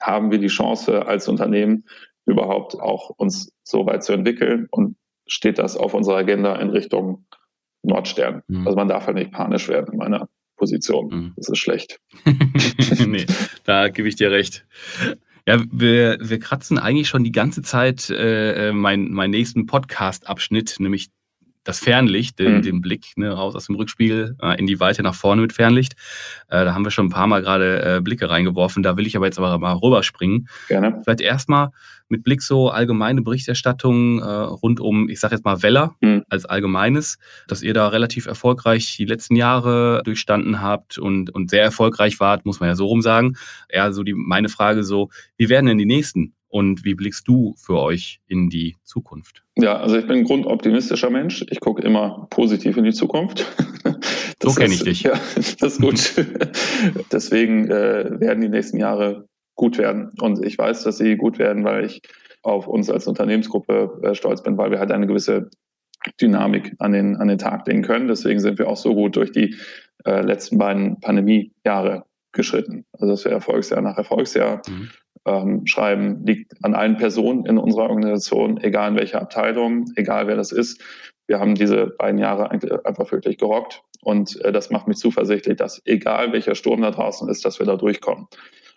haben 0.00 0.30
wir 0.30 0.38
die 0.38 0.46
Chance 0.46 1.06
als 1.06 1.26
Unternehmen 1.26 1.84
überhaupt 2.26 2.78
auch 2.78 3.10
uns 3.10 3.52
so 3.64 3.84
weit 3.84 4.04
zu 4.04 4.12
entwickeln 4.12 4.68
und 4.70 4.96
steht 5.26 5.58
das 5.58 5.76
auf 5.76 5.94
unserer 5.94 6.18
Agenda 6.18 6.54
in 6.56 6.70
Richtung 6.70 7.26
Nordstern. 7.82 8.42
Mhm. 8.46 8.68
Also 8.68 8.76
man 8.76 8.86
darf 8.86 9.06
halt 9.06 9.16
nicht 9.16 9.32
panisch 9.32 9.68
werden 9.68 9.92
in 9.92 9.98
meiner 9.98 10.28
Position. 10.56 11.08
Mhm. 11.08 11.32
Das 11.36 11.48
ist 11.48 11.58
schlecht. 11.58 12.00
nee, 13.04 13.26
da 13.64 13.88
gebe 13.88 14.06
ich 14.06 14.14
dir 14.14 14.30
recht. 14.30 14.64
Ja, 15.48 15.60
wir, 15.72 16.18
wir 16.20 16.38
kratzen 16.38 16.78
eigentlich 16.78 17.08
schon 17.08 17.24
die 17.24 17.32
ganze 17.32 17.62
Zeit 17.62 18.10
äh, 18.10 18.70
meinen 18.72 19.12
mein 19.12 19.30
nächsten 19.30 19.66
Podcast-Abschnitt, 19.66 20.76
nämlich 20.78 21.10
das 21.66 21.80
Fernlicht, 21.80 22.38
den, 22.38 22.58
mhm. 22.58 22.62
den 22.62 22.80
Blick 22.80 23.12
ne, 23.16 23.30
raus 23.30 23.54
aus 23.54 23.66
dem 23.66 23.74
Rückspiegel 23.74 24.36
äh, 24.40 24.58
in 24.58 24.66
die 24.66 24.80
Weite 24.80 25.02
nach 25.02 25.14
vorne 25.14 25.42
mit 25.42 25.52
Fernlicht. 25.52 25.94
Äh, 26.48 26.64
da 26.64 26.74
haben 26.74 26.84
wir 26.84 26.90
schon 26.90 27.06
ein 27.06 27.10
paar 27.10 27.26
Mal 27.26 27.42
gerade 27.42 27.96
äh, 27.96 28.00
Blicke 28.00 28.30
reingeworfen. 28.30 28.82
Da 28.82 28.96
will 28.96 29.06
ich 29.06 29.16
aber 29.16 29.26
jetzt 29.26 29.38
aber 29.38 29.58
mal 29.58 29.72
rüberspringen. 29.72 30.48
Gerne. 30.68 31.00
Vielleicht 31.02 31.20
erstmal 31.20 31.70
mit 32.08 32.22
Blick 32.22 32.40
so 32.40 32.70
allgemeine 32.70 33.22
Berichterstattung 33.22 34.20
äh, 34.20 34.24
rund 34.24 34.78
um, 34.78 35.08
ich 35.08 35.18
sage 35.18 35.34
jetzt 35.34 35.44
mal 35.44 35.62
Weller 35.62 35.96
mhm. 36.00 36.24
als 36.28 36.44
allgemeines, 36.44 37.18
dass 37.48 37.62
ihr 37.62 37.74
da 37.74 37.88
relativ 37.88 38.26
erfolgreich 38.26 38.96
die 38.96 39.04
letzten 39.04 39.34
Jahre 39.34 40.02
durchstanden 40.04 40.62
habt 40.62 40.98
und, 40.98 41.34
und 41.34 41.50
sehr 41.50 41.62
erfolgreich 41.62 42.20
wart, 42.20 42.46
muss 42.46 42.60
man 42.60 42.68
ja 42.68 42.76
so 42.76 42.86
rum 42.86 43.02
sagen. 43.02 43.36
Ja, 43.72 43.90
so 43.90 44.04
die 44.04 44.14
meine 44.14 44.48
Frage 44.48 44.84
so, 44.84 45.10
wie 45.36 45.48
werden 45.48 45.66
denn 45.66 45.78
die 45.78 45.86
nächsten 45.86 46.34
und 46.56 46.86
wie 46.86 46.94
blickst 46.94 47.28
du 47.28 47.54
für 47.58 47.78
euch 47.78 48.18
in 48.28 48.48
die 48.48 48.76
Zukunft? 48.82 49.44
Ja, 49.56 49.76
also 49.76 49.98
ich 49.98 50.06
bin 50.06 50.20
ein 50.20 50.24
grundoptimistischer 50.24 51.10
Mensch. 51.10 51.44
Ich 51.50 51.60
gucke 51.60 51.82
immer 51.82 52.28
positiv 52.30 52.78
in 52.78 52.84
die 52.84 52.94
Zukunft. 52.94 53.44
Das 54.38 54.52
so 54.52 54.60
kenne 54.60 54.74
ich 54.74 54.84
dich. 54.84 55.02
Ja, 55.02 55.12
das 55.34 55.78
ist 55.78 55.80
gut. 55.80 56.14
Deswegen 57.12 57.70
äh, 57.70 58.20
werden 58.20 58.42
die 58.42 58.50
nächsten 58.50 58.76
Jahre 58.76 59.26
gut 59.54 59.78
werden. 59.78 60.12
Und 60.20 60.44
ich 60.44 60.58
weiß, 60.58 60.82
dass 60.82 60.98
sie 60.98 61.16
gut 61.16 61.38
werden, 61.38 61.64
weil 61.64 61.86
ich 61.86 62.02
auf 62.42 62.68
uns 62.68 62.90
als 62.90 63.06
Unternehmensgruppe 63.06 63.98
äh, 64.02 64.14
stolz 64.14 64.42
bin, 64.42 64.58
weil 64.58 64.70
wir 64.70 64.78
halt 64.78 64.92
eine 64.92 65.06
gewisse 65.06 65.48
Dynamik 66.20 66.74
an 66.80 66.92
den, 66.92 67.16
an 67.16 67.28
den 67.28 67.38
Tag 67.38 67.66
legen 67.66 67.80
können. 67.80 68.08
Deswegen 68.08 68.38
sind 68.38 68.58
wir 68.58 68.68
auch 68.68 68.76
so 68.76 68.94
gut 68.94 69.16
durch 69.16 69.32
die 69.32 69.56
äh, 70.04 70.20
letzten 70.20 70.58
beiden 70.58 71.00
Pandemiejahre 71.00 72.04
geschritten. 72.32 72.84
Also 72.92 73.14
dass 73.14 73.24
wir 73.24 73.32
Erfolgsjahr 73.32 73.80
nach 73.80 73.96
Erfolgsjahr 73.96 74.60
mhm 74.68 74.90
ähm, 75.26 75.66
schreiben, 75.66 76.24
liegt 76.24 76.52
an 76.64 76.74
allen 76.74 76.96
Personen 76.96 77.44
in 77.46 77.58
unserer 77.58 77.90
Organisation, 77.90 78.58
egal 78.62 78.92
in 78.92 78.96
welcher 78.96 79.20
Abteilung, 79.20 79.86
egal 79.96 80.26
wer 80.26 80.36
das 80.36 80.52
ist. 80.52 80.80
Wir 81.26 81.40
haben 81.40 81.56
diese 81.56 81.88
beiden 81.98 82.18
Jahre 82.18 82.50
einfach 82.50 83.10
wirklich 83.10 83.36
gerockt 83.38 83.82
und 84.02 84.40
äh, 84.44 84.52
das 84.52 84.70
macht 84.70 84.86
mich 84.86 84.98
zuversichtlich, 84.98 85.56
dass 85.56 85.82
egal 85.84 86.32
welcher 86.32 86.54
Sturm 86.54 86.82
da 86.82 86.92
draußen 86.92 87.28
ist, 87.28 87.44
dass 87.44 87.58
wir 87.58 87.66
da 87.66 87.76
durchkommen. 87.76 88.28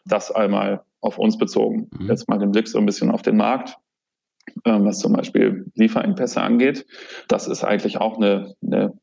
Das 0.06 0.32
einmal 0.32 0.84
auf 1.02 1.20
uns 1.20 1.38
bezogen. 1.38 1.90
Mhm. 1.98 2.08
Jetzt 2.08 2.28
mal 2.28 2.40
den 2.40 2.52
Blick 2.52 2.68
so 2.68 2.80
ein 2.80 2.86
bisschen 2.86 3.12
auf 3.12 3.22
den 3.22 3.38
Markt, 3.38 3.78
ähm, 4.66 4.86
was 4.86 5.00
zum 5.00 5.14
Beispiel 5.14 5.66
Lieferengpässe 5.76 6.42
angeht. 6.42 6.86
Das 7.28 7.48
ist 7.48 7.64
eigentlich 7.64 7.98
auch 7.98 8.18
eine, 8.18 8.56
eine 8.66 8.94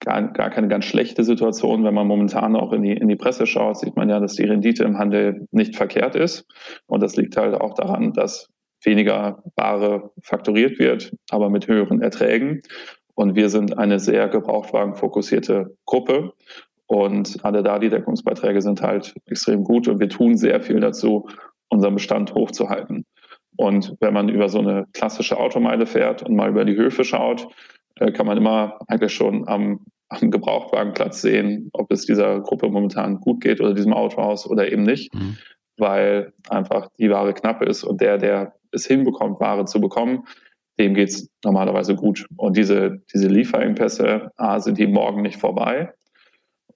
gar, 0.00 0.22
gar 0.32 0.50
keine 0.50 0.68
ganz 0.68 0.84
schlechte 0.84 1.24
Situation. 1.24 1.84
Wenn 1.84 1.94
man 1.94 2.06
momentan 2.06 2.56
auch 2.56 2.72
in 2.72 2.82
die, 2.82 2.92
in 2.92 3.08
die 3.08 3.16
Presse 3.16 3.46
schaut, 3.46 3.78
sieht 3.78 3.96
man 3.96 4.08
ja, 4.08 4.20
dass 4.20 4.34
die 4.34 4.44
Rendite 4.44 4.84
im 4.84 4.98
Handel 4.98 5.46
nicht 5.50 5.76
verkehrt 5.76 6.14
ist. 6.14 6.46
Und 6.86 7.02
das 7.02 7.16
liegt 7.16 7.36
halt 7.36 7.54
auch 7.54 7.74
daran, 7.74 8.12
dass 8.12 8.48
weniger 8.84 9.42
Ware 9.56 10.10
faktoriert 10.22 10.78
wird, 10.78 11.12
aber 11.30 11.50
mit 11.50 11.66
höheren 11.68 12.00
Erträgen. 12.00 12.62
Und 13.14 13.34
wir 13.34 13.48
sind 13.48 13.76
eine 13.78 13.98
sehr 13.98 14.28
gebrauchtwagenfokussierte 14.28 15.76
Gruppe. 15.86 16.32
Und 16.86 17.44
alle 17.44 17.62
da, 17.62 17.78
die 17.78 17.90
Deckungsbeiträge 17.90 18.62
sind 18.62 18.80
halt 18.80 19.14
extrem 19.26 19.64
gut 19.64 19.88
und 19.88 20.00
wir 20.00 20.08
tun 20.08 20.36
sehr 20.36 20.60
viel 20.60 20.80
dazu, 20.80 21.28
unseren 21.68 21.94
Bestand 21.94 22.34
hochzuhalten. 22.34 23.04
Und 23.56 23.96
wenn 24.00 24.14
man 24.14 24.28
über 24.28 24.48
so 24.48 24.60
eine 24.60 24.86
klassische 24.92 25.36
Automeile 25.36 25.84
fährt 25.84 26.22
und 26.22 26.36
mal 26.36 26.48
über 26.48 26.64
die 26.64 26.76
Höfe 26.76 27.04
schaut, 27.04 27.48
äh, 28.00 28.12
kann 28.12 28.26
man 28.26 28.38
immer 28.38 28.78
eigentlich 28.88 29.12
schon 29.12 29.46
am, 29.48 29.86
am 30.08 30.30
Gebrauchtwagenplatz 30.30 31.20
sehen, 31.20 31.70
ob 31.72 31.90
es 31.90 32.06
dieser 32.06 32.40
Gruppe 32.40 32.68
momentan 32.68 33.20
gut 33.20 33.40
geht 33.40 33.60
oder 33.60 33.74
diesem 33.74 33.92
Autohaus 33.92 34.48
oder 34.48 34.70
eben 34.70 34.82
nicht, 34.82 35.14
mhm. 35.14 35.36
weil 35.76 36.32
einfach 36.48 36.88
die 36.98 37.10
Ware 37.10 37.34
knapp 37.34 37.62
ist 37.62 37.84
und 37.84 38.00
der, 38.00 38.18
der 38.18 38.54
es 38.72 38.86
hinbekommt, 38.86 39.40
Ware 39.40 39.64
zu 39.64 39.80
bekommen, 39.80 40.24
dem 40.78 40.94
geht 40.94 41.08
es 41.08 41.30
normalerweise 41.44 41.94
gut. 41.94 42.26
Und 42.36 42.56
diese, 42.56 43.02
diese 43.12 43.28
Lieferengpässe, 43.28 44.30
A, 44.36 44.60
sind 44.60 44.78
die 44.78 44.86
morgen 44.86 45.22
nicht 45.22 45.40
vorbei. 45.40 45.92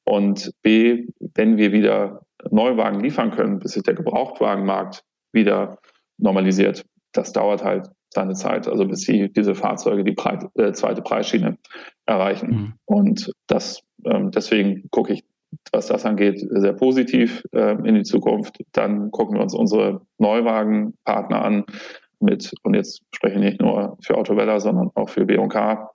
Und 0.04 0.52
B, 0.62 1.06
wenn 1.34 1.56
wir 1.56 1.72
wieder 1.72 2.22
Neuwagen 2.50 3.00
liefern 3.00 3.30
können, 3.30 3.60
bis 3.60 3.72
sich 3.72 3.84
der 3.84 3.94
Gebrauchtwagenmarkt 3.94 5.04
wieder 5.32 5.78
normalisiert, 6.18 6.84
das 7.12 7.32
dauert 7.32 7.62
halt 7.62 7.88
seine 8.12 8.34
Zeit, 8.34 8.68
also 8.68 8.86
bis 8.86 9.02
sie 9.02 9.32
diese 9.32 9.54
Fahrzeuge 9.54 10.04
die 10.04 10.12
Breit, 10.12 10.44
äh, 10.54 10.72
zweite 10.72 11.02
Preisschiene 11.02 11.58
erreichen. 12.06 12.50
Mhm. 12.50 12.72
Und 12.84 13.32
das, 13.46 13.82
ähm, 14.04 14.30
deswegen 14.30 14.88
gucke 14.90 15.14
ich, 15.14 15.24
was 15.72 15.86
das 15.86 16.04
angeht, 16.04 16.40
sehr 16.40 16.72
positiv 16.72 17.42
äh, 17.52 17.76
in 17.86 17.94
die 17.94 18.02
Zukunft. 18.02 18.58
Dann 18.72 19.10
gucken 19.10 19.36
wir 19.36 19.42
uns 19.42 19.54
unsere 19.54 20.02
Neuwagenpartner 20.18 21.42
an, 21.42 21.64
mit, 22.20 22.52
und 22.62 22.74
jetzt 22.74 23.02
spreche 23.14 23.34
ich 23.34 23.40
nicht 23.40 23.60
nur 23.60 23.98
für 24.00 24.16
Autoweller, 24.16 24.60
sondern 24.60 24.90
auch 24.94 25.08
für 25.08 25.26
B&K. 25.26 25.90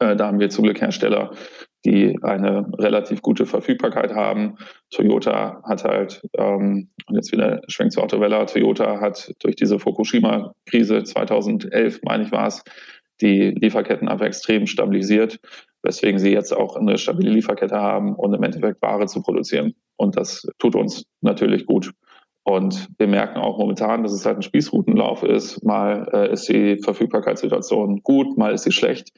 Äh, 0.00 0.16
da 0.16 0.26
haben 0.26 0.40
wir 0.40 0.50
zum 0.50 0.64
Glück 0.64 0.80
Hersteller, 0.80 1.32
die 1.84 2.18
eine 2.22 2.66
relativ 2.78 3.20
gute 3.20 3.46
Verfügbarkeit 3.46 4.14
haben. 4.14 4.56
Toyota 4.90 5.62
hat 5.64 5.84
halt, 5.84 6.22
ähm, 6.38 6.88
und 7.06 7.14
jetzt 7.14 7.32
wieder 7.32 7.60
schwenkt 7.68 7.92
zu 7.92 8.00
Autoweller, 8.00 8.46
Toyota 8.46 9.00
hat 9.00 9.32
durch 9.40 9.56
diese 9.56 9.78
Fukushima-Krise 9.78 11.04
2011, 11.04 12.00
meine 12.02 12.24
ich 12.24 12.32
war 12.32 12.46
es, 12.46 12.62
die 13.20 13.50
Lieferketten 13.50 14.08
einfach 14.08 14.26
extrem 14.26 14.66
stabilisiert, 14.66 15.38
weswegen 15.82 16.18
sie 16.18 16.32
jetzt 16.32 16.52
auch 16.52 16.76
eine 16.76 16.98
stabile 16.98 17.30
Lieferkette 17.30 17.76
haben 17.76 18.14
und 18.14 18.32
im 18.34 18.42
Endeffekt 18.42 18.80
Ware 18.82 19.06
zu 19.06 19.22
produzieren. 19.22 19.74
Und 19.96 20.16
das 20.16 20.46
tut 20.58 20.74
uns 20.74 21.04
natürlich 21.20 21.66
gut. 21.66 21.92
Und 22.44 22.88
wir 22.98 23.06
merken 23.06 23.38
auch 23.38 23.58
momentan, 23.58 24.02
dass 24.02 24.12
es 24.12 24.26
halt 24.26 24.36
ein 24.36 24.42
Spießrutenlauf 24.42 25.22
ist. 25.22 25.64
Mal 25.64 26.08
äh, 26.12 26.32
ist 26.32 26.48
die 26.48 26.78
Verfügbarkeitssituation 26.78 28.02
gut, 28.02 28.36
mal 28.36 28.52
ist 28.52 28.64
sie 28.64 28.72
schlecht. 28.72 29.12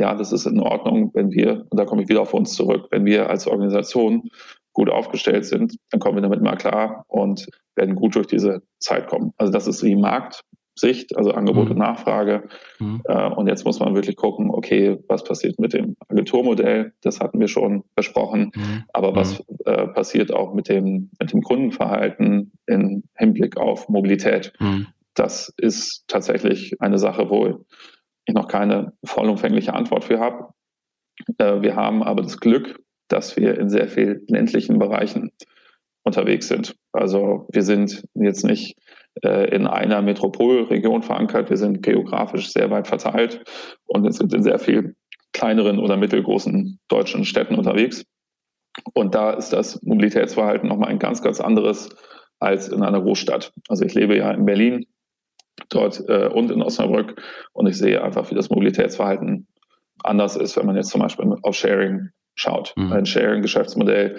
Ja, 0.00 0.14
das 0.14 0.32
ist 0.32 0.46
in 0.46 0.60
Ordnung, 0.60 1.10
wenn 1.14 1.30
wir, 1.30 1.66
und 1.70 1.78
da 1.78 1.84
komme 1.84 2.02
ich 2.02 2.08
wieder 2.08 2.22
auf 2.22 2.34
uns 2.34 2.54
zurück, 2.54 2.86
wenn 2.90 3.04
wir 3.04 3.28
als 3.28 3.46
Organisation 3.46 4.28
gut 4.72 4.90
aufgestellt 4.90 5.44
sind, 5.44 5.76
dann 5.90 6.00
kommen 6.00 6.16
wir 6.16 6.22
damit 6.22 6.40
mal 6.40 6.56
klar 6.56 7.04
und 7.08 7.46
werden 7.76 7.94
gut 7.94 8.14
durch 8.14 8.26
diese 8.26 8.62
Zeit 8.78 9.06
kommen. 9.06 9.32
Also 9.36 9.52
das 9.52 9.66
ist 9.66 9.82
die 9.82 9.96
Markt, 9.96 10.42
Sicht, 10.74 11.16
also 11.16 11.32
Angebot 11.32 11.66
mhm. 11.66 11.72
und 11.72 11.78
Nachfrage. 11.78 12.48
Mhm. 12.78 13.02
Äh, 13.04 13.28
und 13.28 13.46
jetzt 13.46 13.64
muss 13.64 13.80
man 13.80 13.94
wirklich 13.94 14.16
gucken, 14.16 14.50
okay, 14.50 14.98
was 15.08 15.22
passiert 15.24 15.58
mit 15.58 15.74
dem 15.74 15.96
Agenturmodell? 16.08 16.92
Das 17.02 17.20
hatten 17.20 17.40
wir 17.40 17.48
schon 17.48 17.84
besprochen. 17.94 18.52
Mhm. 18.54 18.84
Aber 18.92 19.14
was 19.14 19.40
mhm. 19.40 19.56
äh, 19.66 19.88
passiert 19.88 20.32
auch 20.32 20.54
mit 20.54 20.68
dem, 20.68 21.10
mit 21.20 21.32
dem 21.32 21.42
Kundenverhalten 21.42 22.52
im 22.66 23.02
Hinblick 23.16 23.56
auf 23.56 23.88
Mobilität? 23.88 24.52
Mhm. 24.60 24.86
Das 25.14 25.52
ist 25.58 26.04
tatsächlich 26.08 26.80
eine 26.80 26.98
Sache, 26.98 27.28
wo 27.28 27.66
ich 28.26 28.34
noch 28.34 28.48
keine 28.48 28.92
vollumfängliche 29.04 29.74
Antwort 29.74 30.04
für 30.04 30.20
habe. 30.20 30.48
Äh, 31.38 31.62
wir 31.62 31.76
haben 31.76 32.02
aber 32.02 32.22
das 32.22 32.38
Glück, 32.38 32.80
dass 33.08 33.36
wir 33.36 33.58
in 33.58 33.68
sehr 33.68 33.88
vielen 33.88 34.24
ländlichen 34.28 34.78
Bereichen 34.78 35.32
unterwegs 36.04 36.48
sind. 36.48 36.74
Also 36.92 37.46
wir 37.52 37.62
sind 37.62 38.04
jetzt 38.14 38.44
nicht 38.44 38.76
äh, 39.22 39.54
in 39.54 39.66
einer 39.66 40.02
Metropolregion 40.02 41.02
verankert. 41.02 41.50
Wir 41.50 41.56
sind 41.56 41.82
geografisch 41.82 42.52
sehr 42.52 42.70
weit 42.70 42.88
verteilt 42.88 43.44
und 43.86 44.10
sind 44.12 44.32
in 44.34 44.42
sehr 44.42 44.58
vielen 44.58 44.96
kleineren 45.32 45.78
oder 45.78 45.96
mittelgroßen 45.96 46.78
deutschen 46.88 47.24
Städten 47.24 47.54
unterwegs. 47.54 48.04
Und 48.94 49.14
da 49.14 49.32
ist 49.32 49.52
das 49.52 49.82
Mobilitätsverhalten 49.82 50.68
nochmal 50.68 50.88
ein 50.88 50.98
ganz, 50.98 51.22
ganz 51.22 51.40
anderes 51.40 51.90
als 52.38 52.68
in 52.68 52.82
einer 52.82 53.00
Großstadt. 53.00 53.52
Also 53.68 53.84
ich 53.84 53.94
lebe 53.94 54.16
ja 54.16 54.30
in 54.32 54.44
Berlin 54.44 54.86
dort 55.68 56.02
äh, 56.08 56.28
und 56.28 56.50
in 56.50 56.62
Osnabrück 56.62 57.20
und 57.52 57.66
ich 57.66 57.76
sehe 57.76 58.02
einfach, 58.02 58.30
wie 58.30 58.34
das 58.34 58.50
Mobilitätsverhalten 58.50 59.46
anders 60.02 60.36
ist, 60.36 60.56
wenn 60.56 60.66
man 60.66 60.76
jetzt 60.76 60.90
zum 60.90 61.00
Beispiel 61.00 61.34
auf 61.42 61.54
Sharing 61.54 62.08
schaut. 62.34 62.74
Mhm. 62.76 62.92
Ein 62.92 63.06
Sharing-Geschäftsmodell 63.06 64.18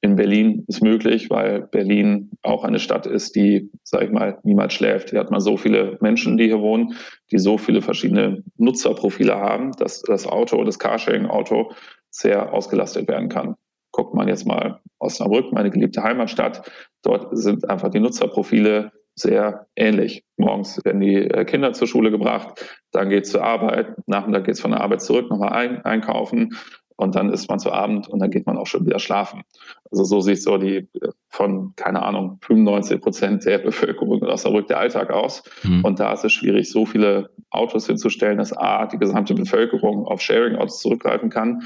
in 0.00 0.16
Berlin 0.16 0.64
ist 0.68 0.82
möglich, 0.82 1.30
weil 1.30 1.62
Berlin 1.62 2.30
auch 2.42 2.62
eine 2.64 2.78
Stadt 2.78 3.06
ist, 3.06 3.34
die, 3.36 3.70
sag 3.84 4.02
ich 4.02 4.10
mal, 4.10 4.38
niemals 4.42 4.74
schläft. 4.74 5.10
Hier 5.10 5.18
hat 5.18 5.30
man 5.30 5.40
so 5.40 5.56
viele 5.56 5.96
Menschen, 6.02 6.36
die 6.36 6.44
hier 6.44 6.60
wohnen, 6.60 6.94
die 7.32 7.38
so 7.38 7.56
viele 7.56 7.80
verschiedene 7.80 8.44
Nutzerprofile 8.58 9.34
haben, 9.34 9.72
dass 9.72 10.02
das 10.02 10.26
Auto, 10.26 10.62
das 10.62 10.78
Carsharing-Auto 10.78 11.72
sehr 12.10 12.52
ausgelastet 12.52 13.08
werden 13.08 13.30
kann. 13.30 13.56
Guckt 13.92 14.14
man 14.14 14.28
jetzt 14.28 14.46
mal 14.46 14.80
Osnabrück, 14.98 15.52
meine 15.52 15.70
geliebte 15.70 16.02
Heimatstadt, 16.02 16.70
dort 17.02 17.28
sind 17.36 17.68
einfach 17.70 17.88
die 17.88 18.00
Nutzerprofile 18.00 18.92
sehr 19.16 19.66
ähnlich. 19.76 20.24
Morgens 20.36 20.84
werden 20.84 21.00
die 21.00 21.16
äh, 21.16 21.44
Kinder 21.44 21.72
zur 21.72 21.86
Schule 21.86 22.10
gebracht, 22.10 22.64
dann 22.90 23.08
geht 23.08 23.24
es 23.24 23.30
zur 23.30 23.44
Arbeit, 23.44 23.94
Nachmittag 24.06 24.44
geht 24.44 24.54
es 24.54 24.60
von 24.60 24.72
der 24.72 24.80
Arbeit 24.80 25.02
zurück, 25.02 25.30
nochmal 25.30 25.52
ein, 25.52 25.84
einkaufen 25.84 26.56
und 26.96 27.14
dann 27.16 27.32
isst 27.32 27.48
man 27.48 27.58
zu 27.58 27.72
Abend 27.72 28.08
und 28.08 28.20
dann 28.20 28.30
geht 28.30 28.46
man 28.46 28.56
auch 28.56 28.66
schon 28.66 28.86
wieder 28.86 28.98
schlafen. 28.98 29.42
Also 29.90 30.04
so 30.04 30.20
sieht 30.20 30.42
so 30.42 30.58
die 30.58 30.88
von, 31.28 31.74
keine 31.76 32.02
Ahnung, 32.02 32.38
95 32.42 33.00
Prozent 33.00 33.44
der 33.44 33.58
Bevölkerung 33.64 34.22
in 34.22 34.28
Osnabrück 34.28 34.68
der 34.68 34.78
Alltag 34.78 35.10
aus. 35.10 35.42
Mhm. 35.62 35.84
Und 35.84 35.98
da 36.00 36.12
ist 36.12 36.24
es 36.24 36.32
schwierig, 36.32 36.70
so 36.70 36.86
viele 36.86 37.30
Autos 37.50 37.86
hinzustellen, 37.86 38.38
dass 38.38 38.52
A, 38.52 38.86
die 38.86 38.98
gesamte 38.98 39.34
Bevölkerung 39.34 40.06
auf 40.06 40.20
Sharing-Autos 40.20 40.80
zurückgreifen 40.80 41.30
kann 41.30 41.62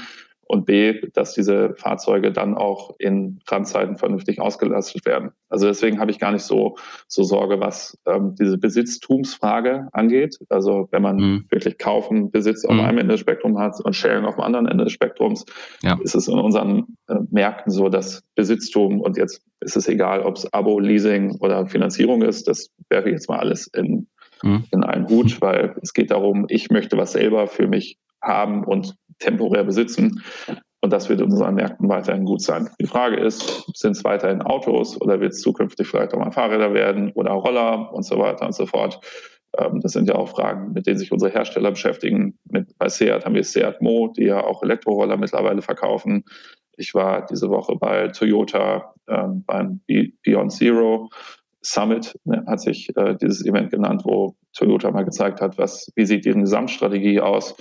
und 0.49 0.65
B, 0.65 0.99
dass 1.13 1.35
diese 1.35 1.75
Fahrzeuge 1.75 2.31
dann 2.31 2.55
auch 2.55 2.95
in 2.97 3.39
Randzeiten 3.47 3.97
vernünftig 3.97 4.41
ausgelastet 4.41 5.05
werden. 5.05 5.29
Also 5.47 5.67
deswegen 5.67 5.99
habe 5.99 6.09
ich 6.09 6.17
gar 6.17 6.31
nicht 6.31 6.41
so, 6.41 6.75
so 7.07 7.21
Sorge, 7.21 7.59
was 7.59 7.99
ähm, 8.07 8.33
diese 8.33 8.57
Besitztumsfrage 8.57 9.89
angeht. 9.91 10.39
Also 10.49 10.87
wenn 10.89 11.03
man 11.03 11.17
mhm. 11.17 11.45
wirklich 11.51 11.77
kaufen, 11.77 12.31
Besitz 12.31 12.65
auf 12.65 12.73
mhm. 12.73 12.79
einem 12.79 12.97
Ende 12.97 13.11
des 13.11 13.21
Spektrums 13.21 13.59
hat 13.59 13.79
und 13.85 13.95
Sharing 13.95 14.25
auf 14.25 14.35
dem 14.35 14.43
anderen 14.43 14.65
Ende 14.65 14.85
des 14.85 14.93
Spektrums, 14.93 15.45
ja. 15.83 15.99
ist 16.01 16.15
es 16.15 16.27
in 16.27 16.39
unseren 16.39 16.97
äh, 17.09 17.17
Märkten 17.29 17.71
so, 17.71 17.87
dass 17.87 18.23
Besitztum 18.33 19.01
und 19.01 19.17
jetzt 19.17 19.43
ist 19.59 19.77
es 19.77 19.87
egal, 19.87 20.23
ob 20.23 20.37
es 20.37 20.51
Abo, 20.51 20.79
Leasing 20.79 21.37
oder 21.41 21.67
Finanzierung 21.67 22.23
ist, 22.23 22.47
das 22.47 22.71
werfe 22.89 23.09
ich 23.09 23.13
jetzt 23.13 23.29
mal 23.29 23.37
alles 23.37 23.67
in, 23.67 24.07
mhm. 24.41 24.63
in 24.71 24.83
einen 24.83 25.07
Hut, 25.09 25.41
weil 25.41 25.75
es 25.83 25.93
geht 25.93 26.09
darum, 26.09 26.47
ich 26.49 26.71
möchte 26.71 26.97
was 26.97 27.11
selber 27.11 27.45
für 27.45 27.67
mich 27.67 27.99
haben 28.19 28.63
und 28.63 28.95
temporär 29.19 29.63
besitzen. 29.63 30.23
Und 30.81 30.93
das 30.93 31.09
wird 31.09 31.19
in 31.19 31.25
unseren 31.25 31.55
Märkten 31.55 31.89
weiterhin 31.89 32.23
gut 32.23 32.41
sein. 32.41 32.69
Die 32.79 32.87
Frage 32.87 33.17
ist, 33.17 33.69
sind 33.75 33.91
es 33.91 34.03
weiterhin 34.03 34.41
Autos 34.41 34.99
oder 35.01 35.19
wird 35.19 35.33
es 35.33 35.41
zukünftig 35.41 35.87
vielleicht 35.87 36.13
auch 36.13 36.19
mal 36.19 36.31
Fahrräder 36.31 36.73
werden 36.73 37.11
oder 37.15 37.31
Roller 37.31 37.93
und 37.93 38.03
so 38.03 38.17
weiter 38.17 38.45
und 38.45 38.55
so 38.55 38.65
fort. 38.65 38.99
Ähm, 39.57 39.81
das 39.81 39.91
sind 39.91 40.07
ja 40.07 40.15
auch 40.15 40.29
Fragen, 40.29 40.71
mit 40.71 40.87
denen 40.87 40.97
sich 40.97 41.11
unsere 41.11 41.31
Hersteller 41.31 41.71
beschäftigen. 41.71 42.37
Mit, 42.49 42.77
bei 42.77 42.87
Seat 42.87 43.25
haben 43.25 43.35
wir 43.35 43.43
Seat 43.43 43.81
Mo, 43.81 44.13
die 44.15 44.25
ja 44.25 44.41
auch 44.43 44.63
Elektroroller 44.63 45.17
mittlerweile 45.17 45.61
verkaufen. 45.61 46.23
Ich 46.77 46.93
war 46.93 47.25
diese 47.25 47.49
Woche 47.49 47.75
bei 47.75 48.07
Toyota 48.07 48.93
ähm, 49.09 49.43
beim 49.45 49.81
Beyond 50.23 50.53
Zero 50.53 51.09
Summit, 51.61 52.17
ne, 52.23 52.43
hat 52.47 52.61
sich 52.61 52.95
äh, 52.95 53.15
dieses 53.21 53.45
Event 53.45 53.71
genannt, 53.71 54.03
wo 54.05 54.35
Toyota 54.53 54.91
mal 54.91 55.03
gezeigt 55.03 55.41
hat, 55.41 55.57
was, 55.57 55.91
wie 55.95 56.05
sieht 56.05 56.25
deren 56.25 56.41
Gesamtstrategie 56.41 57.19
aus 57.19 57.55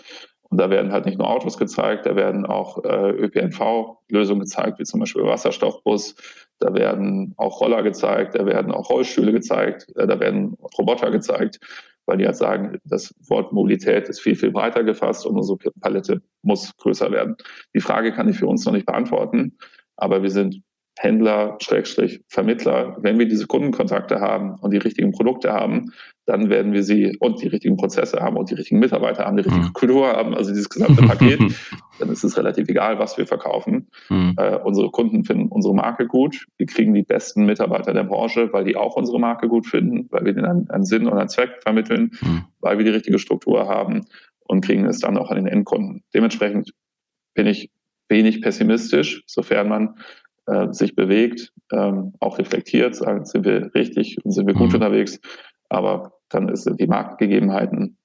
und 0.50 0.58
da 0.58 0.70
werden 0.70 0.92
halt 0.92 1.04
nicht 1.04 1.18
nur 1.18 1.28
Autos 1.28 1.58
gezeigt, 1.58 2.06
da 2.06 2.16
werden 2.16 2.46
auch 2.46 2.82
äh, 2.84 3.10
ÖPNV-Lösungen 3.10 4.40
gezeigt, 4.40 4.78
wie 4.78 4.84
zum 4.84 5.00
Beispiel 5.00 5.24
Wasserstoffbus. 5.24 6.14
Da 6.58 6.74
werden 6.74 7.34
auch 7.36 7.60
Roller 7.60 7.82
gezeigt, 7.82 8.34
da 8.34 8.46
werden 8.46 8.72
auch 8.72 8.88
Rollstühle 8.88 9.32
gezeigt, 9.32 9.86
äh, 9.96 10.06
da 10.06 10.18
werden 10.18 10.56
Roboter 10.78 11.10
gezeigt, 11.10 11.60
weil 12.06 12.16
die 12.16 12.26
halt 12.26 12.36
sagen, 12.36 12.78
das 12.84 13.14
Wort 13.28 13.52
Mobilität 13.52 14.08
ist 14.08 14.20
viel, 14.20 14.34
viel 14.34 14.50
breiter 14.50 14.84
gefasst 14.84 15.26
und 15.26 15.36
unsere 15.36 15.58
Palette 15.80 16.22
muss 16.42 16.74
größer 16.78 17.12
werden. 17.12 17.36
Die 17.74 17.80
Frage 17.80 18.12
kann 18.12 18.28
ich 18.28 18.38
für 18.38 18.46
uns 18.46 18.64
noch 18.64 18.72
nicht 18.72 18.86
beantworten, 18.86 19.58
aber 19.96 20.22
wir 20.22 20.30
sind 20.30 20.62
Händler, 20.98 21.56
Schrägstrich, 21.60 22.20
Vermittler, 22.28 22.96
wenn 23.00 23.18
wir 23.18 23.28
diese 23.28 23.46
Kundenkontakte 23.46 24.20
haben 24.20 24.56
und 24.60 24.72
die 24.72 24.78
richtigen 24.78 25.12
Produkte 25.12 25.52
haben, 25.52 25.92
dann 26.26 26.50
werden 26.50 26.72
wir 26.72 26.82
sie 26.82 27.16
und 27.20 27.40
die 27.40 27.46
richtigen 27.46 27.76
Prozesse 27.76 28.20
haben 28.20 28.36
und 28.36 28.50
die 28.50 28.54
richtigen 28.54 28.80
Mitarbeiter 28.80 29.24
haben, 29.24 29.36
die 29.36 29.44
richtige 29.44 29.66
mhm. 29.66 29.72
Kultur 29.72 30.08
haben, 30.08 30.34
also 30.34 30.50
dieses 30.50 30.68
gesamte 30.68 31.02
Paket, 31.06 31.40
dann 32.00 32.10
ist 32.10 32.24
es 32.24 32.36
relativ 32.36 32.68
egal, 32.68 32.98
was 32.98 33.16
wir 33.16 33.26
verkaufen. 33.26 33.88
Mhm. 34.08 34.34
Äh, 34.36 34.56
unsere 34.56 34.90
Kunden 34.90 35.24
finden 35.24 35.48
unsere 35.48 35.74
Marke 35.74 36.06
gut. 36.06 36.46
Wir 36.56 36.66
kriegen 36.66 36.92
die 36.94 37.04
besten 37.04 37.46
Mitarbeiter 37.46 37.94
der 37.94 38.04
Branche, 38.04 38.52
weil 38.52 38.64
die 38.64 38.76
auch 38.76 38.96
unsere 38.96 39.20
Marke 39.20 39.48
gut 39.48 39.66
finden, 39.66 40.08
weil 40.10 40.24
wir 40.24 40.34
denen 40.34 40.46
einen, 40.46 40.70
einen 40.70 40.84
Sinn 40.84 41.06
und 41.06 41.16
einen 41.16 41.28
Zweck 41.28 41.62
vermitteln, 41.62 42.10
mhm. 42.20 42.44
weil 42.60 42.76
wir 42.76 42.84
die 42.84 42.90
richtige 42.90 43.18
Struktur 43.18 43.68
haben 43.68 44.04
und 44.40 44.64
kriegen 44.64 44.84
es 44.84 44.98
dann 44.98 45.16
auch 45.16 45.30
an 45.30 45.36
den 45.36 45.46
Endkunden. 45.46 46.02
Dementsprechend 46.12 46.72
bin 47.34 47.46
ich 47.46 47.70
wenig 48.08 48.42
pessimistisch, 48.42 49.22
sofern 49.26 49.68
man 49.68 49.94
äh, 50.48 50.72
sich 50.72 50.94
bewegt, 50.94 51.52
ähm, 51.72 52.14
auch 52.20 52.38
reflektiert, 52.38 52.94
sagen, 52.94 53.24
sind 53.24 53.44
wir 53.44 53.74
richtig 53.74 54.18
und 54.24 54.32
sind 54.32 54.46
wir 54.46 54.54
gut 54.54 54.68
mhm. 54.68 54.76
unterwegs. 54.76 55.20
Aber 55.68 56.12
dann 56.30 56.48
ist 56.48 56.68
die 56.78 56.86
Marktgegebenheiten, 56.86 57.98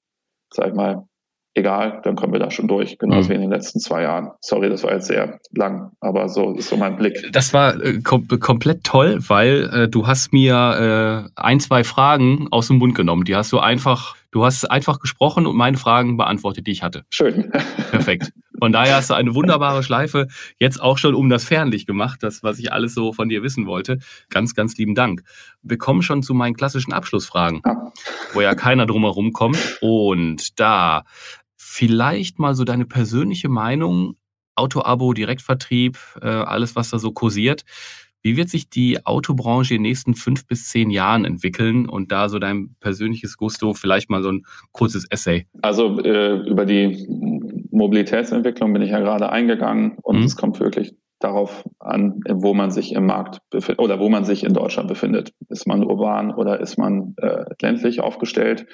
sag 0.51 0.67
ich 0.67 0.73
mal, 0.73 1.07
egal, 1.55 2.01
dann 2.03 2.15
kommen 2.15 2.33
wir 2.33 2.39
da 2.39 2.51
schon 2.51 2.67
durch, 2.67 2.97
genauso 2.97 3.27
mhm. 3.27 3.31
wie 3.31 3.35
in 3.35 3.41
den 3.41 3.51
letzten 3.51 3.79
zwei 3.79 4.03
Jahren. 4.03 4.31
Sorry, 4.41 4.69
das 4.69 4.83
war 4.83 4.93
jetzt 4.93 5.07
sehr 5.07 5.39
lang, 5.51 5.91
aber 5.99 6.29
so 6.29 6.53
ist 6.55 6.69
so 6.69 6.77
mein 6.77 6.95
Blick. 6.95 7.29
Das 7.31 7.53
war 7.53 7.81
äh, 7.81 8.01
kom 8.01 8.27
komplett 8.27 8.83
toll, 8.83 9.19
weil 9.27 9.69
äh, 9.73 9.87
du 9.87 10.07
hast 10.07 10.33
mir 10.33 11.29
äh, 11.35 11.41
ein, 11.41 11.59
zwei 11.59 11.83
Fragen 11.83 12.47
aus 12.51 12.67
dem 12.67 12.77
Mund 12.77 12.95
genommen. 12.95 13.23
Die 13.23 13.35
hast 13.35 13.51
du 13.51 13.59
einfach, 13.59 14.15
du 14.31 14.43
hast 14.43 14.69
einfach 14.69 14.99
gesprochen 14.99 15.45
und 15.45 15.55
meine 15.55 15.77
Fragen 15.77 16.17
beantwortet, 16.17 16.67
die 16.67 16.71
ich 16.71 16.83
hatte. 16.83 17.05
Schön. 17.09 17.51
Perfekt. 17.91 18.33
Von 18.63 18.71
daher 18.71 18.95
hast 18.95 19.09
du 19.09 19.13
eine 19.13 19.35
wunderbare 19.35 19.83
Schleife 19.83 20.27
jetzt 20.57 20.81
auch 20.81 20.97
schon 20.97 21.15
um 21.15 21.27
das 21.27 21.43
Fernlicht 21.43 21.85
gemacht, 21.85 22.23
das, 22.23 22.43
was 22.43 22.59
ich 22.59 22.71
alles 22.71 22.93
so 22.93 23.11
von 23.11 23.27
dir 23.27 23.43
wissen 23.43 23.65
wollte. 23.65 23.99
Ganz, 24.29 24.55
ganz 24.55 24.77
lieben 24.77 24.95
Dank. 24.95 25.21
Wir 25.63 25.77
kommen 25.77 26.01
schon 26.01 26.23
zu 26.23 26.33
meinen 26.33 26.55
klassischen 26.55 26.93
Abschlussfragen, 26.93 27.61
wo 28.31 28.39
ja 28.39 28.55
keiner 28.55 28.85
drumherum 28.85 29.33
kommt. 29.33 29.79
Und 29.81 30.61
da 30.61 31.03
vielleicht 31.57 32.39
mal 32.39 32.55
so 32.55 32.63
deine 32.63 32.85
persönliche 32.85 33.49
Meinung, 33.49 34.15
Auto-Abo, 34.55 35.11
Direktvertrieb, 35.11 35.97
äh, 36.21 36.27
alles, 36.29 36.77
was 36.77 36.89
da 36.89 36.99
so 36.99 37.11
kursiert. 37.11 37.65
Wie 38.23 38.37
wird 38.37 38.49
sich 38.49 38.69
die 38.69 39.05
Autobranche 39.05 39.75
in 39.75 39.83
den 39.83 39.89
nächsten 39.89 40.15
fünf 40.15 40.47
bis 40.47 40.69
zehn 40.69 40.89
Jahren 40.89 41.25
entwickeln? 41.25 41.87
Und 41.87 42.11
da 42.11 42.29
so 42.29 42.39
dein 42.39 42.75
persönliches 42.79 43.37
Gusto, 43.37 43.73
vielleicht 43.73 44.09
mal 44.09 44.23
so 44.23 44.31
ein 44.31 44.45
kurzes 44.71 45.05
Essay. 45.09 45.45
Also 45.61 45.99
äh, 45.99 46.37
über 46.47 46.65
die 46.65 47.05
Mobilitätsentwicklung 47.71 48.71
bin 48.71 48.81
ich 48.81 48.91
ja 48.91 48.99
gerade 48.99 49.29
eingegangen 49.29 49.97
und 50.01 50.19
mhm. 50.19 50.23
es 50.23 50.37
kommt 50.37 50.59
wirklich 50.59 50.95
darauf 51.19 51.63
an, 51.79 52.21
wo 52.29 52.53
man 52.53 52.71
sich 52.71 52.93
im 52.93 53.05
Markt 53.05 53.39
befindet 53.49 53.79
oder 53.79 53.99
wo 53.99 54.09
man 54.09 54.25
sich 54.25 54.43
in 54.43 54.53
Deutschland 54.53 54.87
befindet. 54.87 55.33
Ist 55.49 55.67
man 55.67 55.83
urban 55.83 56.33
oder 56.33 56.59
ist 56.59 56.77
man 56.77 57.15
äh, 57.17 57.45
ländlich 57.61 58.01
aufgestellt? 58.01 58.65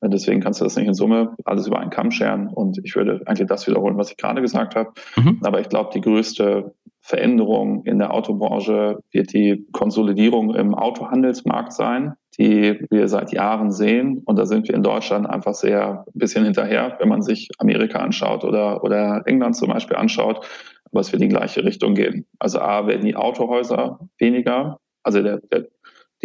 Äh, 0.00 0.08
deswegen 0.08 0.40
kannst 0.40 0.60
du 0.60 0.64
das 0.64 0.76
nicht 0.76 0.86
in 0.86 0.94
Summe 0.94 1.34
alles 1.44 1.66
über 1.66 1.80
einen 1.80 1.90
Kamm 1.90 2.10
scheren. 2.10 2.48
Und 2.48 2.78
ich 2.84 2.94
würde 2.94 3.22
eigentlich 3.26 3.48
das 3.48 3.66
wiederholen, 3.66 3.98
was 3.98 4.10
ich 4.10 4.16
gerade 4.16 4.40
gesagt 4.40 4.76
habe. 4.76 4.92
Mhm. 5.16 5.40
Aber 5.42 5.60
ich 5.60 5.68
glaube, 5.68 5.90
die 5.94 6.00
größte 6.00 6.74
Veränderung 7.06 7.84
in 7.84 7.98
der 7.98 8.12
Autobranche 8.12 8.98
wird 9.12 9.32
die 9.32 9.64
Konsolidierung 9.72 10.54
im 10.54 10.74
Autohandelsmarkt 10.74 11.72
sein, 11.72 12.14
die 12.38 12.84
wir 12.90 13.08
seit 13.08 13.32
Jahren 13.32 13.70
sehen. 13.70 14.22
Und 14.24 14.38
da 14.38 14.44
sind 14.44 14.66
wir 14.68 14.74
in 14.74 14.82
Deutschland 14.82 15.28
einfach 15.28 15.54
sehr 15.54 16.04
ein 16.06 16.18
bisschen 16.18 16.44
hinterher, 16.44 16.96
wenn 16.98 17.08
man 17.08 17.22
sich 17.22 17.48
Amerika 17.58 18.00
anschaut 18.00 18.44
oder, 18.44 18.82
oder 18.82 19.22
England 19.26 19.56
zum 19.56 19.68
Beispiel 19.68 19.96
anschaut 19.96 20.44
was 20.92 21.12
wir 21.12 21.20
in 21.20 21.28
die 21.28 21.34
gleiche 21.34 21.64
Richtung 21.64 21.94
gehen. 21.94 22.26
Also 22.38 22.60
A, 22.60 22.86
werden 22.86 23.04
die 23.04 23.16
Autohäuser 23.16 24.00
weniger, 24.18 24.80
also 25.02 25.22
der, 25.22 25.40
der, 25.52 25.66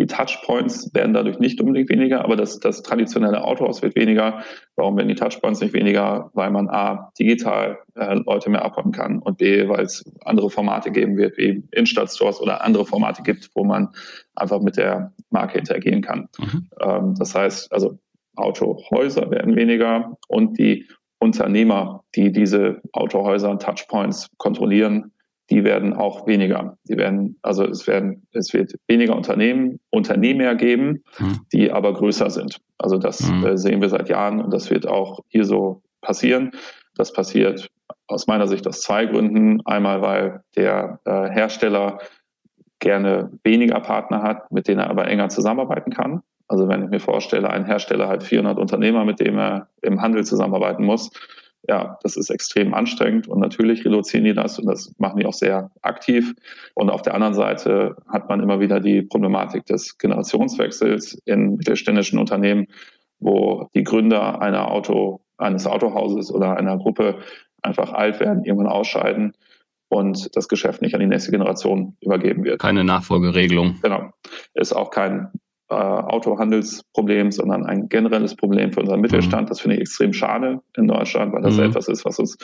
die 0.01 0.07
Touchpoints 0.07 0.89
werden 0.95 1.13
dadurch 1.13 1.37
nicht 1.37 1.61
unbedingt 1.61 1.89
weniger, 1.89 2.25
aber 2.25 2.35
das, 2.35 2.59
das 2.59 2.81
traditionelle 2.81 3.43
Autohaus 3.43 3.83
wird 3.83 3.95
weniger. 3.95 4.41
Warum 4.75 4.97
werden 4.97 5.09
die 5.09 5.15
Touchpoints 5.15 5.61
nicht 5.61 5.73
weniger? 5.73 6.31
Weil 6.33 6.49
man 6.49 6.69
A, 6.69 7.11
digital 7.19 7.77
äh, 7.95 8.15
Leute 8.15 8.49
mehr 8.49 8.65
abholen 8.65 8.91
kann 8.91 9.19
und 9.19 9.37
B, 9.37 9.69
weil 9.69 9.85
es 9.85 10.03
andere 10.25 10.49
Formate 10.49 10.91
geben 10.91 11.17
wird, 11.17 11.37
wie 11.37 11.63
Innenstadtstores 11.71 12.41
oder 12.41 12.63
andere 12.63 12.83
Formate 12.83 13.21
gibt, 13.21 13.51
wo 13.53 13.63
man 13.63 13.89
einfach 14.33 14.59
mit 14.61 14.75
der 14.75 15.13
Marke 15.29 15.59
interagieren 15.59 16.01
kann. 16.01 16.27
Mhm. 16.39 16.67
Ähm, 16.81 17.15
das 17.19 17.35
heißt, 17.35 17.71
also 17.71 17.99
Autohäuser 18.35 19.29
werden 19.29 19.55
weniger 19.55 20.17
und 20.27 20.57
die 20.57 20.87
Unternehmer, 21.19 22.03
die 22.15 22.31
diese 22.31 22.81
Autohäuser 22.91 23.51
und 23.51 23.61
Touchpoints 23.61 24.31
kontrollieren, 24.37 25.11
die 25.51 25.65
werden 25.65 25.93
auch 25.93 26.25
weniger. 26.25 26.77
Die 26.87 26.97
werden, 26.97 27.37
also 27.41 27.65
es 27.65 27.85
werden, 27.85 28.25
es 28.31 28.53
wird 28.53 28.73
weniger 28.87 29.15
Unternehmen, 29.15 29.79
Unternehmer 29.89 30.55
geben, 30.55 31.03
mhm. 31.19 31.41
die 31.51 31.71
aber 31.71 31.93
größer 31.93 32.29
sind. 32.29 32.57
Also 32.77 32.97
das 32.97 33.29
mhm. 33.29 33.45
äh, 33.45 33.57
sehen 33.57 33.81
wir 33.81 33.89
seit 33.89 34.07
Jahren 34.07 34.41
und 34.41 34.53
das 34.53 34.71
wird 34.71 34.87
auch 34.87 35.19
hier 35.27 35.43
so 35.43 35.81
passieren. 35.99 36.51
Das 36.95 37.11
passiert 37.11 37.69
aus 38.07 38.27
meiner 38.27 38.47
Sicht 38.47 38.65
aus 38.65 38.81
zwei 38.81 39.05
Gründen. 39.05 39.61
Einmal, 39.65 40.01
weil 40.01 40.41
der 40.55 40.99
äh, 41.03 41.29
Hersteller 41.29 41.99
gerne 42.79 43.31
weniger 43.43 43.79
Partner 43.81 44.23
hat, 44.23 44.51
mit 44.51 44.69
denen 44.69 44.79
er 44.79 44.89
aber 44.89 45.07
enger 45.07 45.27
zusammenarbeiten 45.27 45.91
kann. 45.91 46.21
Also 46.47 46.67
wenn 46.69 46.83
ich 46.83 46.89
mir 46.89 46.99
vorstelle, 46.99 47.49
ein 47.49 47.65
Hersteller 47.65 48.07
hat 48.07 48.23
400 48.23 48.57
Unternehmer, 48.57 49.03
mit 49.03 49.19
denen 49.19 49.37
er 49.37 49.67
im 49.81 50.01
Handel 50.01 50.25
zusammenarbeiten 50.25 50.85
muss, 50.85 51.11
ja, 51.67 51.99
das 52.01 52.17
ist 52.17 52.29
extrem 52.29 52.73
anstrengend 52.73 53.27
und 53.27 53.39
natürlich 53.39 53.85
reduzieren 53.85 54.25
die 54.25 54.33
das 54.33 54.57
und 54.57 54.65
das 54.65 54.93
machen 54.97 55.19
die 55.19 55.25
auch 55.25 55.33
sehr 55.33 55.71
aktiv. 55.81 56.33
Und 56.73 56.89
auf 56.89 57.01
der 57.01 57.13
anderen 57.13 57.33
Seite 57.33 57.95
hat 58.07 58.29
man 58.29 58.41
immer 58.41 58.59
wieder 58.59 58.79
die 58.79 59.03
Problematik 59.03 59.65
des 59.65 59.97
Generationswechsels 59.97 61.21
in 61.25 61.57
mittelständischen 61.57 62.17
Unternehmen, 62.19 62.67
wo 63.19 63.69
die 63.75 63.83
Gründer 63.83 64.41
einer 64.41 64.71
Auto, 64.71 65.21
eines 65.37 65.67
Autohauses 65.67 66.31
oder 66.31 66.57
einer 66.57 66.77
Gruppe 66.77 67.19
einfach 67.61 67.93
alt 67.93 68.19
werden, 68.19 68.43
irgendwann 68.43 68.71
ausscheiden 68.71 69.33
und 69.89 70.35
das 70.35 70.47
Geschäft 70.47 70.81
nicht 70.81 70.95
an 70.95 71.01
die 71.01 71.07
nächste 71.07 71.31
Generation 71.31 71.95
übergeben 72.01 72.43
wird. 72.43 72.59
Keine 72.59 72.83
Nachfolgeregelung. 72.83 73.77
Genau. 73.83 74.09
Ist 74.55 74.73
auch 74.73 74.89
kein 74.89 75.31
äh, 75.71 75.73
Autohandelsproblem, 75.73 77.31
sondern 77.31 77.65
ein 77.65 77.87
generelles 77.87 78.35
Problem 78.35 78.73
für 78.73 78.81
unseren 78.81 78.97
mhm. 78.97 79.03
Mittelstand. 79.03 79.49
Das 79.49 79.61
finde 79.61 79.77
ich 79.77 79.81
extrem 79.81 80.13
schade 80.13 80.59
in 80.75 80.87
Deutschland, 80.87 81.33
weil 81.33 81.41
das 81.41 81.55
mhm. 81.55 81.63
etwas 81.63 81.87
ist, 81.87 82.03
was 82.05 82.19
uns 82.19 82.37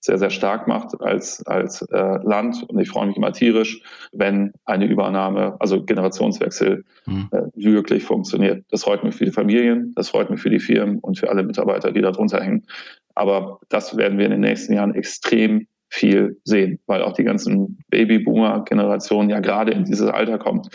sehr, 0.00 0.18
sehr 0.18 0.28
stark 0.28 0.68
macht 0.68 1.00
als, 1.00 1.44
als 1.46 1.80
äh, 1.90 2.18
Land. 2.22 2.62
Und 2.68 2.78
ich 2.78 2.90
freue 2.90 3.06
mich 3.06 3.16
immer 3.16 3.32
tierisch, 3.32 3.80
wenn 4.12 4.52
eine 4.66 4.84
Übernahme, 4.86 5.56
also 5.60 5.82
Generationswechsel, 5.82 6.84
mhm. 7.06 7.28
äh, 7.32 7.42
wirklich 7.54 8.04
funktioniert. 8.04 8.66
Das 8.70 8.84
freut 8.84 9.02
mich 9.02 9.14
für 9.14 9.24
die 9.24 9.32
Familien, 9.32 9.94
das 9.96 10.10
freut 10.10 10.28
mich 10.28 10.40
für 10.40 10.50
die 10.50 10.60
Firmen 10.60 10.98
und 10.98 11.18
für 11.18 11.30
alle 11.30 11.42
Mitarbeiter, 11.42 11.90
die 11.90 12.02
darunter 12.02 12.42
hängen. 12.42 12.66
Aber 13.14 13.60
das 13.70 13.96
werden 13.96 14.18
wir 14.18 14.26
in 14.26 14.32
den 14.32 14.40
nächsten 14.42 14.74
Jahren 14.74 14.94
extrem 14.94 15.66
viel 15.88 16.38
sehen, 16.44 16.80
weil 16.86 17.02
auch 17.02 17.14
die 17.14 17.24
ganzen 17.24 17.78
Babyboomer-Generationen 17.88 19.30
ja 19.30 19.40
gerade 19.40 19.72
in 19.72 19.84
dieses 19.84 20.10
Alter 20.10 20.38
kommt 20.38 20.68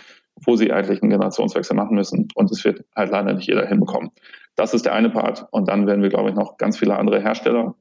wo 0.46 0.56
sie 0.56 0.72
eigentlich 0.72 1.02
einen 1.02 1.12
Generationswechsel 1.12 1.76
machen 1.76 1.96
müssen. 1.96 2.28
Und 2.36 2.52
es 2.52 2.64
wird 2.64 2.84
halt 2.96 3.12
leider 3.12 3.34
nicht 3.34 3.48
jeder 3.48 3.66
hinbekommen. 3.66 4.12
Das 4.56 4.74
ist 4.74 4.86
der 4.86 4.94
eine 4.94 5.10
Part. 5.10 5.48
Und 5.52 5.68
dann 5.68 5.88
werden 5.88 6.02
wir, 6.02 6.10
glaube 6.10 6.30
ich, 6.30 6.36
noch 6.36 6.58
ganz 6.58 6.78
viele 6.78 6.98
andere 6.98 7.22
Hersteller 7.22 7.76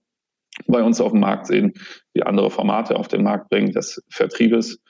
bei 0.66 0.82
uns 0.82 1.00
auf 1.00 1.12
dem 1.12 1.20
Markt 1.20 1.46
sehen, 1.46 1.72
die 2.14 2.22
andere 2.22 2.50
Formate 2.50 2.96
auf 2.96 3.08
den 3.08 3.22
Markt 3.22 3.48
bringen 3.50 3.72
des 3.72 4.02
Vertriebes. 4.10 4.80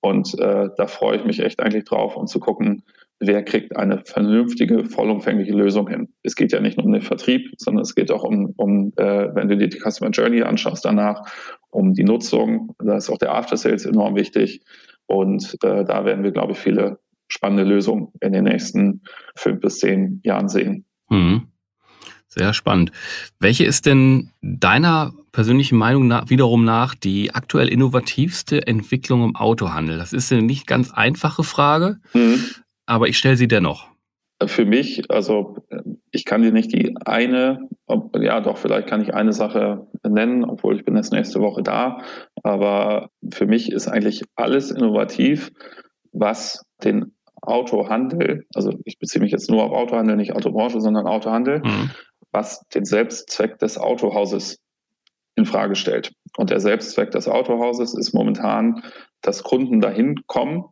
Und 0.00 0.38
äh, 0.38 0.68
da 0.76 0.86
freue 0.86 1.18
ich 1.18 1.24
mich 1.24 1.40
echt 1.40 1.60
eigentlich 1.60 1.84
drauf, 1.84 2.16
um 2.16 2.26
zu 2.26 2.38
gucken, 2.40 2.82
wer 3.20 3.42
kriegt 3.42 3.76
eine 3.76 4.04
vernünftige, 4.04 4.84
vollumfängliche 4.84 5.52
Lösung 5.52 5.88
hin. 5.88 6.08
Es 6.22 6.36
geht 6.36 6.52
ja 6.52 6.60
nicht 6.60 6.76
nur 6.76 6.86
um 6.86 6.92
den 6.92 7.02
Vertrieb, 7.02 7.50
sondern 7.58 7.82
es 7.82 7.94
geht 7.94 8.12
auch 8.12 8.22
um, 8.22 8.54
um 8.56 8.92
äh, 8.96 9.34
wenn 9.34 9.48
du 9.48 9.56
dir 9.56 9.68
die 9.68 9.80
Customer 9.80 10.10
Journey 10.10 10.42
anschaust 10.42 10.84
danach, 10.84 11.22
um 11.70 11.94
die 11.94 12.04
Nutzung. 12.04 12.74
Da 12.78 12.96
ist 12.96 13.10
auch 13.10 13.18
der 13.18 13.34
After 13.34 13.56
Sales 13.56 13.86
enorm 13.86 14.14
wichtig. 14.14 14.62
Und 15.06 15.56
äh, 15.64 15.84
da 15.84 16.04
werden 16.04 16.22
wir, 16.22 16.30
glaube 16.30 16.52
ich, 16.52 16.58
viele 16.58 16.98
spannende 17.28 17.64
Lösung 17.64 18.12
in 18.20 18.32
den 18.32 18.44
nächsten 18.44 19.02
fünf 19.36 19.60
bis 19.60 19.78
zehn 19.78 20.20
Jahren 20.24 20.48
sehen. 20.48 20.84
Mhm. 21.08 21.48
Sehr 22.26 22.52
spannend. 22.52 22.92
Welche 23.40 23.64
ist 23.64 23.86
denn 23.86 24.30
deiner 24.42 25.12
persönlichen 25.32 25.78
Meinung 25.78 26.06
nach, 26.06 26.28
wiederum 26.28 26.64
nach 26.64 26.94
die 26.94 27.34
aktuell 27.34 27.68
innovativste 27.68 28.66
Entwicklung 28.66 29.24
im 29.24 29.36
Autohandel? 29.36 29.98
Das 29.98 30.12
ist 30.12 30.30
eine 30.32 30.42
nicht 30.42 30.66
ganz 30.66 30.90
einfache 30.92 31.42
Frage, 31.42 31.98
mhm. 32.12 32.44
aber 32.86 33.08
ich 33.08 33.16
stelle 33.16 33.36
sie 33.36 33.48
dennoch. 33.48 33.88
Für 34.46 34.64
mich, 34.64 35.10
also 35.10 35.56
ich 36.12 36.24
kann 36.24 36.42
dir 36.42 36.52
nicht 36.52 36.72
die 36.72 36.94
eine, 37.04 37.68
ja 38.20 38.40
doch, 38.40 38.58
vielleicht 38.58 38.86
kann 38.86 39.02
ich 39.02 39.14
eine 39.14 39.32
Sache 39.32 39.88
nennen, 40.06 40.44
obwohl 40.44 40.76
ich 40.76 40.84
bin 40.84 40.96
jetzt 40.96 41.12
nächste 41.12 41.40
Woche 41.40 41.62
da, 41.62 42.02
aber 42.42 43.10
für 43.32 43.46
mich 43.46 43.72
ist 43.72 43.88
eigentlich 43.88 44.22
alles 44.36 44.70
innovativ, 44.70 45.50
was 46.12 46.64
den 46.84 47.14
Autohandel, 47.42 48.46
also 48.54 48.72
ich 48.84 48.98
beziehe 48.98 49.22
mich 49.22 49.32
jetzt 49.32 49.50
nur 49.50 49.64
auf 49.64 49.72
Autohandel, 49.72 50.16
nicht 50.16 50.34
Autobranche, 50.34 50.80
sondern 50.80 51.06
Autohandel, 51.06 51.60
mhm. 51.60 51.90
was 52.32 52.60
den 52.74 52.84
Selbstzweck 52.84 53.58
des 53.58 53.78
Autohauses 53.78 54.60
in 55.36 55.46
Frage 55.46 55.76
stellt. 55.76 56.12
Und 56.36 56.50
der 56.50 56.60
Selbstzweck 56.60 57.10
des 57.12 57.28
Autohauses 57.28 57.94
ist 57.94 58.12
momentan, 58.12 58.82
dass 59.22 59.42
Kunden 59.42 59.80
dahin 59.80 60.16
kommen, 60.26 60.64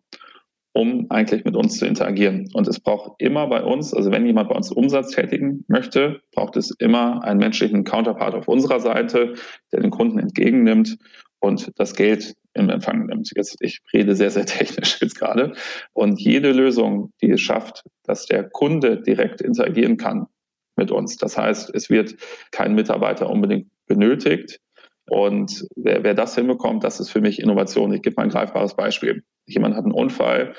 um 0.73 1.07
eigentlich 1.09 1.45
mit 1.45 1.57
uns 1.57 1.79
zu 1.79 1.87
interagieren. 1.87 2.51
Und 2.53 2.69
es 2.69 2.81
braucht 2.81 3.13
immer 3.19 3.47
bei 3.47 3.63
uns, 3.63 3.95
also 3.95 4.11
wenn 4.11 4.27
jemand 4.27 4.51
bei 4.51 4.55
uns 4.55 4.71
Umsatz 4.71 5.13
tätigen 5.13 5.65
möchte, 5.69 6.21
braucht 6.35 6.57
es 6.57 6.71
immer 6.79 7.25
einen 7.25 7.41
menschlichen 7.41 7.85
Counterpart 7.85 8.35
auf 8.35 8.47
unserer 8.47 8.81
Seite, 8.81 9.35
der 9.73 9.81
den 9.81 9.91
Kunden 9.91 10.19
entgegennimmt 10.19 10.99
und 11.41 11.73
das 11.77 11.95
Geld 11.95 12.35
im 12.55 12.71
Empfang 12.71 13.07
nimmt. 13.07 13.31
Jetzt, 13.37 13.57
ich 13.61 13.81
rede 13.93 14.15
sehr, 14.15 14.31
sehr 14.31 14.47
technisch 14.47 15.01
jetzt 15.01 15.19
gerade. 15.19 15.55
Und 15.93 16.21
jede 16.21 16.53
Lösung, 16.53 17.13
die 17.21 17.31
es 17.31 17.41
schafft, 17.41 17.85
dass 18.05 18.27
der 18.27 18.45
Kunde 18.45 19.03
direkt 19.03 19.41
interagieren 19.41 19.97
kann 19.97 20.27
mit 20.77 20.91
uns. 20.91 21.17
Das 21.17 21.37
heißt, 21.37 21.75
es 21.75 21.91
wird 21.91 22.17
kein 22.51 22.75
Mitarbeiter 22.75 23.31
unbedingt 23.31 23.69
benötigt. 23.87 24.61
Und 25.09 25.67
wer, 25.77 26.03
wer 26.03 26.15
das 26.15 26.35
hinbekommt, 26.35 26.83
das 26.83 27.01
ist 27.01 27.11
für 27.11 27.21
mich 27.21 27.41
Innovation. 27.41 27.93
Ich 27.93 28.03
gebe 28.03 28.15
mal 28.17 28.25
ein 28.25 28.31
greifbares 28.31 28.75
Beispiel. 28.75 29.23
Jemand 29.47 29.77
hat 29.77 29.85
einen 29.85 29.93
Unfall 29.93 30.55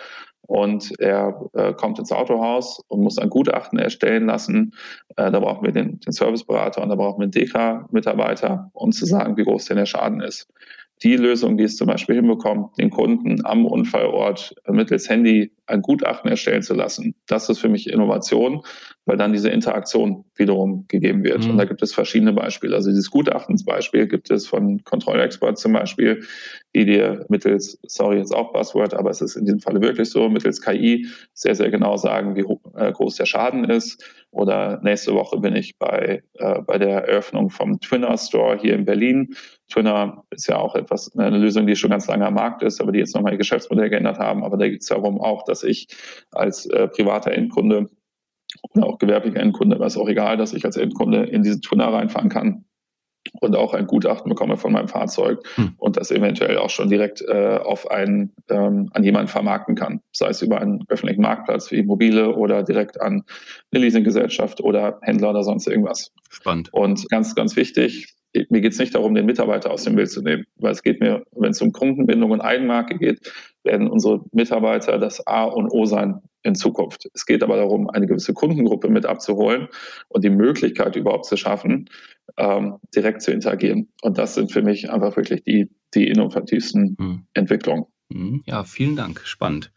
und 0.47 0.99
er 0.99 1.49
äh, 1.53 1.73
kommt 1.73 1.99
ins 1.99 2.11
Autohaus 2.11 2.81
und 2.87 3.01
muss 3.01 3.19
ein 3.19 3.29
Gutachten 3.29 3.77
erstellen 3.77 4.25
lassen. 4.25 4.73
Äh, 5.15 5.31
da 5.31 5.39
brauchen 5.39 5.63
wir 5.63 5.71
den, 5.71 5.99
den 5.99 6.11
Serviceberater 6.11 6.81
und 6.81 6.89
da 6.89 6.95
brauchen 6.95 7.19
wir 7.19 7.23
einen 7.23 7.31
DK-Mitarbeiter, 7.31 8.71
um 8.73 8.91
zu 8.91 9.05
sagen, 9.05 9.37
wie 9.37 9.43
groß 9.43 9.65
denn 9.65 9.77
der 9.77 9.85
Schaden 9.85 10.21
ist 10.21 10.47
die 11.03 11.15
Lösung, 11.15 11.57
die 11.57 11.63
es 11.63 11.77
zum 11.77 11.87
Beispiel 11.87 12.15
hinbekommt, 12.15 12.77
den 12.79 12.89
Kunden 12.89 13.45
am 13.45 13.65
Unfallort 13.65 14.55
mittels 14.67 15.09
Handy 15.09 15.51
ein 15.67 15.81
Gutachten 15.81 16.29
erstellen 16.29 16.63
zu 16.63 16.73
lassen, 16.73 17.13
das 17.27 17.49
ist 17.49 17.59
für 17.59 17.69
mich 17.69 17.89
Innovation, 17.89 18.61
weil 19.05 19.17
dann 19.17 19.33
diese 19.33 19.49
Interaktion 19.49 20.25
wiederum 20.35 20.85
gegeben 20.87 21.23
wird. 21.23 21.43
Mhm. 21.43 21.51
Und 21.51 21.57
da 21.57 21.65
gibt 21.65 21.81
es 21.81 21.93
verschiedene 21.93 22.33
Beispiele. 22.33 22.75
Also 22.75 22.89
dieses 22.89 23.11
Gutachtensbeispiel 23.11 24.07
gibt 24.07 24.31
es 24.31 24.47
von 24.47 24.83
Control 24.85 25.19
Expert 25.19 25.57
zum 25.57 25.73
Beispiel, 25.73 26.23
die 26.73 26.85
dir 26.85 27.25
mittels, 27.29 27.79
sorry, 27.83 28.17
jetzt 28.17 28.33
auch 28.33 28.53
Buzzword, 28.53 28.93
aber 28.93 29.09
es 29.09 29.21
ist 29.21 29.35
in 29.35 29.45
diesem 29.45 29.59
Falle 29.59 29.81
wirklich 29.81 30.09
so, 30.09 30.29
mittels 30.29 30.61
KI 30.61 31.07
sehr, 31.33 31.55
sehr 31.55 31.69
genau 31.69 31.97
sagen, 31.97 32.35
wie 32.35 32.45
äh, 32.75 32.91
groß 32.91 33.15
der 33.15 33.25
Schaden 33.25 33.65
ist 33.65 34.03
Oder 34.31 34.79
nächste 34.83 35.13
Woche 35.13 35.39
bin 35.39 35.55
ich 35.55 35.77
bei, 35.77 36.21
äh, 36.33 36.61
bei 36.61 36.77
der 36.77 37.07
Eröffnung 37.07 37.49
vom 37.49 37.79
Twinner 37.79 38.17
Store 38.17 38.57
hier 38.59 38.75
in 38.75 38.85
Berlin. 38.85 39.35
Twinner 39.71 40.23
ist 40.29 40.47
ja 40.47 40.57
auch 40.57 40.75
etwas, 40.75 41.15
eine 41.17 41.37
Lösung, 41.37 41.65
die 41.65 41.75
schon 41.75 41.91
ganz 41.91 42.07
lange 42.07 42.27
am 42.27 42.35
Markt 42.35 42.61
ist, 42.61 42.81
aber 42.81 42.91
die 42.91 42.99
jetzt 42.99 43.15
nochmal 43.15 43.33
ihr 43.33 43.37
Geschäftsmodell 43.37 43.89
geändert 43.89 44.19
haben. 44.19 44.43
Aber 44.43 44.57
da 44.57 44.67
geht 44.67 44.81
es 44.81 44.87
darum 44.87 45.19
auch, 45.19 45.43
dass 45.43 45.63
ich 45.63 45.87
als 46.31 46.65
äh, 46.67 46.87
privater 46.87 47.31
Endkunde 47.31 47.89
oder 48.73 48.87
auch 48.87 48.97
gewerblicher 48.97 49.39
Endkunde, 49.39 49.79
was 49.79 49.97
auch 49.97 50.07
egal, 50.07 50.37
dass 50.37 50.53
ich 50.53 50.65
als 50.65 50.77
Endkunde 50.77 51.23
in 51.23 51.43
diesen 51.43 51.61
Twinner 51.61 51.91
reinfahren 51.91 52.29
kann 52.29 52.66
und 53.39 53.55
auch 53.55 53.73
ein 53.73 53.87
Gutachten 53.87 54.29
bekomme 54.29 54.57
von 54.57 54.73
meinem 54.73 54.87
Fahrzeug 54.87 55.39
hm. 55.55 55.73
und 55.77 55.97
das 55.97 56.11
eventuell 56.11 56.57
auch 56.57 56.69
schon 56.69 56.89
direkt 56.89 57.21
äh, 57.21 57.57
auf 57.57 57.89
einen, 57.89 58.33
ähm, 58.49 58.89
an 58.93 59.03
jemanden 59.03 59.27
vermarkten 59.27 59.75
kann, 59.75 60.01
sei 60.11 60.29
es 60.29 60.41
über 60.41 60.59
einen 60.61 60.83
öffentlichen 60.89 61.21
Marktplatz 61.21 61.71
wie 61.71 61.83
Mobile 61.83 62.35
oder 62.35 62.63
direkt 62.63 62.99
an 63.01 63.23
eine 63.71 63.83
Leasinggesellschaft 63.83 64.61
oder 64.61 64.99
Händler 65.01 65.31
oder 65.31 65.43
sonst 65.43 65.67
irgendwas. 65.67 66.11
Spannend. 66.29 66.69
Und 66.73 67.07
ganz, 67.09 67.35
ganz 67.35 67.55
wichtig, 67.55 68.13
mir 68.49 68.61
geht 68.61 68.73
es 68.73 68.79
nicht 68.79 68.93
darum, 68.93 69.15
den 69.15 69.25
Mitarbeiter 69.25 69.71
aus 69.71 69.83
dem 69.83 69.95
Bild 69.95 70.11
zu 70.11 70.21
nehmen, 70.21 70.45
weil 70.57 70.71
es 70.71 70.83
geht 70.83 70.99
mir, 70.99 71.23
wenn 71.31 71.51
es 71.51 71.61
um 71.61 71.71
Kundenbindung 71.71 72.31
und 72.31 72.41
Eigenmarke 72.41 72.97
geht, 72.97 73.31
werden 73.63 73.87
unsere 73.87 74.21
Mitarbeiter 74.31 74.97
das 74.99 75.25
A 75.25 75.43
und 75.45 75.69
O 75.69 75.85
sein 75.85 76.21
in 76.47 76.55
Zukunft. 76.55 77.09
Es 77.13 77.25
geht 77.25 77.43
aber 77.43 77.57
darum, 77.57 77.89
eine 77.89 78.07
gewisse 78.07 78.33
Kundengruppe 78.33 78.89
mit 78.89 79.05
abzuholen 79.05 79.67
und 80.07 80.23
die 80.23 80.29
Möglichkeit 80.29 80.95
überhaupt 80.95 81.25
zu 81.25 81.37
schaffen, 81.37 81.89
ähm, 82.37 82.77
direkt 82.95 83.21
zu 83.21 83.31
interagieren. 83.31 83.89
Und 84.01 84.17
das 84.17 84.35
sind 84.35 84.51
für 84.51 84.61
mich 84.61 84.89
einfach 84.89 85.15
wirklich 85.15 85.43
die, 85.43 85.69
die 85.93 86.07
innovativsten 86.07 86.97
hm. 86.99 87.27
Entwicklungen. 87.33 87.85
Hm, 88.11 88.43
ja, 88.45 88.63
vielen 88.63 88.95
Dank. 88.95 89.21
Spannend. 89.25 89.71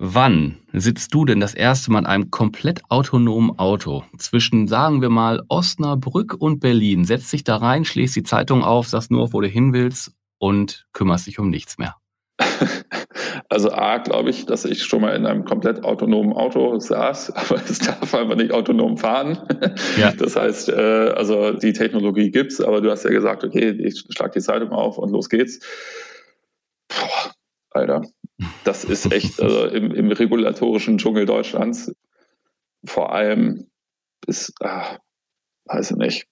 Wann 0.00 0.58
sitzt 0.72 1.12
du 1.12 1.24
denn 1.24 1.40
das 1.40 1.54
erste 1.54 1.90
Mal 1.90 2.00
in 2.00 2.06
einem 2.06 2.30
komplett 2.30 2.82
autonomen 2.88 3.58
Auto 3.58 4.04
zwischen, 4.16 4.68
sagen 4.68 5.02
wir 5.02 5.08
mal, 5.08 5.42
Osnabrück 5.48 6.36
und 6.38 6.60
Berlin? 6.60 7.04
Setzt 7.04 7.32
dich 7.32 7.42
da 7.42 7.56
rein, 7.56 7.84
schlägst 7.84 8.14
die 8.14 8.22
Zeitung 8.22 8.62
auf, 8.62 8.86
sagst 8.86 9.10
nur, 9.10 9.32
wo 9.32 9.40
du 9.40 9.48
hin 9.48 9.72
willst 9.72 10.12
und 10.38 10.86
kümmerst 10.92 11.26
dich 11.26 11.40
um 11.40 11.50
nichts 11.50 11.78
mehr. 11.78 11.96
Also 13.48 13.70
A, 13.72 13.98
glaube 13.98 14.30
ich, 14.30 14.46
dass 14.46 14.64
ich 14.64 14.82
schon 14.84 15.02
mal 15.02 15.14
in 15.14 15.26
einem 15.26 15.44
komplett 15.44 15.84
autonomen 15.84 16.32
Auto 16.32 16.78
saß, 16.78 17.30
aber 17.36 17.56
es 17.56 17.78
darf 17.78 18.14
einfach 18.14 18.36
nicht 18.36 18.52
autonom 18.52 18.96
fahren. 18.96 19.38
Ja. 19.98 20.12
Das 20.12 20.36
heißt, 20.36 20.68
äh, 20.70 21.12
also 21.16 21.52
die 21.52 21.72
Technologie 21.72 22.30
gibt's, 22.30 22.60
aber 22.60 22.80
du 22.80 22.90
hast 22.90 23.04
ja 23.04 23.10
gesagt, 23.10 23.44
okay, 23.44 23.70
ich 23.70 24.04
schlag 24.10 24.32
die 24.32 24.40
Zeitung 24.40 24.70
auf 24.70 24.98
und 24.98 25.10
los 25.10 25.28
geht's. 25.28 25.60
Boah, 26.88 27.32
Alter, 27.70 28.02
das 28.64 28.84
ist 28.84 29.12
echt 29.12 29.40
also 29.42 29.66
im, 29.66 29.92
im 29.92 30.10
regulatorischen 30.10 30.98
Dschungel 30.98 31.26
Deutschlands 31.26 31.92
vor 32.84 33.12
allem 33.12 33.68
bis, 34.26 34.52
ah, 34.60 34.98
weiß 35.66 35.92
ich 35.92 35.96
nicht, 35.96 36.26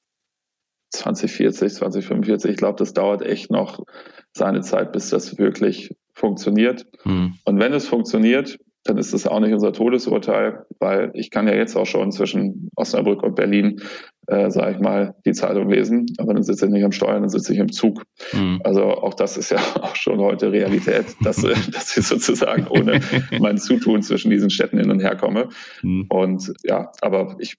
2040, 0.90 1.74
2045. 1.74 2.52
Ich 2.52 2.56
glaube, 2.56 2.78
das 2.78 2.92
dauert 2.92 3.22
echt 3.22 3.50
noch 3.50 3.84
seine 4.32 4.60
Zeit, 4.62 4.92
bis 4.92 5.10
das 5.10 5.38
wirklich 5.38 5.94
funktioniert. 6.16 6.86
Mhm. 7.04 7.34
Und 7.44 7.58
wenn 7.60 7.72
es 7.72 7.86
funktioniert, 7.86 8.58
dann 8.84 8.98
ist 8.98 9.12
es 9.12 9.26
auch 9.26 9.40
nicht 9.40 9.52
unser 9.52 9.72
Todesurteil, 9.72 10.64
weil 10.78 11.10
ich 11.14 11.30
kann 11.30 11.48
ja 11.48 11.54
jetzt 11.54 11.76
auch 11.76 11.86
schon 11.86 12.12
zwischen 12.12 12.70
Osnabrück 12.76 13.22
und 13.22 13.34
Berlin, 13.34 13.80
äh, 14.28 14.50
sage 14.50 14.76
ich 14.76 14.80
mal, 14.80 15.14
die 15.24 15.32
Zeitung 15.32 15.68
lesen, 15.68 16.06
aber 16.18 16.34
dann 16.34 16.42
sitze 16.42 16.66
ich 16.66 16.72
nicht 16.72 16.84
am 16.84 16.92
Steuer, 16.92 17.18
dann 17.18 17.28
sitze 17.28 17.52
ich 17.52 17.58
im 17.58 17.70
Zug. 17.70 18.04
Mhm. 18.32 18.60
Also 18.64 18.82
auch 18.82 19.14
das 19.14 19.36
ist 19.36 19.50
ja 19.50 19.58
auch 19.80 19.94
schon 19.96 20.20
heute 20.20 20.52
Realität, 20.52 21.04
dass, 21.20 21.42
äh, 21.44 21.54
dass 21.72 21.96
ich 21.96 22.06
sozusagen 22.06 22.66
ohne 22.68 23.00
mein 23.40 23.58
Zutun 23.58 24.02
zwischen 24.02 24.30
diesen 24.30 24.50
Städten 24.50 24.78
hin 24.78 24.90
und 24.90 25.00
her 25.00 25.16
komme. 25.16 25.48
Mhm. 25.82 26.06
Und 26.08 26.52
ja, 26.64 26.90
aber 27.00 27.36
ich, 27.40 27.56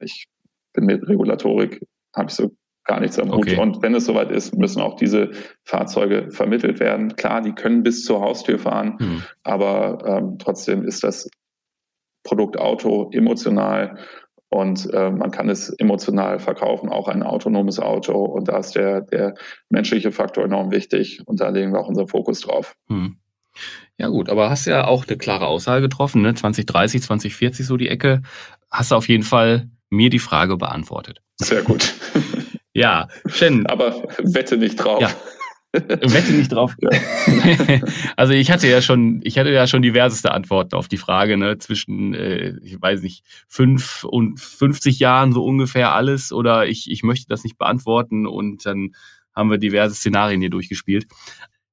ich 0.00 0.26
bin 0.72 0.86
mit 0.86 1.06
Regulatorik, 1.08 1.80
habe 2.14 2.28
ich 2.28 2.34
so 2.34 2.50
gar 2.84 3.00
nichts 3.00 3.18
am 3.18 3.30
Hut. 3.30 3.38
Okay. 3.38 3.58
Und 3.58 3.82
wenn 3.82 3.94
es 3.94 4.06
soweit 4.06 4.30
ist, 4.30 4.56
müssen 4.56 4.80
auch 4.80 4.96
diese 4.96 5.30
Fahrzeuge 5.64 6.30
vermittelt 6.30 6.80
werden. 6.80 7.16
Klar, 7.16 7.40
die 7.40 7.52
können 7.52 7.82
bis 7.82 8.04
zur 8.04 8.20
Haustür 8.20 8.58
fahren, 8.58 8.96
mhm. 8.98 9.22
aber 9.42 9.98
ähm, 10.06 10.38
trotzdem 10.38 10.84
ist 10.84 11.02
das 11.02 11.28
Produkt 12.22 12.58
Auto 12.58 13.10
emotional 13.12 13.98
und 14.54 14.88
äh, 14.92 15.10
man 15.10 15.32
kann 15.32 15.48
es 15.48 15.70
emotional 15.70 16.38
verkaufen, 16.38 16.88
auch 16.88 17.08
ein 17.08 17.24
autonomes 17.24 17.80
Auto. 17.80 18.24
Und 18.24 18.48
da 18.48 18.58
ist 18.58 18.76
der, 18.76 19.00
der 19.00 19.34
menschliche 19.68 20.12
Faktor 20.12 20.44
enorm 20.44 20.70
wichtig 20.70 21.22
und 21.26 21.40
da 21.40 21.48
legen 21.48 21.72
wir 21.72 21.80
auch 21.80 21.88
unseren 21.88 22.06
Fokus 22.06 22.40
drauf. 22.40 22.76
Mhm. 22.88 23.16
Ja 23.98 24.08
gut, 24.08 24.28
aber 24.28 24.50
hast 24.50 24.66
ja 24.66 24.86
auch 24.86 25.06
eine 25.06 25.16
klare 25.16 25.46
Aussage 25.46 25.82
getroffen, 25.82 26.22
ne? 26.22 26.34
2030, 26.34 27.02
2040 27.02 27.66
so 27.66 27.76
die 27.76 27.88
Ecke. 27.88 28.22
Hast 28.70 28.90
du 28.90 28.94
auf 28.94 29.08
jeden 29.08 29.22
Fall 29.22 29.70
mir 29.90 30.10
die 30.10 30.18
Frage 30.18 30.56
beantwortet. 30.56 31.20
Sehr 31.36 31.62
gut. 31.62 31.94
Ja, 32.74 33.08
Shen. 33.26 33.66
Aber 33.66 34.02
wette 34.18 34.56
nicht 34.56 34.76
drauf. 34.76 35.00
Ja. 35.00 35.10
Wette 35.72 36.32
nicht 36.32 36.52
drauf. 36.52 36.74
Ja. 36.80 36.90
also 38.16 38.32
ich 38.32 38.50
hatte 38.50 38.68
ja 38.68 38.80
schon, 38.80 39.20
ich 39.24 39.38
hatte 39.38 39.50
ja 39.50 39.66
schon 39.66 39.82
diverseste 39.82 40.32
Antworten 40.32 40.76
auf 40.76 40.86
die 40.86 40.96
Frage, 40.96 41.36
ne, 41.36 41.58
zwischen, 41.58 42.14
äh, 42.14 42.54
ich 42.62 42.80
weiß 42.80 43.02
nicht, 43.02 43.24
fünf 43.48 44.04
und 44.04 44.38
50 44.38 44.98
Jahren 45.00 45.32
so 45.32 45.44
ungefähr 45.44 45.92
alles 45.92 46.32
oder 46.32 46.66
ich, 46.66 46.90
ich 46.90 47.02
möchte 47.02 47.26
das 47.28 47.42
nicht 47.42 47.58
beantworten 47.58 48.26
und 48.26 48.66
dann 48.66 48.90
haben 49.34 49.50
wir 49.50 49.58
diverse 49.58 49.94
Szenarien 49.96 50.40
hier 50.40 50.50
durchgespielt. 50.50 51.06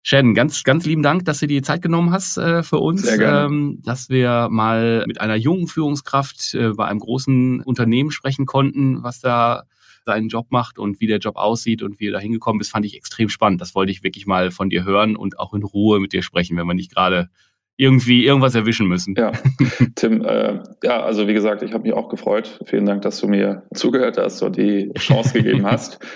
Shannon, 0.04 0.34
ganz, 0.34 0.64
ganz 0.64 0.86
lieben 0.86 1.04
Dank, 1.04 1.26
dass 1.26 1.40
du 1.40 1.48
dir 1.48 1.60
die 1.60 1.66
Zeit 1.66 1.84
genommen 1.84 2.12
hast 2.12 2.38
äh, 2.38 2.64
für 2.64 2.80
uns, 2.80 3.08
ähm, 3.08 3.82
dass 3.84 4.10
wir 4.10 4.48
mal 4.50 5.04
mit 5.06 5.22
einer 5.22 5.36
jungen 5.36 5.68
Führungskraft 5.68 6.56
äh, 6.56 6.70
bei 6.70 6.86
einem 6.86 7.00
großen 7.00 7.62
Unternehmen 7.62 8.10
sprechen 8.10 8.48
konnten, 8.48 9.04
was 9.04 9.20
da 9.20 9.64
seinen 10.06 10.30
Job 10.30 10.48
macht 10.50 10.80
und 10.80 11.00
wie 11.00 11.08
der 11.08 11.20
Job 11.20 11.36
aussieht 11.36 11.84
und 11.84 12.00
wie 12.00 12.08
er 12.08 12.14
da 12.14 12.20
hingekommen 12.20 12.62
ist, 12.62 12.70
fand 12.70 12.86
ich 12.86 12.96
extrem 12.96 13.30
spannend. 13.30 13.62
Das 13.62 13.76
wollte 13.76 13.92
ich 13.92 14.04
wirklich 14.04 14.26
mal 14.26 14.52
von 14.52 14.70
dir 14.70 14.84
hören 14.84 15.16
und 15.16 15.40
auch 15.40 15.54
in 15.54 15.64
Ruhe 15.64 16.00
mit 16.00 16.14
dir 16.14 16.24
sprechen, 16.24 16.58
wenn 16.58 16.68
wir 16.68 16.74
nicht 16.74 16.94
gerade 16.94 17.30
irgendwie 17.78 18.26
irgendwas 18.26 18.54
erwischen 18.54 18.88
müssen. 18.88 19.16
Ja, 19.18 19.32
Tim, 19.96 20.24
äh, 20.24 20.60
ja, 20.84 21.02
also 21.02 21.28
wie 21.28 21.34
gesagt, 21.34 21.64
ich 21.64 21.74
habe 21.74 21.84
mich 21.84 21.94
auch 21.94 22.10
gefreut. 22.10 22.60
Vielen 22.66 22.86
Dank, 22.86 23.02
dass 23.02 23.20
du 23.20 23.28
mir 23.28 23.64
zugehört 23.74 24.18
hast 24.18 24.42
und 24.44 24.58
die 24.58 24.92
Chance 24.98 25.34
gegeben 25.34 25.66
hast. 25.66 26.00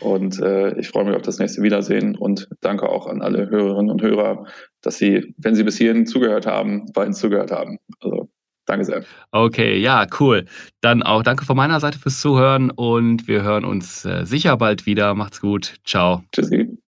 Und 0.00 0.40
äh, 0.40 0.76
ich 0.80 0.88
freue 0.88 1.04
mich 1.04 1.14
auf 1.14 1.22
das 1.22 1.38
nächste 1.38 1.62
Wiedersehen 1.62 2.16
und 2.16 2.48
danke 2.60 2.88
auch 2.88 3.06
an 3.06 3.20
alle 3.22 3.50
Hörerinnen 3.50 3.90
und 3.90 4.02
Hörer, 4.02 4.46
dass 4.80 4.96
sie, 4.96 5.34
wenn 5.36 5.54
sie 5.54 5.62
bis 5.62 5.76
hierhin 5.76 6.06
zugehört 6.06 6.46
haben, 6.46 6.86
bei 6.92 7.06
uns 7.06 7.18
zugehört 7.20 7.52
haben. 7.52 7.78
Also 8.00 8.28
Danke 8.66 8.84
sehr. 8.84 9.04
Okay, 9.32 9.78
ja, 9.78 10.06
cool. 10.20 10.44
Dann 10.80 11.02
auch 11.02 11.22
danke 11.22 11.44
von 11.44 11.56
meiner 11.56 11.80
Seite 11.80 11.98
fürs 11.98 12.20
Zuhören 12.20 12.70
und 12.70 13.26
wir 13.26 13.42
hören 13.42 13.64
uns 13.64 14.04
äh, 14.04 14.24
sicher 14.24 14.56
bald 14.56 14.86
wieder. 14.86 15.14
Macht's 15.14 15.40
gut. 15.40 15.76
Ciao. 15.84 16.22
Tschüssi. 16.32 16.81